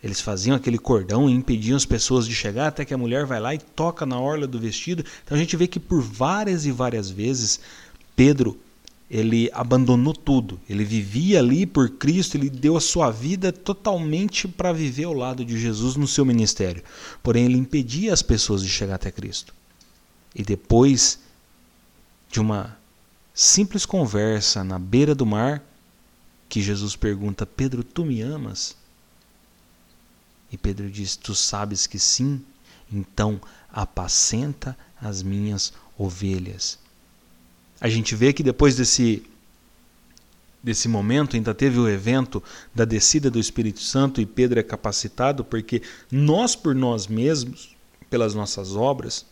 Eles 0.04 0.20
faziam 0.20 0.56
aquele 0.56 0.78
cordão 0.78 1.30
e 1.30 1.34
impediam 1.34 1.78
as 1.78 1.86
pessoas 1.86 2.28
de 2.28 2.36
chegar 2.36 2.68
até 2.68 2.84
que 2.84 2.94
a 2.94 2.98
mulher 2.98 3.26
vai 3.26 3.40
lá 3.40 3.56
e 3.56 3.58
toca 3.58 4.06
na 4.06 4.20
orla 4.20 4.46
do 4.46 4.60
vestido. 4.60 5.04
Então 5.24 5.38
a 5.38 5.40
gente 5.40 5.56
vê 5.56 5.66
que 5.66 5.80
por 5.80 6.02
várias 6.02 6.66
e 6.66 6.72
várias 6.72 7.10
vezes 7.10 7.62
Pedro 8.16 8.60
ele 9.14 9.48
abandonou 9.54 10.12
tudo. 10.12 10.60
Ele 10.68 10.84
vivia 10.84 11.38
ali 11.38 11.68
por 11.68 11.88
Cristo, 11.88 12.36
ele 12.36 12.50
deu 12.50 12.76
a 12.76 12.82
sua 12.82 13.12
vida 13.12 13.54
totalmente 13.54 14.48
para 14.48 14.74
viver 14.74 15.04
ao 15.04 15.14
lado 15.14 15.46
de 15.46 15.60
Jesus 15.60 15.96
no 15.96 16.08
seu 16.08 16.26
ministério. 16.26 16.84
Porém, 17.22 17.46
ele 17.46 17.58
impedia 17.60 18.12
as 18.12 18.24
pessoas 18.24 18.64
de 18.64 18.70
chegar 18.70 18.96
até 18.96 19.12
Cristo. 19.12 19.54
E 20.34 20.42
depois 20.42 21.20
de 22.28 22.42
uma 22.42 22.76
simples 23.36 23.86
conversa 23.86 24.64
na 24.64 24.80
beira 24.80 25.14
do 25.14 25.28
mar, 25.28 25.64
que 26.50 26.60
Jesus 26.60 26.96
pergunta: 26.96 27.46
Pedro, 27.46 27.84
tu 27.84 28.04
me 28.04 28.20
amas? 28.20 28.76
E 30.52 30.58
Pedro 30.58 30.90
diz: 30.90 31.16
Tu 31.16 31.36
sabes 31.36 31.86
que 31.86 32.00
sim, 32.00 32.44
então 32.92 33.40
apacenta 33.72 34.76
as 35.00 35.22
minhas 35.22 35.72
ovelhas. 36.00 36.80
A 37.80 37.90
gente 37.90 38.16
vê 38.16 38.32
que 38.34 38.44
depois 38.44 38.76
desse 38.76 39.24
desse 40.64 40.88
momento 40.88 41.36
ainda 41.36 41.54
teve 41.54 41.78
o 41.78 41.90
evento 41.90 42.42
da 42.74 42.86
descida 42.86 43.30
do 43.30 43.38
Espírito 43.38 43.82
Santo 43.82 44.22
e 44.22 44.26
Pedro 44.26 44.58
é 44.58 44.64
capacitado 44.64 45.44
porque 45.44 45.82
nós 46.10 46.56
por 46.56 46.74
nós 46.74 47.06
mesmos, 47.06 47.76
pelas 48.10 48.34
nossas 48.34 48.74
obras, 48.74 49.26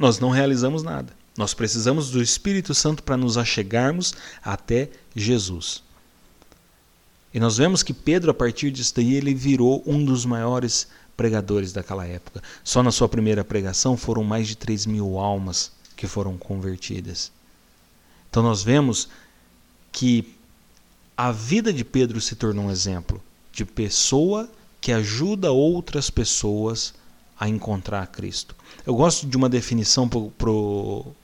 nós 0.00 0.18
não 0.18 0.30
realizamos 0.30 0.82
nada. 0.82 1.12
Nós 1.36 1.54
precisamos 1.54 2.10
do 2.10 2.20
Espírito 2.20 2.74
Santo 2.74 3.02
para 3.02 3.16
nos 3.16 3.38
achegarmos 3.38 4.14
até 4.42 4.90
Jesus. 5.14 5.82
E 7.32 7.40
nós 7.40 7.56
vemos 7.56 7.82
que 7.82 7.92
Pedro, 7.92 8.30
a 8.30 8.34
partir 8.34 8.70
disso 8.70 8.94
daí, 8.96 9.14
ele 9.14 9.34
virou 9.34 9.82
um 9.86 10.04
dos 10.04 10.24
maiores 10.24 10.86
pregadores 11.16 11.72
daquela 11.72 12.06
época. 12.06 12.40
Só 12.62 12.82
na 12.82 12.92
sua 12.92 13.08
primeira 13.08 13.44
pregação 13.44 13.96
foram 13.96 14.22
mais 14.22 14.46
de 14.46 14.56
3 14.56 14.86
mil 14.86 15.18
almas 15.18 15.72
que 15.96 16.06
foram 16.06 16.36
convertidas. 16.38 17.32
Então 18.34 18.42
nós 18.42 18.64
vemos 18.64 19.08
que 19.92 20.34
a 21.16 21.30
vida 21.30 21.72
de 21.72 21.84
Pedro 21.84 22.20
se 22.20 22.34
tornou 22.34 22.64
um 22.64 22.70
exemplo 22.70 23.22
de 23.52 23.64
pessoa 23.64 24.50
que 24.80 24.90
ajuda 24.90 25.52
outras 25.52 26.10
pessoas 26.10 26.94
a 27.38 27.48
encontrar 27.48 28.04
Cristo. 28.08 28.56
Eu 28.84 28.96
gosto 28.96 29.24
de 29.24 29.36
uma 29.36 29.48
definição 29.48 30.08
para 30.08 30.50
o 30.50 31.14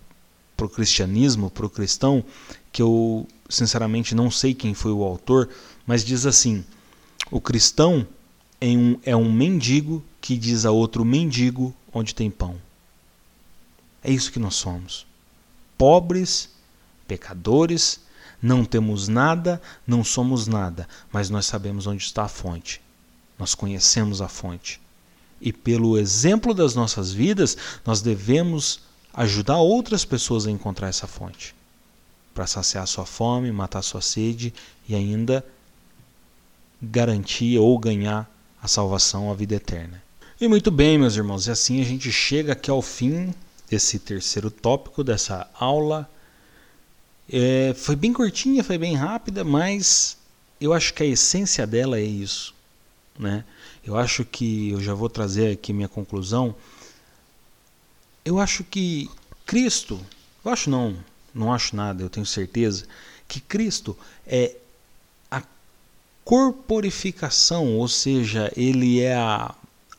cristianismo, 0.73 1.51
para 1.51 1.67
o 1.67 1.69
cristão, 1.69 2.25
que 2.71 2.81
eu 2.81 3.27
sinceramente 3.49 4.15
não 4.15 4.31
sei 4.31 4.55
quem 4.55 4.73
foi 4.73 4.93
o 4.93 5.03
autor, 5.03 5.49
mas 5.85 6.05
diz 6.05 6.27
assim: 6.27 6.65
o 7.29 7.41
cristão 7.41 8.07
é 8.61 8.69
um, 8.69 9.01
é 9.03 9.17
um 9.17 9.33
mendigo 9.33 10.01
que 10.21 10.37
diz 10.37 10.65
a 10.65 10.71
outro 10.71 11.05
mendigo 11.05 11.75
onde 11.93 12.15
tem 12.15 12.31
pão. 12.31 12.55
É 14.01 14.13
isso 14.13 14.31
que 14.31 14.39
nós 14.39 14.55
somos. 14.55 15.05
Pobres, 15.77 16.51
pecadores, 17.11 17.99
não 18.41 18.65
temos 18.65 19.09
nada, 19.09 19.61
não 19.85 20.05
somos 20.05 20.47
nada, 20.47 20.89
mas 21.13 21.29
nós 21.29 21.45
sabemos 21.45 21.89
onde 21.89 22.05
está 22.05 22.23
a 22.23 22.29
fonte. 22.29 22.81
Nós 23.37 23.53
conhecemos 23.53 24.23
a 24.23 24.29
fonte. 24.29 24.81
E 25.41 25.53
pelo 25.53 25.99
exemplo 25.99 26.55
das 26.55 26.77
nossas 26.77 27.11
vidas, 27.11 27.57
nós 27.85 28.01
devemos 28.01 28.83
ajudar 29.13 29.57
outras 29.57 30.05
pessoas 30.05 30.47
a 30.47 30.53
encontrar 30.53 30.87
essa 30.87 31.09
fonte 31.09 31.53
para 32.33 32.47
saciar 32.47 32.87
sua 32.87 33.05
fome, 33.05 33.51
matar 33.51 33.83
sua 33.83 34.01
sede 34.01 34.55
e 34.89 34.95
ainda 34.95 35.45
garantir 36.81 37.59
ou 37.59 37.77
ganhar 37.77 38.31
a 38.63 38.69
salvação, 38.69 39.33
a 39.33 39.35
vida 39.35 39.57
eterna. 39.57 40.01
E 40.41 40.47
muito 40.47 40.71
bem, 40.71 40.97
meus 40.97 41.17
irmãos, 41.17 41.49
e 41.49 41.51
assim 41.51 41.81
a 41.81 41.85
gente 41.85 42.13
chega 42.13 42.53
aqui 42.53 42.71
ao 42.71 42.81
fim 42.81 43.35
desse 43.69 43.99
terceiro 43.99 44.49
tópico 44.49 45.03
dessa 45.03 45.51
aula. 45.59 46.09
É, 47.33 47.75
foi 47.75 47.95
bem 47.95 48.13
curtinha, 48.13 48.65
foi 48.65 48.77
bem 48.77 48.97
rápida, 48.97 49.45
mas 49.45 50.17
eu 50.61 50.73
acho 50.73 50.93
que 50.93 51.03
a 51.03 51.07
essência 51.07 51.67
dela 51.67 51.99
é 51.99 52.03
isso. 52.03 52.55
Né? 53.19 53.45
Eu 53.85 53.97
acho 53.97 54.25
que 54.25 54.71
eu 54.71 54.81
já 54.81 54.95
vou 54.95 55.09
trazer 55.09 55.53
aqui 55.53 55.73
minha 55.73 55.89
conclusão. 55.89 56.55
Eu 58.25 58.39
acho 58.39 58.65
que 58.65 59.09
Cristo, 59.47 60.01
eu 60.45 60.51
acho 60.51 60.69
não, 60.69 60.97
não 61.35 61.53
acho 61.53 61.77
nada, 61.77 62.03
eu 62.03 62.11
tenho 62.11 62.27
certeza 62.27 62.87
que 63.29 63.41
Cristo 63.41 63.97
é 64.27 64.57
corporificação, 66.31 67.77
ou 67.77 67.89
seja, 67.89 68.53
ele 68.57 69.01
é 69.01 69.17
a, 69.17 69.53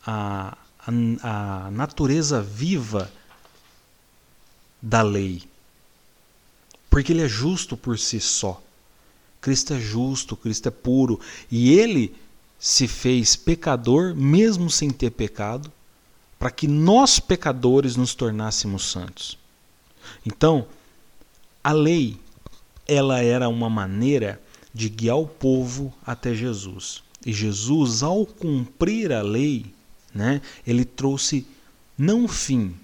a, 0.06 0.58
a, 0.80 1.68
a 1.68 1.72
natureza 1.72 2.42
viva 2.42 3.12
da 4.82 5.02
lei. 5.02 5.44
Porque 6.92 7.14
ele 7.14 7.24
é 7.24 7.28
justo 7.28 7.76
por 7.78 7.98
si 7.98 8.20
só. 8.20 8.62
Cristo 9.40 9.74
é 9.74 9.80
justo, 9.80 10.36
Cristo 10.36 10.68
é 10.68 10.72
puro. 10.72 11.20
E 11.50 11.74
ele 11.74 12.14
se 12.60 12.88
fez 12.88 13.36
pecador, 13.36 14.14
mesmo 14.14 14.70
sem 14.70 14.92
ter 14.92 15.10
pecado, 15.10 15.72
para 16.38 16.52
que 16.52 16.68
nós, 16.68 17.18
pecadores, 17.20 17.96
nos 17.96 18.14
tornássemos 18.14 18.92
santos. 18.92 19.38
Então, 20.26 20.68
a 21.64 21.72
lei, 21.72 22.20
ela 22.86 23.22
era 23.22 23.48
uma 23.48 23.70
maneira 23.70 24.42
de 24.74 24.90
guiar 24.90 25.18
o 25.18 25.28
povo 25.28 25.94
até 26.06 26.36
Jesus. 26.36 27.02
E 27.26 27.32
Jesus, 27.32 28.04
ao 28.04 28.26
cumprir 28.26 29.14
a 29.14 29.22
lei, 29.22 29.74
né, 30.14 30.42
ele 30.68 30.84
trouxe 30.84 31.48
não 31.98 32.28
fim, 32.28 32.76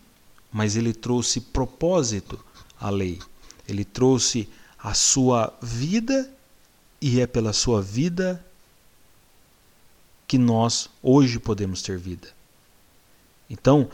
mas 0.51 0.77
ele 0.77 0.93
trouxe 0.93 1.41
propósito 1.41 2.39
à 2.79 2.89
lei. 2.89 3.19
Ele 3.67 3.83
trouxe 3.83 4.47
a 4.77 4.93
sua 4.93 5.53
vida 5.61 6.31
e 7.01 7.19
é 7.19 7.27
pela 7.27 7.53
sua 7.53 7.81
vida 7.81 8.43
que 10.27 10.37
nós 10.37 10.89
hoje 11.01 11.39
podemos 11.39 11.81
ter 11.81 11.97
vida. 11.97 12.27
Então, 13.49 13.89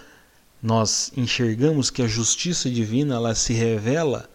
nós 0.62 1.12
enxergamos 1.16 1.90
que 1.90 2.02
a 2.02 2.08
justiça 2.08 2.70
divina 2.70 3.16
ela 3.16 3.36
se 3.36 3.54
revela 3.54 4.30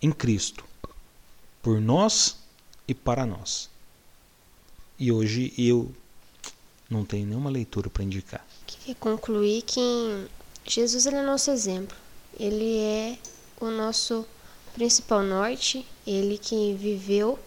em 0.00 0.12
Cristo 0.12 0.64
por 1.62 1.80
nós 1.80 2.36
e 2.86 2.94
para 2.94 3.26
nós. 3.26 3.68
E 4.98 5.10
hoje 5.10 5.52
eu 5.58 5.92
não 6.88 7.04
tenho 7.04 7.26
nenhuma 7.26 7.50
leitura 7.50 7.90
para 7.90 8.04
indicar. 8.04 8.46
Queria 8.66 8.94
concluir 8.94 9.62
que 9.62 10.28
Jesus 10.64 11.06
é 11.06 11.22
nosso 11.22 11.50
exemplo. 11.50 11.96
Ele 12.38 12.78
é 12.78 13.18
o 13.60 13.66
nosso 13.66 14.26
principal 14.74 15.22
norte, 15.22 15.86
ele 16.06 16.38
que 16.38 16.74
viveu 16.74 17.38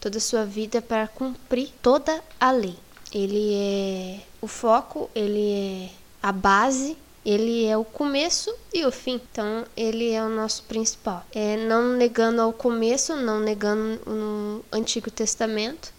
toda 0.00 0.18
a 0.18 0.20
sua 0.20 0.44
vida 0.44 0.80
para 0.80 1.08
cumprir 1.08 1.70
toda 1.82 2.22
a 2.38 2.50
lei. 2.50 2.76
Ele 3.12 3.54
é 3.54 4.20
o 4.40 4.46
foco, 4.46 5.10
ele 5.14 5.52
é 5.52 5.90
a 6.22 6.32
base 6.32 6.96
ele 7.28 7.66
é 7.66 7.76
o 7.76 7.84
começo 7.84 8.54
e 8.72 8.86
o 8.86 8.90
fim. 8.90 9.20
Então, 9.30 9.66
ele 9.76 10.12
é 10.12 10.22
o 10.24 10.30
nosso 10.30 10.62
principal. 10.62 11.26
É 11.30 11.58
não 11.58 11.94
negando 11.94 12.40
ao 12.40 12.54
começo, 12.54 13.14
não 13.14 13.38
negando 13.38 14.00
no 14.06 14.64
Antigo 14.72 15.10
Testamento, 15.10 15.92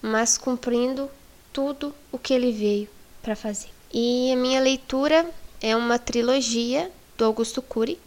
mas 0.00 0.38
cumprindo 0.38 1.10
tudo 1.52 1.94
o 2.10 2.18
que 2.18 2.32
ele 2.32 2.50
veio 2.50 2.88
para 3.22 3.36
fazer. 3.36 3.68
E 3.92 4.32
a 4.32 4.36
minha 4.36 4.58
leitura 4.58 5.28
é 5.60 5.76
uma 5.76 5.98
trilogia 5.98 6.90
do 7.18 7.26
Augusto 7.26 7.60
Cury. 7.60 8.00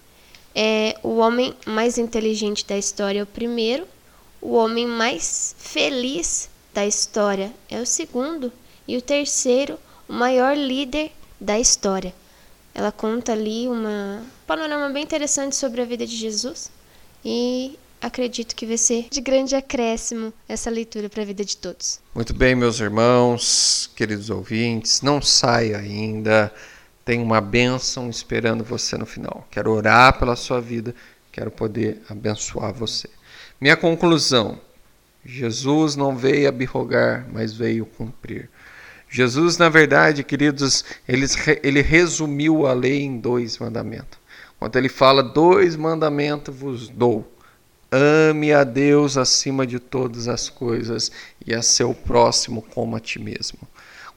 É 0.55 0.97
o 1.01 1.17
homem 1.17 1.55
mais 1.65 1.97
inteligente 1.97 2.65
da 2.65 2.77
história, 2.77 3.23
o 3.23 3.27
primeiro, 3.27 3.87
o 4.41 4.53
homem 4.53 4.85
mais 4.85 5.55
feliz 5.57 6.49
da 6.73 6.85
história 6.85 7.51
é 7.69 7.79
o 7.79 7.85
segundo, 7.85 8.51
e 8.87 8.97
o 8.97 9.01
terceiro, 9.01 9.79
o 10.07 10.13
maior 10.13 10.55
líder 10.55 11.11
da 11.39 11.59
história. 11.59 12.13
Ela 12.73 12.91
conta 12.91 13.31
ali 13.31 13.67
uma 13.67 14.23
panorama 14.47 14.89
bem 14.89 15.03
interessante 15.03 15.55
sobre 15.55 15.81
a 15.81 15.85
vida 15.85 16.05
de 16.05 16.15
Jesus 16.15 16.71
e 17.23 17.77
acredito 18.01 18.55
que 18.55 18.65
vai 18.65 18.77
ser 18.77 19.07
de 19.09 19.21
grande 19.21 19.55
acréscimo 19.55 20.33
essa 20.49 20.69
leitura 20.69 21.07
para 21.07 21.21
a 21.21 21.25
vida 21.25 21.45
de 21.45 21.55
todos. 21.55 21.99
Muito 22.13 22.33
bem, 22.33 22.55
meus 22.55 22.79
irmãos, 22.79 23.89
queridos 23.95 24.29
ouvintes, 24.29 25.01
não 25.01 25.21
saia 25.21 25.77
ainda. 25.77 26.53
Tem 27.05 27.21
uma 27.21 27.41
bênção 27.41 28.09
esperando 28.09 28.63
você 28.63 28.97
no 28.97 29.05
final. 29.05 29.47
Quero 29.51 29.71
orar 29.71 30.17
pela 30.17 30.35
sua 30.35 30.61
vida, 30.61 30.95
quero 31.31 31.51
poder 31.51 32.01
abençoar 32.09 32.73
você. 32.73 33.09
Minha 33.59 33.75
conclusão: 33.75 34.59
Jesus 35.25 35.95
não 35.95 36.15
veio 36.15 36.49
abrogar, 36.49 37.27
mas 37.31 37.53
veio 37.53 37.85
cumprir. 37.85 38.49
Jesus, 39.09 39.57
na 39.57 39.69
verdade, 39.69 40.23
queridos, 40.23 40.83
ele, 41.07 41.27
ele 41.61 41.81
resumiu 41.81 42.65
a 42.65 42.73
lei 42.73 43.03
em 43.03 43.19
dois 43.19 43.59
mandamentos. 43.59 44.17
Quando 44.57 44.75
ele 44.75 44.89
fala, 44.89 45.21
dois 45.21 45.75
mandamentos 45.75 46.55
vos 46.55 46.89
dou. 46.89 47.31
Ame 47.91 48.51
a 48.51 48.63
Deus 48.63 49.17
acima 49.17 49.67
de 49.67 49.77
todas 49.77 50.27
as 50.27 50.49
coisas 50.49 51.11
e 51.45 51.53
a 51.53 51.61
seu 51.61 51.93
próximo 51.93 52.61
como 52.73 52.95
a 52.95 52.99
ti 52.99 53.19
mesmo. 53.19 53.59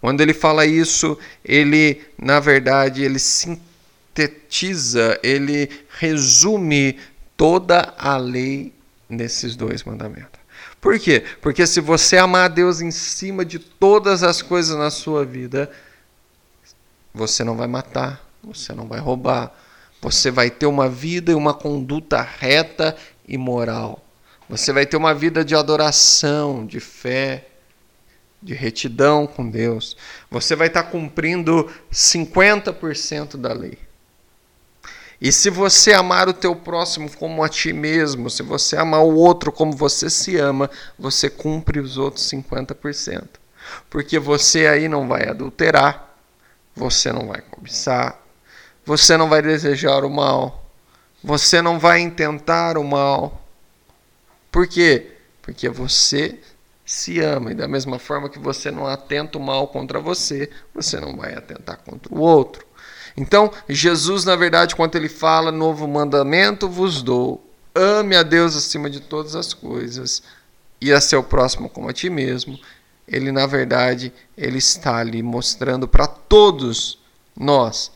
Quando 0.00 0.20
ele 0.20 0.34
fala 0.34 0.66
isso, 0.66 1.18
ele, 1.44 2.00
na 2.18 2.38
verdade, 2.38 3.02
ele 3.02 3.18
sintetiza, 3.18 3.60
ele 5.22 5.70
resume 5.98 6.98
toda 7.36 7.94
a 7.98 8.16
lei 8.16 8.72
nesses 9.08 9.56
dois 9.56 9.82
mandamentos. 9.84 10.40
Por 10.80 10.98
quê? 10.98 11.24
Porque 11.40 11.66
se 11.66 11.80
você 11.80 12.16
amar 12.16 12.44
a 12.44 12.48
Deus 12.48 12.80
em 12.80 12.90
cima 12.90 13.44
de 13.44 13.58
todas 13.58 14.22
as 14.22 14.40
coisas 14.42 14.76
na 14.76 14.90
sua 14.90 15.24
vida, 15.24 15.70
você 17.12 17.42
não 17.42 17.56
vai 17.56 17.66
matar, 17.66 18.24
você 18.42 18.72
não 18.72 18.86
vai 18.86 19.00
roubar, 19.00 19.52
você 20.00 20.30
vai 20.30 20.50
ter 20.50 20.66
uma 20.66 20.88
vida 20.88 21.32
e 21.32 21.34
uma 21.34 21.54
conduta 21.54 22.20
reta 22.20 22.96
e 23.26 23.36
moral. 23.36 24.04
Você 24.48 24.72
vai 24.72 24.86
ter 24.86 24.96
uma 24.96 25.12
vida 25.12 25.44
de 25.44 25.56
adoração, 25.56 26.64
de 26.64 26.78
fé, 26.78 27.48
de 28.46 28.54
retidão 28.54 29.26
com 29.26 29.50
Deus. 29.50 29.96
Você 30.30 30.54
vai 30.54 30.68
estar 30.68 30.84
cumprindo 30.84 31.68
50% 31.92 33.36
da 33.36 33.52
lei. 33.52 33.76
E 35.20 35.32
se 35.32 35.50
você 35.50 35.92
amar 35.92 36.28
o 36.28 36.32
teu 36.32 36.54
próximo 36.54 37.10
como 37.16 37.42
a 37.42 37.48
ti 37.48 37.72
mesmo, 37.72 38.30
se 38.30 38.44
você 38.44 38.76
amar 38.76 39.02
o 39.02 39.16
outro 39.16 39.50
como 39.50 39.72
você 39.72 40.08
se 40.08 40.36
ama, 40.36 40.70
você 40.96 41.28
cumpre 41.28 41.80
os 41.80 41.98
outros 41.98 42.30
50%. 42.30 43.26
Porque 43.90 44.16
você 44.16 44.68
aí 44.68 44.88
não 44.88 45.08
vai 45.08 45.28
adulterar, 45.28 46.16
você 46.74 47.12
não 47.12 47.26
vai 47.26 47.40
cobiçar, 47.40 48.22
você 48.84 49.16
não 49.16 49.28
vai 49.28 49.42
desejar 49.42 50.04
o 50.04 50.10
mal, 50.10 50.70
você 51.24 51.60
não 51.60 51.80
vai 51.80 51.98
intentar 51.98 52.78
o 52.78 52.84
mal. 52.84 53.44
Por 54.52 54.68
quê? 54.68 55.14
Porque 55.42 55.68
você 55.68 56.38
se 56.86 57.18
ama 57.20 57.50
e 57.50 57.54
da 57.54 57.66
mesma 57.66 57.98
forma 57.98 58.28
que 58.28 58.38
você 58.38 58.70
não 58.70 58.86
atenta 58.86 59.36
o 59.36 59.42
mal 59.42 59.66
contra 59.66 59.98
você, 59.98 60.48
você 60.72 61.00
não 61.00 61.16
vai 61.16 61.34
atentar 61.34 61.78
contra 61.78 62.14
o 62.14 62.20
outro. 62.20 62.64
Então, 63.16 63.50
Jesus, 63.68 64.24
na 64.24 64.36
verdade, 64.36 64.76
quando 64.76 64.94
ele 64.94 65.08
fala, 65.08 65.50
novo 65.50 65.88
mandamento 65.88 66.68
vos 66.68 67.02
dou, 67.02 67.44
ame 67.74 68.14
a 68.14 68.22
Deus 68.22 68.56
acima 68.56 68.88
de 68.88 69.00
todas 69.00 69.34
as 69.34 69.52
coisas 69.52 70.22
e 70.80 70.92
a 70.92 71.00
seu 71.00 71.24
próximo 71.24 71.68
como 71.68 71.88
a 71.88 71.92
ti 71.92 72.08
mesmo, 72.08 72.56
ele, 73.08 73.32
na 73.32 73.46
verdade, 73.46 74.12
ele 74.36 74.58
está 74.58 74.96
ali 74.96 75.22
mostrando 75.22 75.88
para 75.88 76.06
todos 76.06 77.00
nós, 77.36 77.90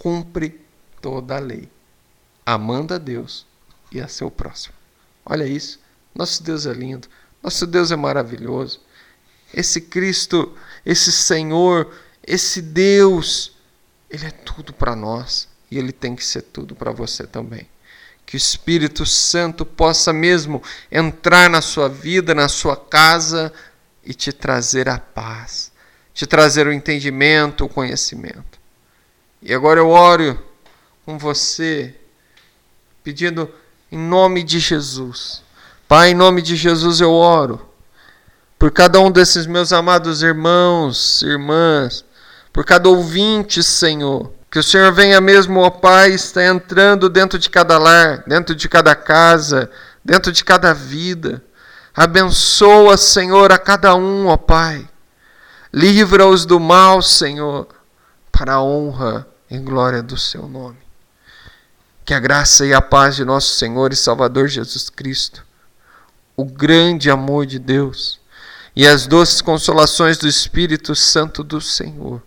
cumpre 0.00 0.60
toda 1.00 1.36
a 1.36 1.40
lei, 1.40 1.68
amando 2.44 2.94
a 2.94 2.98
Deus 2.98 3.46
e 3.92 4.00
a 4.00 4.08
seu 4.08 4.30
próximo. 4.30 4.74
Olha 5.24 5.44
isso, 5.46 5.78
nosso 6.14 6.42
Deus 6.42 6.66
é 6.66 6.72
lindo, 6.72 7.08
nosso 7.42 7.66
Deus 7.66 7.90
é 7.90 7.96
maravilhoso. 7.96 8.80
Esse 9.52 9.80
Cristo, 9.80 10.56
esse 10.86 11.10
Senhor, 11.10 11.92
esse 12.26 12.62
Deus, 12.62 13.52
ele 14.08 14.26
é 14.26 14.30
tudo 14.30 14.72
para 14.72 14.94
nós 14.94 15.48
e 15.70 15.78
ele 15.78 15.92
tem 15.92 16.14
que 16.14 16.24
ser 16.24 16.42
tudo 16.42 16.74
para 16.74 16.92
você 16.92 17.26
também. 17.26 17.66
Que 18.24 18.36
o 18.36 18.38
Espírito 18.38 19.04
Santo 19.04 19.66
possa 19.66 20.12
mesmo 20.12 20.62
entrar 20.90 21.50
na 21.50 21.60
sua 21.60 21.88
vida, 21.88 22.34
na 22.34 22.48
sua 22.48 22.76
casa 22.76 23.52
e 24.04 24.14
te 24.14 24.32
trazer 24.32 24.88
a 24.88 24.98
paz, 24.98 25.72
te 26.14 26.26
trazer 26.26 26.66
o 26.66 26.72
entendimento, 26.72 27.64
o 27.64 27.68
conhecimento. 27.68 28.60
E 29.42 29.52
agora 29.52 29.80
eu 29.80 29.88
oro 29.88 30.40
com 31.04 31.18
você, 31.18 31.94
pedindo 33.02 33.52
em 33.90 33.98
nome 33.98 34.42
de 34.42 34.60
Jesus. 34.60 35.42
Pai, 35.92 36.12
em 36.12 36.14
nome 36.14 36.40
de 36.40 36.56
Jesus 36.56 37.02
eu 37.02 37.12
oro 37.12 37.68
por 38.58 38.70
cada 38.70 38.98
um 38.98 39.10
desses 39.10 39.44
meus 39.46 39.74
amados 39.74 40.22
irmãos, 40.22 41.20
irmãs 41.20 42.02
por 42.50 42.64
cada 42.64 42.88
ouvinte, 42.88 43.62
Senhor. 43.62 44.32
Que 44.50 44.58
o 44.58 44.62
Senhor 44.62 44.90
venha 44.90 45.20
mesmo, 45.20 45.60
ó 45.60 45.68
Pai, 45.68 46.12
está 46.12 46.42
entrando 46.46 47.10
dentro 47.10 47.38
de 47.38 47.50
cada 47.50 47.76
lar, 47.76 48.24
dentro 48.26 48.54
de 48.54 48.70
cada 48.70 48.94
casa, 48.94 49.70
dentro 50.02 50.32
de 50.32 50.42
cada 50.42 50.72
vida. 50.72 51.44
Abençoa, 51.94 52.96
Senhor, 52.96 53.52
a 53.52 53.58
cada 53.58 53.94
um, 53.94 54.28
ó 54.28 54.38
Pai. 54.38 54.88
Livra-os 55.70 56.46
do 56.46 56.58
mal, 56.58 57.02
Senhor, 57.02 57.68
para 58.32 58.54
a 58.54 58.62
honra 58.62 59.26
e 59.50 59.58
glória 59.58 60.02
do 60.02 60.16
seu 60.16 60.48
nome. 60.48 60.78
Que 62.02 62.14
a 62.14 62.18
graça 62.18 62.64
e 62.64 62.72
a 62.72 62.80
paz 62.80 63.14
de 63.14 63.26
nosso 63.26 63.56
Senhor 63.56 63.92
e 63.92 63.96
Salvador 63.96 64.48
Jesus 64.48 64.88
Cristo, 64.88 65.51
o 66.36 66.44
grande 66.44 67.10
amor 67.10 67.46
de 67.46 67.58
Deus 67.58 68.20
e 68.74 68.86
as 68.86 69.06
doces 69.06 69.40
consolações 69.40 70.18
do 70.18 70.26
Espírito 70.26 70.94
Santo 70.94 71.44
do 71.44 71.60
Senhor 71.60 72.22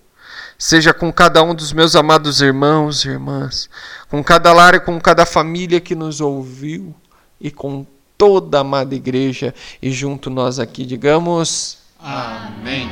seja 0.57 0.93
com 0.93 1.11
cada 1.11 1.43
um 1.43 1.53
dos 1.53 1.73
meus 1.73 1.95
amados 1.95 2.41
irmãos 2.41 3.03
e 3.03 3.09
irmãs, 3.09 3.69
com 4.09 4.23
cada 4.23 4.53
lar 4.53 4.75
e 4.75 4.79
com 4.79 4.99
cada 4.99 5.25
família 5.25 5.81
que 5.81 5.95
nos 5.95 6.21
ouviu 6.21 6.95
e 7.39 7.51
com 7.51 7.85
toda 8.17 8.59
a 8.59 8.61
amada 8.61 8.95
igreja 8.95 9.53
e 9.81 9.91
junto 9.91 10.29
nós 10.29 10.59
aqui 10.59 10.85
digamos 10.85 11.77
amém. 11.99 12.89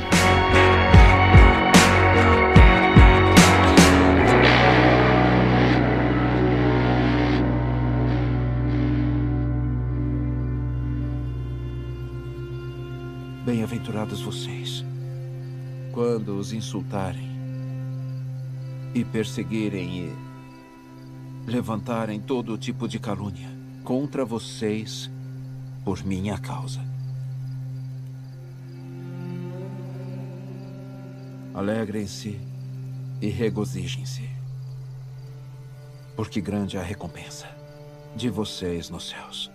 Bem-aventurados 13.84 14.22
vocês, 14.22 14.82
quando 15.92 16.38
os 16.38 16.54
insultarem 16.54 17.28
e 18.94 19.04
perseguirem 19.04 20.06
e 20.06 21.50
levantarem 21.50 22.18
todo 22.18 22.56
tipo 22.56 22.88
de 22.88 22.98
calúnia 22.98 23.46
contra 23.84 24.24
vocês 24.24 25.10
por 25.84 26.02
minha 26.02 26.38
causa. 26.38 26.80
Alegrem-se 31.52 32.40
e 33.20 33.28
regozijem-se, 33.28 34.30
porque 36.16 36.40
grande 36.40 36.78
é 36.78 36.80
a 36.80 36.82
recompensa 36.82 37.46
de 38.16 38.30
vocês 38.30 38.88
nos 38.88 39.10
céus. 39.10 39.53